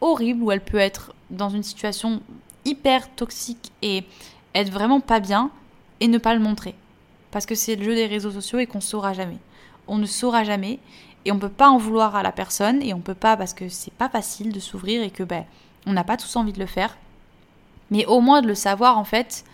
horribles 0.00 0.42
ou 0.42 0.52
elle 0.52 0.60
peut 0.60 0.78
être 0.78 1.14
dans 1.30 1.48
une 1.48 1.62
situation 1.62 2.22
hyper 2.64 3.12
toxique 3.14 3.72
et 3.82 4.04
être 4.54 4.70
vraiment 4.70 5.00
pas 5.00 5.20
bien 5.20 5.50
et 6.00 6.08
ne 6.08 6.18
pas 6.18 6.34
le 6.34 6.40
montrer. 6.40 6.74
Parce 7.36 7.44
que 7.44 7.54
c'est 7.54 7.76
le 7.76 7.84
jeu 7.84 7.94
des 7.94 8.06
réseaux 8.06 8.30
sociaux 8.30 8.60
et 8.60 8.66
qu'on 8.66 8.80
saura 8.80 9.12
jamais. 9.12 9.36
On 9.88 9.98
ne 9.98 10.06
saura 10.06 10.42
jamais 10.42 10.78
et 11.26 11.32
on 11.32 11.38
peut 11.38 11.50
pas 11.50 11.68
en 11.68 11.76
vouloir 11.76 12.16
à 12.16 12.22
la 12.22 12.32
personne 12.32 12.80
et 12.80 12.94
on 12.94 13.00
peut 13.00 13.12
pas 13.12 13.36
parce 13.36 13.52
que 13.52 13.68
c'est 13.68 13.92
pas 13.92 14.08
facile 14.08 14.52
de 14.52 14.58
s'ouvrir 14.58 15.02
et 15.02 15.10
que 15.10 15.22
ben 15.22 15.44
on 15.84 15.92
n'a 15.92 16.02
pas 16.02 16.16
tous 16.16 16.34
envie 16.36 16.54
de 16.54 16.58
le 16.58 16.64
faire. 16.64 16.96
Mais 17.90 18.06
au 18.06 18.22
moins 18.22 18.40
de 18.40 18.46
le 18.46 18.54
savoir 18.54 18.96
en 18.96 19.04
fait 19.04 19.44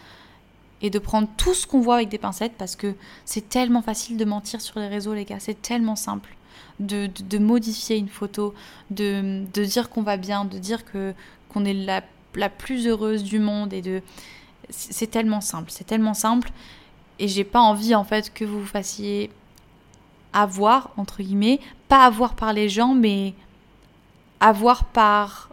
et 0.81 0.91
de 0.91 1.01
prendre 1.01 1.27
tout 1.37 1.55
ce 1.55 1.67
qu'on 1.67 1.81
voit 1.81 1.97
avec 1.97 2.09
des 2.09 2.19
pincettes 2.19 2.55
parce 2.57 2.77
que 2.77 2.95
c'est 3.25 3.49
tellement 3.49 3.83
facile 3.83 4.17
de 4.17 4.25
mentir 4.25 4.61
sur 4.61 4.79
les 4.79 4.87
réseaux 4.87 5.13
les 5.13 5.25
gars, 5.25 5.41
c'est 5.41 5.61
tellement 5.61 5.97
simple. 5.97 6.37
De, 6.79 7.11
de, 7.29 7.39
modifier 7.39 7.97
une 7.97 8.09
photo, 8.09 8.55
de, 8.93 9.43
de 9.53 9.65
dire 9.65 9.91
qu'on 9.91 10.03
va 10.03 10.17
bien, 10.19 10.45
de 10.45 10.59
dire 10.59 10.85
que 10.85 11.15
qu'on 11.49 11.65
est 11.65 11.75
la, 11.75 12.05
la 12.37 12.49
plus 12.49 12.87
heureuse 12.87 13.25
du 13.25 13.41
monde 13.41 13.73
et 13.73 13.83
de 13.83 14.03
c'est 14.71 15.11
tellement 15.11 15.41
simple, 15.41 15.73
c'est 15.73 15.85
tellement 15.85 16.15
simple 16.15 16.53
et 17.19 17.29
j'ai 17.29 17.45
pas 17.45 17.61
envie 17.61 17.95
en 17.95 18.05
fait 18.05 18.33
que 18.33 18.45
vous 18.45 18.65
fassiez 18.65 19.31
avoir, 20.33 20.91
entre 20.97 21.23
guillemets, 21.23 21.61
pas 21.89 22.05
avoir 22.05 22.35
par 22.35 22.53
les 22.53 22.69
gens, 22.69 22.95
mais 22.95 23.35
avoir 24.41 24.85
par 24.85 25.51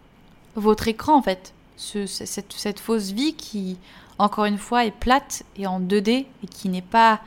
votre 0.56 0.88
écran, 0.88 1.16
en 1.18 1.22
fait. 1.22 1.54
cette, 1.78 2.80
fausse 2.80 3.12
vie 3.12 3.34
qui, 3.34 3.78
encore 4.18 4.46
une 4.46 4.58
fois, 4.58 4.86
est 4.86 4.92
plate 4.92 5.44
et 5.58 5.68
en 5.68 5.80
2D 5.80 6.10
et 6.10 6.48
qui 6.50 6.70
n'est 6.70 6.82
pas 6.82 7.20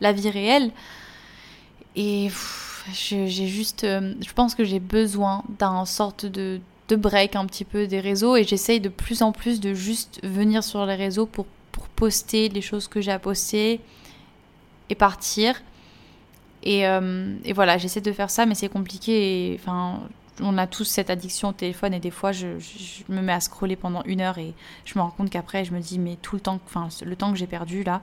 la 0.00 0.12
vie 0.12 0.30
réelle. 0.30 0.70
Et 1.96 2.30
j'ai 2.92 3.28
juste. 3.28 3.84
Euh, 3.84 4.14
je 4.20 4.32
pense 4.32 4.54
que 4.54 4.64
j'ai 4.64 4.80
besoin 4.80 5.44
d'un 5.58 5.84
sorte 5.84 6.26
de, 6.26 6.60
de 6.88 6.96
break 6.96 7.36
un 7.36 7.46
petit 7.46 7.64
peu 7.64 7.86
des 7.86 8.00
réseaux 8.00 8.36
et 8.36 8.44
j'essaye 8.44 8.80
de 8.80 8.88
plus 8.88 9.22
en 9.22 9.32
plus 9.32 9.60
de 9.60 9.74
juste 9.74 10.20
venir 10.24 10.64
sur 10.64 10.84
les 10.86 10.94
réseaux 10.94 11.26
pour, 11.26 11.46
pour 11.72 11.88
poster 11.88 12.48
les 12.48 12.60
choses 12.60 12.86
que 12.86 13.00
j'ai 13.00 13.10
à 13.10 13.18
poster 13.18 13.80
et 14.90 14.94
partir. 14.94 15.60
Euh, 16.66 17.36
et, 17.44 17.52
voilà, 17.52 17.78
j'essaie 17.78 18.00
de 18.00 18.12
faire 18.12 18.30
ça, 18.30 18.46
mais 18.46 18.54
c'est 18.54 18.68
compliqué. 18.68 19.58
Enfin, 19.58 20.00
on 20.40 20.56
a 20.58 20.66
tous 20.66 20.84
cette 20.84 21.10
addiction 21.10 21.48
au 21.48 21.52
téléphone 21.52 21.94
et 21.94 22.00
des 22.00 22.10
fois, 22.10 22.32
je, 22.32 22.46
me 23.08 23.20
mets 23.20 23.32
à 23.32 23.40
scroller 23.40 23.76
pendant 23.76 24.02
une 24.04 24.20
heure 24.20 24.38
et 24.38 24.54
je 24.84 24.98
me 24.98 25.02
rends 25.02 25.10
compte 25.10 25.30
qu'après, 25.30 25.64
je 25.64 25.72
me 25.72 25.80
dis, 25.80 25.98
mais 25.98 26.16
tout 26.22 26.36
le 26.36 26.40
temps, 26.40 26.60
enfin, 26.66 26.88
le 27.04 27.16
temps 27.16 27.32
que 27.32 27.38
j'ai 27.38 27.46
perdu 27.46 27.82
là. 27.82 28.00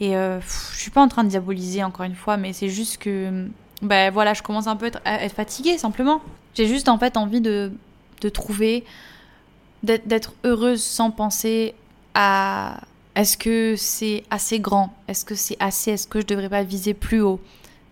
Et 0.00 0.16
euh, 0.16 0.40
je 0.72 0.78
suis 0.78 0.90
pas 0.90 1.02
en 1.02 1.08
train 1.08 1.24
de 1.24 1.28
diaboliser 1.28 1.84
encore 1.84 2.04
une 2.04 2.16
fois, 2.16 2.36
mais 2.36 2.52
c'est 2.52 2.68
juste 2.68 2.98
que, 2.98 3.48
ben 3.80 4.10
voilà, 4.10 4.34
je 4.34 4.42
commence 4.42 4.66
un 4.66 4.76
peu 4.76 4.90
à 5.04 5.24
être, 5.24 5.34
fatiguée 5.34 5.78
simplement. 5.78 6.20
J'ai 6.54 6.66
juste 6.66 6.88
en 6.88 6.98
fait 6.98 7.16
envie 7.16 7.40
de, 7.40 7.72
de 8.20 8.28
trouver, 8.28 8.84
d'être 9.82 10.34
heureuse 10.44 10.82
sans 10.82 11.10
penser 11.10 11.74
est-ce 12.14 13.36
que 13.36 13.74
c'est 13.76 14.24
assez 14.30 14.60
grand? 14.60 14.94
Est-ce 15.08 15.24
que 15.24 15.34
c'est 15.34 15.56
assez? 15.60 15.92
Est-ce 15.92 16.06
que 16.06 16.20
je 16.20 16.26
devrais 16.26 16.48
pas 16.48 16.62
viser 16.62 16.94
plus 16.94 17.20
haut? 17.20 17.40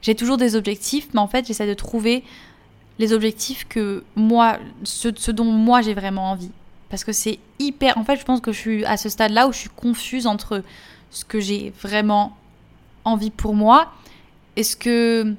J'ai 0.01 0.15
toujours 0.15 0.37
des 0.37 0.57
objectifs, 0.57 1.09
mais 1.15 1.21
en 1.21 1.29
fait, 1.29 1.47
j'essaie 1.47 1.67
de 1.67 1.75
trouver 1.75 2.25
les 2.99 3.13
objectifs 3.13 3.67
que 3.69 4.05
moi, 4.17 4.59
ce, 4.85 5.31
dont 5.31 5.45
moi 5.45 5.81
j'ai 5.81 5.95
vraiment 5.95 6.33
envie. 6.33 6.51
Parce 6.91 7.05
que 7.05 7.13
c'est 7.13 7.39
hyper. 7.59 7.97
En 7.97 8.05
fait, 8.05 8.17
je 8.17 8.25
pense 8.25 8.41
que 8.41 8.53
je 8.53 8.59
suis 8.59 8.85
à 8.85 8.97
ce 8.97 9.09
stade-là 9.09 9.49
où 9.49 9.53
je 9.53 9.59
suis 9.59 9.71
confuse 9.71 10.27
entre 10.27 10.63
ce 11.11 11.25
que 11.25 11.41
j'ai 11.41 11.73
vraiment 11.81 12.37
envie 13.05 13.31
pour 13.31 13.55
moi 13.55 13.93
et 14.57 14.63
ce 14.63 14.77
que, 14.77 15.35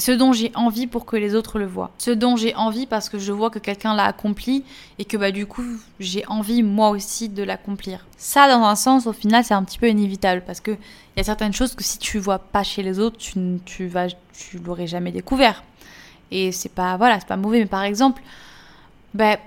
ce 0.00 0.12
dont 0.12 0.32
j'ai 0.32 0.50
envie 0.54 0.86
pour 0.86 1.04
que 1.04 1.16
les 1.16 1.34
autres 1.34 1.58
le 1.58 1.66
voient. 1.66 1.90
Ce 1.98 2.10
dont 2.10 2.36
j'ai 2.36 2.54
envie 2.54 2.86
parce 2.86 3.08
que 3.08 3.18
je 3.18 3.32
vois 3.32 3.50
que 3.50 3.58
quelqu'un 3.58 3.94
l'a 3.94 4.04
accompli 4.04 4.64
et 4.98 5.04
que 5.04 5.16
bah 5.16 5.30
du 5.30 5.46
coup 5.46 5.64
j'ai 6.00 6.26
envie 6.26 6.62
moi 6.62 6.90
aussi 6.90 7.28
de 7.28 7.42
l'accomplir. 7.42 8.06
Ça 8.16 8.48
dans 8.48 8.64
un 8.64 8.76
sens 8.76 9.06
au 9.06 9.12
final 9.12 9.44
c'est 9.44 9.54
un 9.54 9.62
petit 9.62 9.78
peu 9.78 9.88
inévitable 9.88 10.42
parce 10.46 10.60
que 10.60 10.70
il 10.72 11.18
y 11.18 11.20
a 11.20 11.24
certaines 11.24 11.52
choses 11.52 11.74
que 11.74 11.84
si 11.84 11.98
tu 11.98 12.18
vois 12.18 12.38
pas 12.38 12.62
chez 12.62 12.82
les 12.82 12.98
autres 12.98 13.18
tu, 13.18 13.32
tu 13.64 13.92
tu 14.32 14.58
l'aurais 14.58 14.86
jamais 14.86 15.12
découvert. 15.12 15.62
Et 16.30 16.50
c'est 16.50 16.72
pas 16.72 16.96
voilà 16.96 17.18
pas 17.18 17.36
mauvais 17.36 17.58
mais 17.58 17.66
par 17.66 17.82
exemple 17.82 18.22
bah 19.12 19.38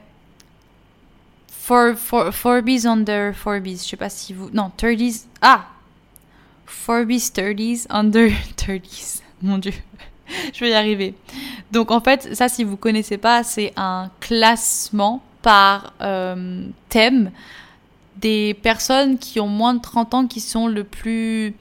for, 1.50 1.96
for, 1.96 2.34
Forbies 2.34 2.86
under 2.86 3.34
Forbies, 3.34 3.78
je 3.78 3.90
sais 3.90 3.98
pas 3.98 4.10
si 4.10 4.34
vous 4.34 4.50
non 4.52 4.72
30s 4.78 5.26
ah 5.42 5.66
Forbies 6.66 7.32
30s 7.34 7.88
under 7.90 8.30
30s 8.58 9.22
mon 9.42 9.58
dieu 9.58 9.74
je 10.54 10.60
vais 10.60 10.72
y 10.72 10.74
arriver. 10.74 11.14
Donc 11.72 11.92
en 11.92 12.02
fait, 12.02 12.36
ça 12.36 12.50
si 12.50 12.64
vous 12.64 12.78
connaissez 12.78 13.18
pas, 13.18 13.44
c'est 13.44 13.74
un 13.76 14.10
classement 14.20 15.22
par 15.42 15.94
euh, 16.02 16.66
thème 16.90 17.32
des 18.18 18.54
personnes 18.54 19.18
qui 19.18 19.40
ont 19.40 19.48
moins 19.48 19.74
de 19.74 19.82
30 19.82 20.14
ans 20.14 20.28
qui 20.28 20.40
sont 20.40 20.68
le 20.68 20.84
plus 20.84 21.54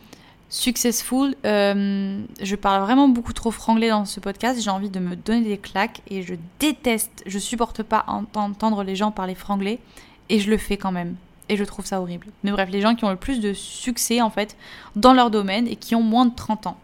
successful. 0.49 1.35
Euh, 1.45 2.23
je 2.41 2.57
parle 2.57 2.83
vraiment 2.83 3.09
beaucoup 3.09 3.33
trop 3.33 3.51
franglais 3.51 3.89
dans 3.89 4.05
ce 4.05 4.21
podcast. 4.21 4.61
J'ai 4.63 4.71
envie 4.71 4.91
de 4.91 5.01
me 5.01 5.17
donner 5.17 5.49
des 5.49 5.59
claques 5.59 6.03
et 6.09 6.23
je 6.23 6.35
déteste, 6.61 7.23
je 7.27 7.39
supporte 7.39 7.83
pas 7.83 8.05
entendre 8.07 8.85
les 8.85 8.95
gens 8.95 9.11
parler 9.11 9.35
franglais 9.35 9.81
et 10.29 10.39
je 10.39 10.51
le 10.51 10.59
fais 10.59 10.77
quand 10.77 10.93
même. 10.93 11.17
Et 11.49 11.57
je 11.57 11.65
trouve 11.65 11.87
ça 11.87 12.01
horrible. 12.01 12.29
Mais 12.45 12.53
bref, 12.53 12.69
les 12.71 12.81
gens 12.81 12.95
qui 12.95 13.05
ont 13.05 13.11
le 13.11 13.17
plus 13.17 13.41
de 13.41 13.53
succès 13.53 14.21
en 14.21 14.31
fait 14.31 14.57
dans 14.95 15.15
leur 15.15 15.31
domaine 15.31 15.67
et 15.67 15.77
qui 15.77 15.95
ont 15.95 16.03
moins 16.03 16.27
de 16.27 16.35
30 16.35 16.69
ans. 16.69 16.77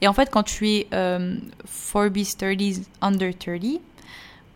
Et 0.00 0.08
en 0.08 0.12
fait, 0.12 0.30
quand 0.30 0.42
tu 0.42 0.68
es 0.68 0.86
euh, 0.92 1.36
Forbes 1.64 2.16
30s 2.16 2.82
under 3.00 3.36
30, 3.36 3.80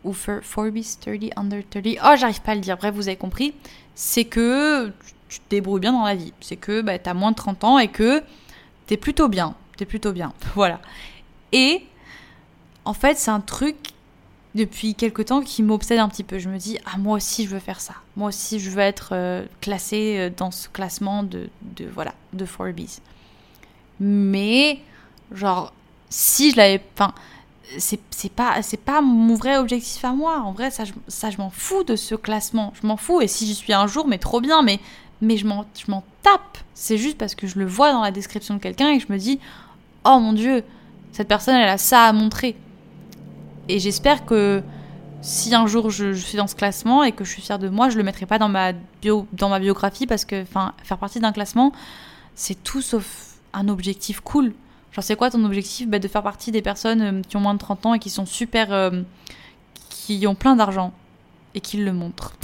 ou 0.04 0.12
Forbes 0.12 0.80
30 1.00 1.30
under 1.36 1.62
30, 1.68 1.86
oh, 2.04 2.16
j'arrive 2.16 2.40
pas 2.42 2.52
à 2.52 2.54
le 2.54 2.60
dire, 2.60 2.76
bref, 2.76 2.94
vous 2.94 3.08
avez 3.08 3.16
compris, 3.16 3.54
c'est 3.94 4.24
que 4.24 4.92
tu 5.28 5.38
te 5.38 5.50
débrouilles 5.50 5.80
bien 5.80 5.92
dans 5.92 6.04
la 6.04 6.14
vie. 6.14 6.32
C'est 6.40 6.56
que 6.56 6.82
bah, 6.82 6.98
tu 6.98 7.08
as 7.08 7.14
moins 7.14 7.30
de 7.30 7.36
30 7.36 7.64
ans 7.64 7.78
et 7.78 7.88
que 7.88 8.22
tu 8.86 8.94
es 8.94 8.96
plutôt 8.96 9.28
bien. 9.28 9.54
Tu 9.76 9.84
es 9.84 9.86
plutôt 9.86 10.12
bien. 10.12 10.32
Voilà. 10.54 10.80
Et 11.52 11.84
en 12.84 12.94
fait, 12.94 13.16
c'est 13.18 13.30
un 13.30 13.40
truc 13.40 13.76
depuis 14.54 14.94
quelque 14.94 15.22
temps 15.22 15.42
qui 15.42 15.62
m'obsède 15.62 15.98
un 15.98 16.08
petit 16.08 16.24
peu. 16.24 16.38
Je 16.38 16.48
me 16.48 16.58
dis, 16.58 16.78
ah, 16.84 16.98
moi 16.98 17.16
aussi, 17.16 17.44
je 17.44 17.50
veux 17.50 17.60
faire 17.60 17.80
ça. 17.80 17.94
Moi 18.16 18.28
aussi, 18.28 18.58
je 18.58 18.70
veux 18.70 18.80
être 18.80 19.10
euh, 19.12 19.44
classé 19.60 20.16
euh, 20.18 20.30
dans 20.34 20.50
ce 20.50 20.68
classement 20.68 21.22
de, 21.22 21.48
voilà, 21.92 22.14
de 22.32 22.44
Forbes. 22.44 22.80
Mais 24.00 24.80
Genre, 25.32 25.72
si 26.08 26.50
je 26.50 26.56
l'avais. 26.56 26.82
Enfin, 26.94 27.14
c'est 27.78 28.32
pas, 28.32 28.60
pas 28.84 29.00
mon 29.00 29.34
vrai 29.34 29.56
objectif 29.56 30.04
à 30.04 30.12
moi. 30.12 30.40
En 30.40 30.52
vrai, 30.52 30.70
ça, 30.70 30.84
je, 30.84 30.92
ça, 31.08 31.30
je 31.30 31.38
m'en 31.38 31.50
fous 31.50 31.84
de 31.84 31.96
ce 31.96 32.14
classement. 32.14 32.72
Je 32.80 32.86
m'en 32.86 32.96
fous. 32.96 33.20
Et 33.20 33.28
si 33.28 33.46
j'y 33.46 33.54
suis 33.54 33.72
un 33.72 33.86
jour, 33.86 34.06
mais 34.06 34.18
trop 34.18 34.40
bien. 34.40 34.62
Mais, 34.62 34.80
mais 35.20 35.36
je 35.36 35.46
m'en 35.46 35.64
tape. 36.22 36.58
C'est 36.74 36.98
juste 36.98 37.18
parce 37.18 37.34
que 37.34 37.46
je 37.46 37.58
le 37.58 37.66
vois 37.66 37.92
dans 37.92 38.02
la 38.02 38.10
description 38.10 38.54
de 38.54 38.60
quelqu'un 38.60 38.90
et 38.90 39.00
je 39.00 39.06
me 39.10 39.18
dis 39.18 39.38
Oh 40.04 40.18
mon 40.18 40.32
dieu, 40.32 40.64
cette 41.12 41.28
personne, 41.28 41.54
elle 41.54 41.68
a 41.68 41.78
ça 41.78 42.04
à 42.04 42.12
montrer. 42.12 42.56
Et 43.68 43.78
j'espère 43.78 44.24
que 44.24 44.62
si 45.22 45.54
un 45.54 45.66
jour 45.66 45.90
je, 45.90 46.12
je, 46.12 46.24
suis 46.24 46.38
dans 46.38 46.46
ce 46.46 46.54
classement 46.54 47.04
et 47.04 47.12
que 47.12 47.24
je 47.24 47.30
suis 47.30 47.42
fière 47.42 47.58
de 47.58 47.68
moi, 47.68 47.90
je 47.90 47.98
le 47.98 48.02
mettrai 48.02 48.26
pas 48.26 48.38
dans 48.38 48.48
ma, 48.48 48.72
bio, 48.72 49.26
dans 49.32 49.48
ma 49.48 49.58
biographie 49.58 50.06
parce 50.06 50.24
que 50.24 50.44
faire 50.44 50.98
partie 50.98 51.20
d'un 51.20 51.32
classement, 51.32 51.72
c'est 52.34 52.62
tout 52.62 52.80
sauf 52.80 53.34
un 53.52 53.68
objectif 53.68 54.20
cool. 54.20 54.54
Genre, 54.92 55.04
c'est 55.04 55.16
quoi 55.16 55.30
ton 55.30 55.44
objectif 55.44 55.88
bah, 55.88 55.98
De 55.98 56.08
faire 56.08 56.22
partie 56.22 56.50
des 56.50 56.62
personnes 56.62 57.00
euh, 57.00 57.22
qui 57.26 57.36
ont 57.36 57.40
moins 57.40 57.54
de 57.54 57.58
30 57.58 57.86
ans 57.86 57.94
et 57.94 57.98
qui 57.98 58.10
sont 58.10 58.26
super. 58.26 58.72
Euh, 58.72 59.02
qui 59.88 60.26
ont 60.26 60.34
plein 60.34 60.56
d'argent 60.56 60.92
et 61.54 61.60
qui 61.60 61.76
le 61.78 61.92
montrent? 61.92 62.34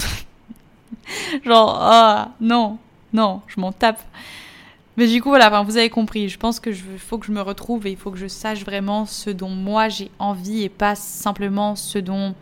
Genre, 1.43 1.77
ah, 1.81 2.31
non, 2.39 2.77
non, 3.13 3.41
je 3.47 3.59
m'en 3.59 3.71
tape. 3.71 4.01
Mais 4.95 5.07
du 5.07 5.21
coup, 5.21 5.29
voilà, 5.29 5.61
vous 5.61 5.77
avez 5.77 5.89
compris. 5.89 6.27
Je 6.29 6.39
pense 6.39 6.59
que 6.59 6.71
faut 6.73 7.17
que 7.17 7.27
je 7.27 7.31
me 7.31 7.41
retrouve 7.41 7.85
et 7.85 7.91
il 7.91 7.97
faut 7.97 8.09
que 8.09 8.17
je 8.17 8.27
sache 8.27 8.63
vraiment 8.63 9.05
ce 9.05 9.29
dont 9.29 9.49
moi 9.49 9.89
j'ai 9.89 10.09
envie 10.17 10.63
et 10.63 10.69
pas 10.69 10.95
simplement 10.95 11.75
ce 11.75 11.99
dont. 11.99 12.33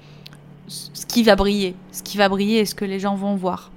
ce 0.67 1.05
qui 1.05 1.23
va 1.23 1.35
briller. 1.35 1.75
Ce 1.91 2.01
qui 2.01 2.17
va 2.17 2.29
briller 2.29 2.59
et 2.59 2.65
ce 2.65 2.75
que 2.75 2.85
les 2.85 2.99
gens 2.99 3.15
vont 3.15 3.35
voir. 3.35 3.71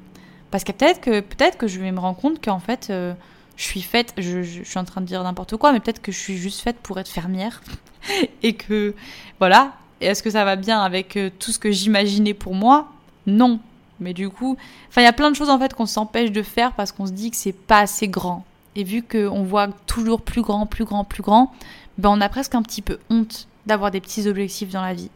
Parce 0.51 0.65
que 0.65 0.73
peut-être 0.73 1.01
que, 1.01 1.21
peut 1.21 1.37
que 1.59 1.67
je 1.67 1.81
vais 1.81 1.93
me 1.93 2.01
rendre 2.01 2.19
compte 2.19 2.45
qu'en 2.45 2.61
fait. 2.61 2.89
Euh, 2.91 3.15
je 3.59 3.65
suis 3.65 3.83
faite, 3.83 4.15
je, 4.17 4.63
suis 4.63 4.79
en 4.79 4.85
train 4.85 5.01
de 5.01 5.07
dire 5.07 5.23
n'importe 5.25 5.57
quoi, 5.57 5.73
mais 5.73 5.81
peut-être 5.81 6.01
que 6.01 6.13
je 6.13 6.19
suis 6.19 6.37
juste 6.37 6.61
faite 6.61 6.77
pour 6.81 6.99
être 7.01 7.09
fermière. 7.09 7.61
et 8.43 8.55
que, 8.55 8.95
voilà. 9.41 9.73
Et 10.01 10.07
est-ce 10.07 10.23
que 10.23 10.31
ça 10.31 10.45
va 10.45 10.55
bien 10.55 10.81
avec 10.81 11.17
euh, 11.17 11.29
tout 11.41 11.51
ce 11.51 11.59
que 11.59 11.73
j'imaginais 11.73 12.35
pour 12.35 12.55
moi? 12.55 12.89
Non. 13.27 13.59
Mais 13.99 14.15
du 14.15 14.31
coup, 14.31 14.57
enfin, 14.89 15.01
il 15.01 15.05
y 15.05 15.09
a 15.09 15.13
plein 15.13 15.29
de 15.29 15.35
choses 15.35 15.51
en 15.51 15.59
fait 15.59 15.75
qu'on 15.75 15.87
s'empêche 15.87 16.31
de 16.31 16.43
faire 16.43 16.73
parce 16.75 16.93
qu'on 16.93 17.07
se 17.07 17.11
dit 17.11 17.33
que 17.33 17.37
c'est 17.37 17.53
pas 17.53 17.81
assez 17.81 18.07
grand. 18.07 18.45
Et 18.77 18.85
vu 18.85 19.03
qu'on 19.03 19.43
voit 19.43 19.67
toujours 19.87 20.21
plus 20.21 20.43
grand, 20.43 20.67
plus 20.67 20.85
grand, 20.85 21.03
plus 21.03 21.25
grand, 21.25 21.53
ben 21.99 22.11
on 22.11 22.21
a 22.21 22.29
presque 22.29 22.55
un 22.55 22.63
petit 22.63 22.81
peu 22.81 23.01
honte 23.11 23.49
d'avoir 23.67 23.91
des 23.91 24.01
petits 24.01 24.29
objectifs 24.29 24.71
dans 24.71 24.83
la 24.83 24.95
vie. 24.95 25.11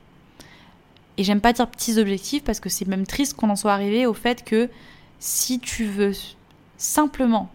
Et 1.16 1.22
j'aime 1.22 1.40
pas 1.40 1.52
dire 1.52 1.68
petits 1.68 1.96
objectifs 2.00 2.42
parce 2.42 2.58
que 2.58 2.68
c'est 2.68 2.88
même 2.88 3.06
triste 3.06 3.34
qu'on 3.34 3.50
en 3.50 3.56
soit 3.56 3.72
arrivé 3.72 4.04
au 4.04 4.14
fait 4.14 4.44
que 4.44 4.68
si 5.20 5.60
tu 5.60 5.84
veux 5.84 6.12
simplement 6.76 7.48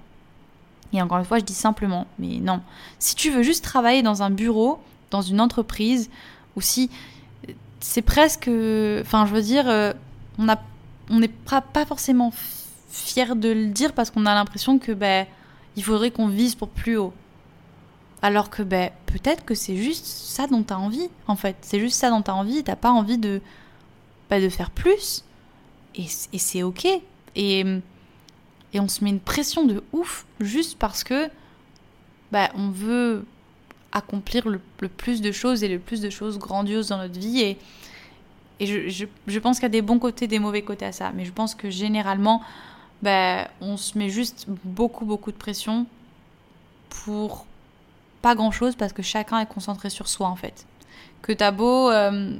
et 0.93 1.01
encore 1.01 1.17
une 1.17 1.25
fois, 1.25 1.39
je 1.39 1.43
dis 1.43 1.53
simplement, 1.53 2.07
mais 2.19 2.37
non. 2.37 2.61
Si 2.99 3.15
tu 3.15 3.29
veux 3.29 3.43
juste 3.43 3.63
travailler 3.63 4.01
dans 4.01 4.23
un 4.23 4.29
bureau, 4.29 4.79
dans 5.11 5.21
une 5.21 5.41
entreprise, 5.41 6.09
ou 6.55 6.61
si 6.61 6.89
c'est 7.79 8.01
presque, 8.01 8.49
enfin, 9.01 9.25
je 9.25 9.33
veux 9.33 9.41
dire, 9.41 9.69
euh, 9.69 9.93
on 10.39 11.19
n'est 11.19 11.27
pas, 11.27 11.61
pas 11.61 11.85
forcément 11.85 12.31
fier 12.89 13.35
de 13.35 13.49
le 13.49 13.67
dire 13.67 13.93
parce 13.93 14.11
qu'on 14.11 14.25
a 14.25 14.33
l'impression 14.33 14.79
que 14.79 14.91
ben, 14.91 15.25
il 15.75 15.83
faudrait 15.83 16.11
qu'on 16.11 16.27
vise 16.27 16.55
pour 16.55 16.69
plus 16.69 16.97
haut. 16.97 17.13
Alors 18.21 18.49
que 18.49 18.63
ben, 18.63 18.89
peut-être 19.05 19.45
que 19.45 19.53
c'est 19.53 19.77
juste 19.77 20.05
ça 20.05 20.47
dont 20.47 20.63
tu 20.63 20.73
as 20.73 20.79
envie, 20.79 21.09
en 21.27 21.35
fait. 21.35 21.55
C'est 21.61 21.79
juste 21.79 21.97
ça 21.97 22.09
dont 22.09 22.21
tu 22.21 22.31
as 22.31 22.35
envie, 22.35 22.63
t'as 22.63 22.75
pas 22.75 22.91
envie 22.91 23.17
de, 23.17 23.41
ben, 24.29 24.41
de 24.41 24.49
faire 24.49 24.71
plus. 24.71 25.23
Et, 25.95 26.05
et 26.33 26.39
c'est 26.39 26.63
ok. 26.63 26.87
Et 27.35 27.81
et 28.73 28.79
on 28.79 28.87
se 28.87 29.03
met 29.03 29.09
une 29.09 29.19
pression 29.19 29.65
de 29.65 29.83
ouf 29.93 30.25
juste 30.39 30.77
parce 30.77 31.03
que 31.03 31.29
bah, 32.31 32.49
on 32.55 32.69
veut 32.69 33.25
accomplir 33.91 34.47
le, 34.47 34.59
plus 34.89 35.21
de 35.21 35.31
choses 35.31 35.63
et 35.63 35.67
le 35.67 35.79
plus 35.79 36.01
de 36.01 36.09
choses 36.09 36.37
grandioses 36.37 36.89
dans 36.89 36.97
notre 36.97 37.19
vie. 37.19 37.39
Et, 37.41 37.57
et 38.59 38.65
je, 38.89 39.05
je, 39.27 39.39
pense 39.39 39.57
qu'il 39.57 39.63
y 39.63 39.67
a 39.67 39.69
des 39.69 39.81
bons 39.81 39.99
côtés, 39.99 40.27
des 40.27 40.39
mauvais 40.39 40.61
côtés 40.61 40.85
à 40.85 40.91
ça. 40.91 41.11
Mais 41.15 41.25
je 41.25 41.31
pense 41.31 41.55
que 41.55 41.69
généralement, 41.69 42.41
bah, 43.01 43.47
on 43.61 43.77
se 43.77 43.97
met 43.97 44.09
juste 44.09 44.45
beaucoup, 44.65 45.05
beaucoup 45.05 45.31
de 45.31 45.37
pression 45.37 45.85
pour 46.89 47.45
pas 48.21 48.35
grand-chose 48.35 48.75
parce 48.75 48.93
que 48.93 49.01
chacun 49.01 49.39
est 49.39 49.45
concentré 49.45 49.89
sur 49.89 50.07
soi 50.07 50.27
en 50.27 50.35
fait. 50.35 50.65
Que 51.21 51.31
t'as 51.31 51.51
beau... 51.51 51.89
Euh, 51.89 52.35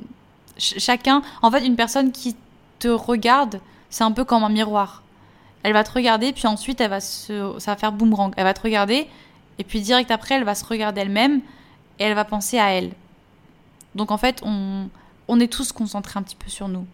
chacun... 0.58 1.22
En 1.42 1.52
fait, 1.52 1.66
une 1.66 1.76
personne 1.76 2.12
qui 2.12 2.36
te 2.80 2.88
regarde, 2.88 3.62
c'est 3.90 4.04
un 4.04 4.12
peu 4.12 4.26
comme 4.26 4.44
un 4.44 4.50
miroir 4.50 5.04
elle 5.68 5.74
va 5.74 5.84
te 5.84 5.92
regarder, 5.92 6.32
puis 6.32 6.48
ensuite, 6.48 6.80
elle 6.80 6.90
va 6.90 7.02
se, 7.02 7.54
ça 7.60 7.72
va 7.72 7.78
faire 7.78 7.92
boomerang. 7.92 8.32
Elle 8.38 8.46
va 8.46 8.54
te 8.54 8.62
regarder, 8.62 9.06
et 9.60 9.66
puis 9.66 9.82
direct 9.82 10.12
après, 10.12 10.36
elle 10.36 10.46
va 10.46 10.56
se 10.56 10.64
regarder 10.64 11.02
elle-même, 11.02 11.42
et 12.00 12.06
elle 12.06 12.14
va 12.14 12.24
penser 12.24 12.58
à 12.58 12.72
elle. 12.72 12.94
Donc 13.94 14.12
en 14.12 14.18
fait, 14.18 14.42
on, 14.44 14.88
on 15.28 15.40
est 15.42 15.52
tous 15.52 15.74
concentrés 15.74 16.18
un 16.18 16.24
petit 16.24 16.38
peu 16.38 16.50
sur 16.50 16.70
nous. 16.70 16.88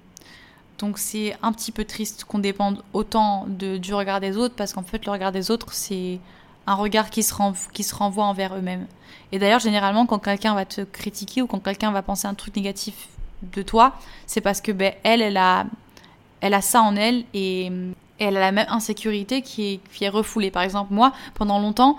Donc 0.80 0.98
c'est 0.98 1.38
un 1.44 1.52
petit 1.52 1.72
peu 1.72 1.86
triste 1.86 2.24
qu'on 2.24 2.40
dépende 2.40 2.84
autant 2.94 3.46
de, 3.48 3.78
du 3.78 3.94
regard 3.94 4.20
des 4.20 4.38
autres, 4.38 4.56
parce 4.56 4.74
qu'en 4.74 4.82
fait, 4.82 5.06
le 5.06 5.12
regard 5.12 5.32
des 5.32 5.52
autres, 5.52 5.72
c'est 5.72 6.20
un 6.66 6.74
regard 6.74 7.12
qui 7.12 7.22
se, 7.22 7.36
qui 7.74 7.84
se 7.84 7.94
renvoie 7.94 8.26
envers 8.26 8.56
eux-mêmes. 8.56 8.88
Et 9.32 9.38
d'ailleurs, 9.38 9.60
généralement, 9.60 10.08
quand 10.08 10.18
quelqu'un 10.18 10.56
va 10.56 10.66
te 10.66 10.82
critiquer 10.82 11.44
ou 11.44 11.46
quand 11.48 11.60
quelqu'un 11.60 11.92
va 11.92 12.02
penser 12.02 12.26
un 12.26 12.34
truc 12.34 12.56
négatif 12.56 13.08
de 13.44 13.62
toi, 13.62 13.94
c'est 14.26 14.42
parce 14.42 14.62
que 14.62 14.72
ben, 14.72 14.94
elle, 15.04 15.22
elle 15.22 15.38
a, 15.38 15.68
elle 16.42 16.56
a 16.56 16.62
ça 16.62 16.82
en 16.82 16.96
elle 16.96 17.26
et 17.36 17.72
et 18.24 18.28
elle 18.28 18.38
a 18.38 18.40
la 18.40 18.52
même 18.52 18.68
insécurité 18.70 19.42
qui 19.42 19.80
est, 20.02 20.10
refoulée. 20.10 20.52
Par 20.52 20.64
exemple, 20.64 20.94
moi, 20.94 21.14
pendant 21.34 21.60
longtemps, 21.60 21.98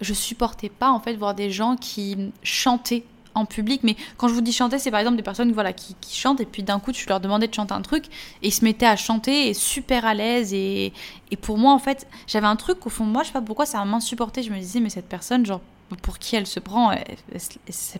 je 0.00 0.12
supportais 0.14 0.68
pas 0.68 0.90
en 0.90 1.00
fait 1.00 1.14
voir 1.14 1.34
des 1.34 1.50
gens 1.50 1.76
qui 1.76 2.32
chantaient 2.42 3.04
en 3.34 3.46
public. 3.46 3.80
Mais 3.82 3.96
quand 4.18 4.28
je 4.28 4.34
vous 4.34 4.40
dis 4.42 4.52
chanter, 4.52 4.78
c'est 4.78 4.90
par 4.90 5.00
exemple 5.00 5.16
des 5.16 5.22
personnes 5.22 5.52
voilà, 5.52 5.72
qui, 5.72 5.96
chantent 6.12 6.40
et 6.40 6.46
puis 6.46 6.62
d'un 6.62 6.78
coup, 6.78 6.92
tu 6.92 7.08
leur 7.08 7.20
demandais 7.20 7.48
de 7.48 7.54
chanter 7.54 7.72
un 7.72 7.80
truc 7.80 8.06
et 8.42 8.48
ils 8.48 8.52
se 8.52 8.64
mettaient 8.64 8.86
à 8.86 8.96
chanter 8.96 9.48
et 9.48 9.54
super 9.54 10.04
à 10.04 10.14
l'aise. 10.14 10.52
Et, 10.52 10.92
et 11.30 11.36
pour 11.36 11.56
moi, 11.56 11.72
en 11.72 11.78
fait, 11.78 12.06
j'avais 12.26 12.46
un 12.46 12.56
truc 12.56 12.84
au 12.86 12.90
fond 12.90 13.06
de 13.06 13.10
moi, 13.10 13.22
je 13.22 13.28
sais 13.28 13.32
pas 13.32 13.40
pourquoi 13.40 13.64
ça 13.64 13.82
m'a 13.84 13.96
insupporté. 13.96 14.42
Je 14.42 14.52
me 14.52 14.58
disais, 14.58 14.80
mais 14.80 14.90
cette 14.90 15.08
personne, 15.08 15.46
genre, 15.46 15.60
pour 16.02 16.18
qui 16.18 16.36
elle 16.36 16.46
se 16.46 16.60
prend, 16.60 16.92
elle, 16.92 17.04
elle, 17.32 17.40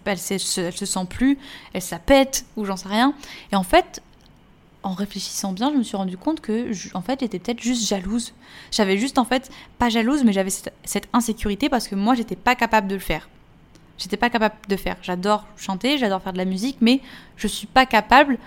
elle, 0.07 0.19
elle 0.29 0.77
se 0.77 0.87
sent 0.87 1.07
plus, 1.09 1.39
elle 1.73 1.83
s'appète 1.83 2.47
ou 2.57 2.65
j'en 2.65 2.77
sais 2.77 2.89
rien. 2.89 3.15
Et 3.53 3.57
en 3.57 3.63
fait, 3.63 4.03
en 4.83 4.95
réfléchissant 4.95 5.53
bien, 5.53 5.71
je 5.73 5.77
me 5.77 5.83
suis 5.83 5.97
rendu 5.97 6.17
compte 6.17 6.41
que, 6.41 6.71
en 6.95 7.03
fait, 7.03 7.21
j'étais 7.21 7.39
peut-être 7.39 7.61
juste 7.61 7.87
jalouse. 7.87 8.33
J'avais 8.71 8.99
juste, 8.99 9.19
en 9.19 9.25
fait, 9.25 9.51
pas 9.79 9.89
jalouse, 9.89 10.25
mais 10.25 10.33
j'avais 10.33 10.51
cette, 10.51 11.09
insécurité 11.13 11.69
parce 11.69 11.89
que 11.89 11.95
moi, 11.95 12.15
j'étais 12.15 12.37
pas 12.37 12.55
capable 12.55 12.89
de 12.89 12.95
le 12.95 13.01
faire. 13.01 13.29
J'étais 13.99 14.17
pas 14.17 14.31
capable 14.31 14.55
de 14.69 14.77
faire. 14.77 14.97
J'adore 15.03 15.47
chanter, 15.57 15.99
j'adore 15.99 16.23
faire 16.23 16.33
de 16.33 16.39
la 16.39 16.45
musique, 16.45 16.79
mais 16.81 17.01
je 17.37 17.47
suis 17.47 17.67
pas 17.67 17.87
capable. 17.87 18.39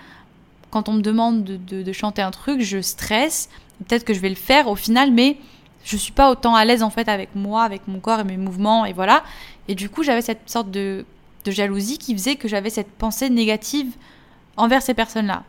Quand 0.70 0.88
on 0.88 0.94
me 0.94 1.00
demande 1.00 1.44
de, 1.44 1.92
chanter 1.92 2.20
un 2.20 2.30
truc, 2.30 2.60
je 2.60 2.82
stresse. 2.82 3.48
Peut-être 3.86 4.04
que 4.04 4.12
je 4.12 4.20
vais 4.20 4.28
le 4.28 4.34
faire 4.34 4.68
au 4.68 4.76
final, 4.76 5.12
mais 5.12 5.38
je 5.84 5.96
suis 5.96 6.12
pas 6.12 6.30
autant 6.30 6.54
à 6.54 6.64
l'aise 6.64 6.82
en 6.82 6.90
fait 6.90 7.08
avec 7.08 7.34
moi, 7.34 7.62
avec 7.62 7.86
mon 7.86 8.00
corps 8.00 8.20
et 8.20 8.24
mes 8.24 8.36
mouvements, 8.36 8.84
et 8.84 8.92
voilà. 8.92 9.22
Et 9.68 9.74
du 9.74 9.88
coup, 9.88 10.02
j'avais 10.02 10.22
cette 10.22 10.50
sorte 10.50 10.70
de, 10.70 11.06
de 11.44 11.50
jalousie 11.50 11.96
qui 11.98 12.12
faisait 12.12 12.36
que 12.36 12.48
j'avais 12.48 12.70
cette 12.70 12.90
pensée 12.90 13.30
négative 13.30 13.92
envers 14.56 14.82
ces 14.82 14.94
personnes-là. 14.94 15.44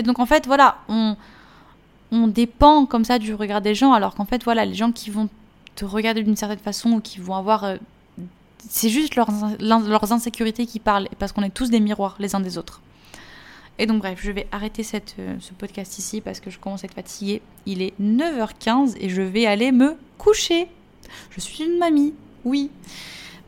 Et 0.00 0.02
donc 0.02 0.18
en 0.18 0.24
fait, 0.24 0.46
voilà, 0.46 0.78
on, 0.88 2.26
dépend 2.28 2.86
comme 2.86 3.04
ça 3.04 3.18
du 3.18 3.34
regard 3.34 3.60
des 3.60 3.74
gens, 3.74 3.92
alors 3.92 4.14
qu'en 4.14 4.24
fait, 4.24 4.42
voilà, 4.42 4.64
les 4.64 4.72
gens 4.72 4.92
qui 4.92 5.10
vont 5.10 5.28
te 5.76 5.84
regarder 5.84 6.22
d'une 6.22 6.36
certaine 6.36 6.58
façon 6.58 6.92
ou 6.92 7.00
qui 7.00 7.20
vont 7.20 7.34
avoir... 7.34 7.64
Euh, 7.64 7.76
c'est 8.66 8.88
juste 8.88 9.14
leurs, 9.14 10.12
insécurités 10.12 10.64
qui 10.64 10.78
parlent, 10.78 11.06
parce 11.18 11.32
qu'on 11.32 11.42
est 11.42 11.50
tous 11.50 11.68
des 11.68 11.80
miroirs 11.80 12.16
les 12.18 12.34
uns 12.34 12.40
des 12.40 12.56
autres. 12.56 12.80
Et 13.78 13.84
donc 13.84 13.98
bref, 13.98 14.18
je 14.22 14.32
vais 14.32 14.46
arrêter 14.52 14.86
euh, 15.18 15.36
ce 15.38 15.52
podcast 15.52 15.98
ici 15.98 16.22
parce 16.22 16.40
que 16.40 16.48
je 16.48 16.58
commence 16.58 16.82
à 16.82 16.86
être 16.86 16.94
fatiguée. 16.94 17.42
Il 17.66 17.82
est 17.82 17.92
9h15 18.00 18.96
et 18.98 19.10
je 19.10 19.20
vais 19.20 19.44
aller 19.44 19.70
me 19.70 19.98
coucher. 20.16 20.66
Je 21.28 21.40
suis 21.40 21.64
une 21.64 21.76
mamie, 21.76 22.14
oui. 22.46 22.70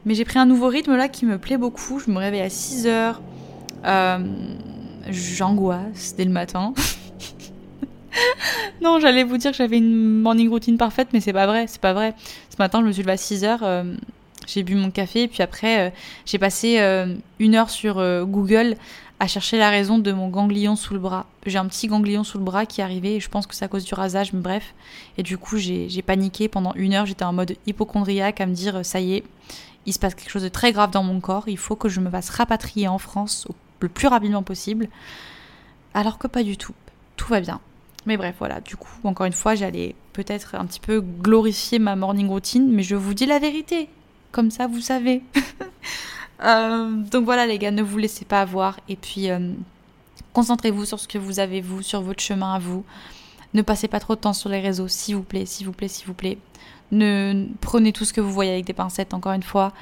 Mais 0.05 0.15
j'ai 0.15 0.27
pris 0.27 0.39
un 0.39 0.47
nouveau 0.47 0.69
rythme 0.69 0.97
là 0.97 1.09
qui 1.09 1.25
me 1.25 1.39
plaît 1.39 1.57
beaucoup. 1.57 1.99
Je 1.99 2.11
me 2.11 2.19
réveille 2.19 2.43
à 2.43 2.49
6h. 2.49 3.15
Euh, 3.85 4.19
J'angoisse 5.09 6.15
dès 6.17 6.25
le 6.25 6.31
matin. 6.31 6.75
non, 8.83 9.01
j'allais 9.01 9.25
vous 9.25 9.37
dire 9.37 9.51
que 9.51 9.57
j'avais 9.57 9.79
une 9.79 10.21
morning 10.21 10.49
routine 10.49 10.77
parfaite, 10.77 11.09
mais 11.13 11.21
c'est 11.21 11.33
pas 11.33 11.47
vrai, 11.47 11.67
c'est 11.67 11.81
pas 11.81 11.93
vrai. 11.93 12.15
Ce 12.51 12.57
matin, 12.59 12.81
je 12.81 12.87
me 12.87 12.93
suis 12.93 13.03
levée 13.03 13.13
à 13.13 13.17
6h, 13.17 13.59
euh, 13.63 13.95
j'ai 14.47 14.63
bu 14.63 14.75
mon 14.75 14.91
café, 14.91 15.23
et 15.23 15.29
puis 15.29 15.43
après, 15.43 15.89
euh, 15.89 15.91
j'ai 16.27 16.39
passé 16.39 16.79
euh, 16.81 17.15
une 17.39 17.55
heure 17.55 17.71
sur 17.71 17.95
Google 18.27 18.77
à 19.21 19.29
chercher 19.29 19.57
la 19.57 19.71
raison 19.71 19.99
de 19.99 20.11
mon 20.11 20.29
ganglion 20.29 20.75
sous 20.75 20.95
le 20.95 21.01
bras. 21.01 21.27
J'ai 21.47 21.59
un 21.59 21.67
petit 21.67 21.87
ganglion 21.87 22.25
sous 22.25 22.39
le 22.39 22.45
bras 22.45 22.67
qui 22.67 22.81
est 22.81 22.85
arrivé, 22.85 23.17
et 23.17 23.21
je 23.21 23.29
pense 23.29 23.47
que 23.47 23.55
c'est 23.55 23.65
à 23.65 23.69
cause 23.69 23.85
du 23.85 23.95
rasage, 23.95 24.33
mais 24.33 24.41
bref. 24.41 24.75
Et 25.17 25.23
du 25.23 25.39
coup, 25.39 25.59
j'ai 25.59 26.03
paniqué 26.03 26.49
pendant 26.49 26.75
une 26.75 26.95
heure, 26.95 27.07
j'étais 27.07 27.25
en 27.25 27.33
mode 27.33 27.57
hypochondriaque 27.67 28.41
à 28.41 28.47
me 28.47 28.55
dire, 28.55 28.85
ça 28.85 29.01
y 29.01 29.15
est, 29.15 29.25
il 29.87 29.93
se 29.93 29.99
passe 29.99 30.15
quelque 30.15 30.31
chose 30.31 30.43
de 30.43 30.49
très 30.49 30.73
grave 30.73 30.91
dans 30.91 31.03
mon 31.03 31.21
corps, 31.21 31.45
il 31.47 31.59
faut 31.59 31.77
que 31.77 31.89
je 31.89 32.01
me 32.01 32.11
fasse 32.11 32.31
rapatrier 32.31 32.89
en 32.89 32.99
France 32.99 33.47
le 33.83 33.89
plus 33.89 34.09
rapidement 34.09 34.43
possible. 34.43 34.89
Alors 35.95 36.19
que 36.19 36.27
pas 36.27 36.43
du 36.43 36.57
tout, 36.57 36.75
tout 37.17 37.29
va 37.29 37.41
bien. 37.41 37.61
Mais 38.07 38.17
bref, 38.17 38.35
voilà, 38.39 38.61
du 38.61 38.77
coup, 38.77 38.91
encore 39.05 39.27
une 39.27 39.33
fois, 39.33 39.55
j'allais 39.55 39.95
peut-être 40.13 40.55
un 40.55 40.67
petit 40.67 40.81
peu 40.81 41.01
glorifier 41.01 41.79
ma 41.79 41.95
morning 41.95 42.29
routine, 42.29 42.71
mais 42.71 42.83
je 42.83 42.97
vous 42.97 43.15
dis 43.15 43.27
la 43.27 43.39
vérité. 43.39 43.89
Comme 44.33 44.51
ça, 44.51 44.67
vous 44.67 44.81
savez. 44.81 45.23
Euh, 46.45 46.91
donc 46.97 47.25
voilà, 47.25 47.47
les 47.47 47.57
gars, 47.57 47.71
ne 47.71 47.83
vous 47.83 47.99
laissez 47.99 48.25
pas 48.25 48.41
avoir. 48.41 48.81
Et 48.89 48.97
puis, 48.97 49.31
euh, 49.31 49.53
concentrez-vous 50.33 50.85
sur 50.85 50.99
ce 50.99 51.07
que 51.07 51.17
vous 51.17 51.39
avez, 51.39 51.61
vous, 51.61 51.83
sur 51.83 52.03
votre 52.03 52.21
chemin 52.21 52.55
à 52.55 52.59
vous. 52.59 52.85
Ne 53.55 53.63
passez 53.63 53.87
pas 53.87 54.01
trop 54.01 54.17
de 54.17 54.21
temps 54.21 54.33
sur 54.33 54.49
les 54.49 54.59
réseaux, 54.59 54.89
s'il 54.89 55.15
vous 55.15 55.23
plaît, 55.23 55.47
s'il 55.47 55.67
vous 55.67 55.73
plaît, 55.73 55.87
s'il 55.87 56.05
vous 56.09 56.15
plaît. 56.15 56.39
Ne 56.91 57.47
prenez 57.61 57.93
tout 57.93 58.05
ce 58.05 58.13
que 58.13 58.21
vous 58.21 58.33
voyez 58.33 58.51
avec 58.51 58.65
des 58.65 58.73
pincettes, 58.73 59.15
encore 59.15 59.35
une 59.35 59.45
fois. 59.45 59.73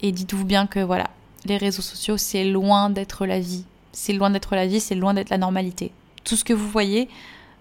Et 0.00 0.10
dites-vous 0.10 0.46
bien 0.46 0.66
que 0.66 0.80
voilà, 0.80 1.10
les 1.44 1.56
réseaux 1.56 1.82
sociaux, 1.82 2.16
c'est 2.16 2.44
loin 2.44 2.90
d'être 2.90 3.26
la 3.26 3.40
vie. 3.40 3.64
C'est 3.92 4.12
loin 4.12 4.30
d'être 4.30 4.54
la 4.54 4.66
vie, 4.66 4.80
c'est 4.80 4.94
loin 4.94 5.14
d'être 5.14 5.30
la 5.30 5.38
normalité. 5.38 5.92
Tout 6.24 6.36
ce 6.36 6.44
que 6.44 6.52
vous 6.52 6.68
voyez, 6.68 7.08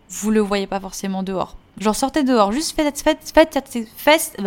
vous 0.09 0.31
le 0.31 0.41
voyez 0.41 0.67
pas 0.67 0.79
forcément 0.79 1.23
dehors. 1.23 1.57
Genre 1.79 1.95
sortez 1.95 2.23
dehors, 2.23 2.51
juste 2.51 2.75
faites, 2.75 3.01
faites, 3.01 3.31
faites, 3.33 3.87
faites, 3.95 4.37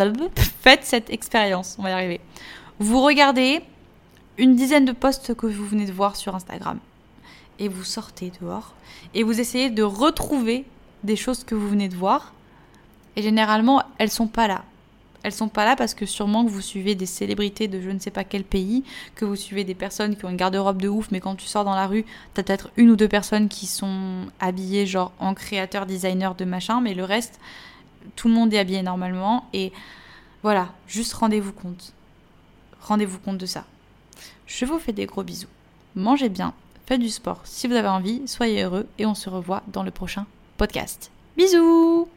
faites 0.61 0.83
cette 0.83 1.09
expérience, 1.09 1.75
on 1.79 1.83
va 1.83 1.89
y 1.89 1.93
arriver. 1.93 2.21
Vous 2.79 3.01
regardez 3.01 3.61
une 4.37 4.55
dizaine 4.55 4.85
de 4.85 4.91
posts 4.91 5.33
que 5.33 5.47
vous 5.47 5.65
venez 5.65 5.85
de 5.85 5.91
voir 5.91 6.15
sur 6.15 6.35
Instagram 6.35 6.79
et 7.59 7.67
vous 7.67 7.83
sortez 7.83 8.31
dehors 8.41 8.73
et 9.13 9.23
vous 9.23 9.39
essayez 9.39 9.69
de 9.69 9.83
retrouver 9.83 10.65
des 11.03 11.15
choses 11.15 11.43
que 11.43 11.55
vous 11.55 11.69
venez 11.69 11.87
de 11.87 11.95
voir 11.95 12.33
et 13.15 13.21
généralement 13.21 13.83
elles 13.99 14.09
sont 14.09 14.27
pas 14.27 14.47
là 14.47 14.63
elles 15.23 15.31
sont 15.31 15.47
pas 15.47 15.65
là 15.65 15.75
parce 15.75 15.93
que 15.93 16.05
sûrement 16.05 16.45
que 16.45 16.49
vous 16.49 16.61
suivez 16.61 16.95
des 16.95 17.05
célébrités 17.05 17.67
de 17.67 17.81
je 17.81 17.89
ne 17.89 17.99
sais 17.99 18.11
pas 18.11 18.23
quel 18.23 18.43
pays, 18.43 18.83
que 19.15 19.25
vous 19.25 19.37
suivez 19.37 19.63
des 19.63 19.73
personnes 19.73 20.15
qui 20.15 20.25
ont 20.25 20.29
une 20.29 20.37
garde-robe 20.37 20.81
de 20.81 20.89
ouf, 20.89 21.09
mais 21.11 21.21
quand 21.21 21.35
tu 21.35 21.47
sors 21.47 21.63
dans 21.63 21.75
la 21.75 21.87
rue, 21.87 22.05
t'as 22.33 22.43
peut-être 22.43 22.69
une 22.75 22.89
ou 22.89 22.95
deux 22.95 23.07
personnes 23.07 23.47
qui 23.47 23.65
sont 23.65 24.27
habillées 24.39 24.85
genre 24.85 25.13
en 25.19 25.33
créateur, 25.33 25.85
designer 25.85 26.35
de 26.35 26.45
machin, 26.45 26.81
mais 26.81 26.93
le 26.93 27.05
reste, 27.05 27.39
tout 28.15 28.27
le 28.27 28.33
monde 28.33 28.53
est 28.53 28.59
habillé 28.59 28.81
normalement. 28.81 29.45
Et 29.53 29.71
voilà, 30.43 30.69
juste 30.87 31.13
rendez-vous 31.13 31.53
compte. 31.53 31.93
Rendez-vous 32.81 33.19
compte 33.19 33.37
de 33.37 33.45
ça. 33.45 33.63
Je 34.45 34.65
vous 34.65 34.77
fais 34.77 34.91
des 34.91 35.05
gros 35.05 35.23
bisous. 35.23 35.47
Mangez 35.95 36.29
bien, 36.29 36.53
faites 36.85 36.99
du 36.99 37.09
sport 37.09 37.39
si 37.45 37.67
vous 37.67 37.75
avez 37.75 37.87
envie, 37.87 38.27
soyez 38.27 38.63
heureux 38.63 38.87
et 38.99 39.05
on 39.05 39.15
se 39.15 39.29
revoit 39.29 39.63
dans 39.67 39.83
le 39.83 39.91
prochain 39.91 40.25
podcast. 40.57 41.11
Bisous 41.37 42.09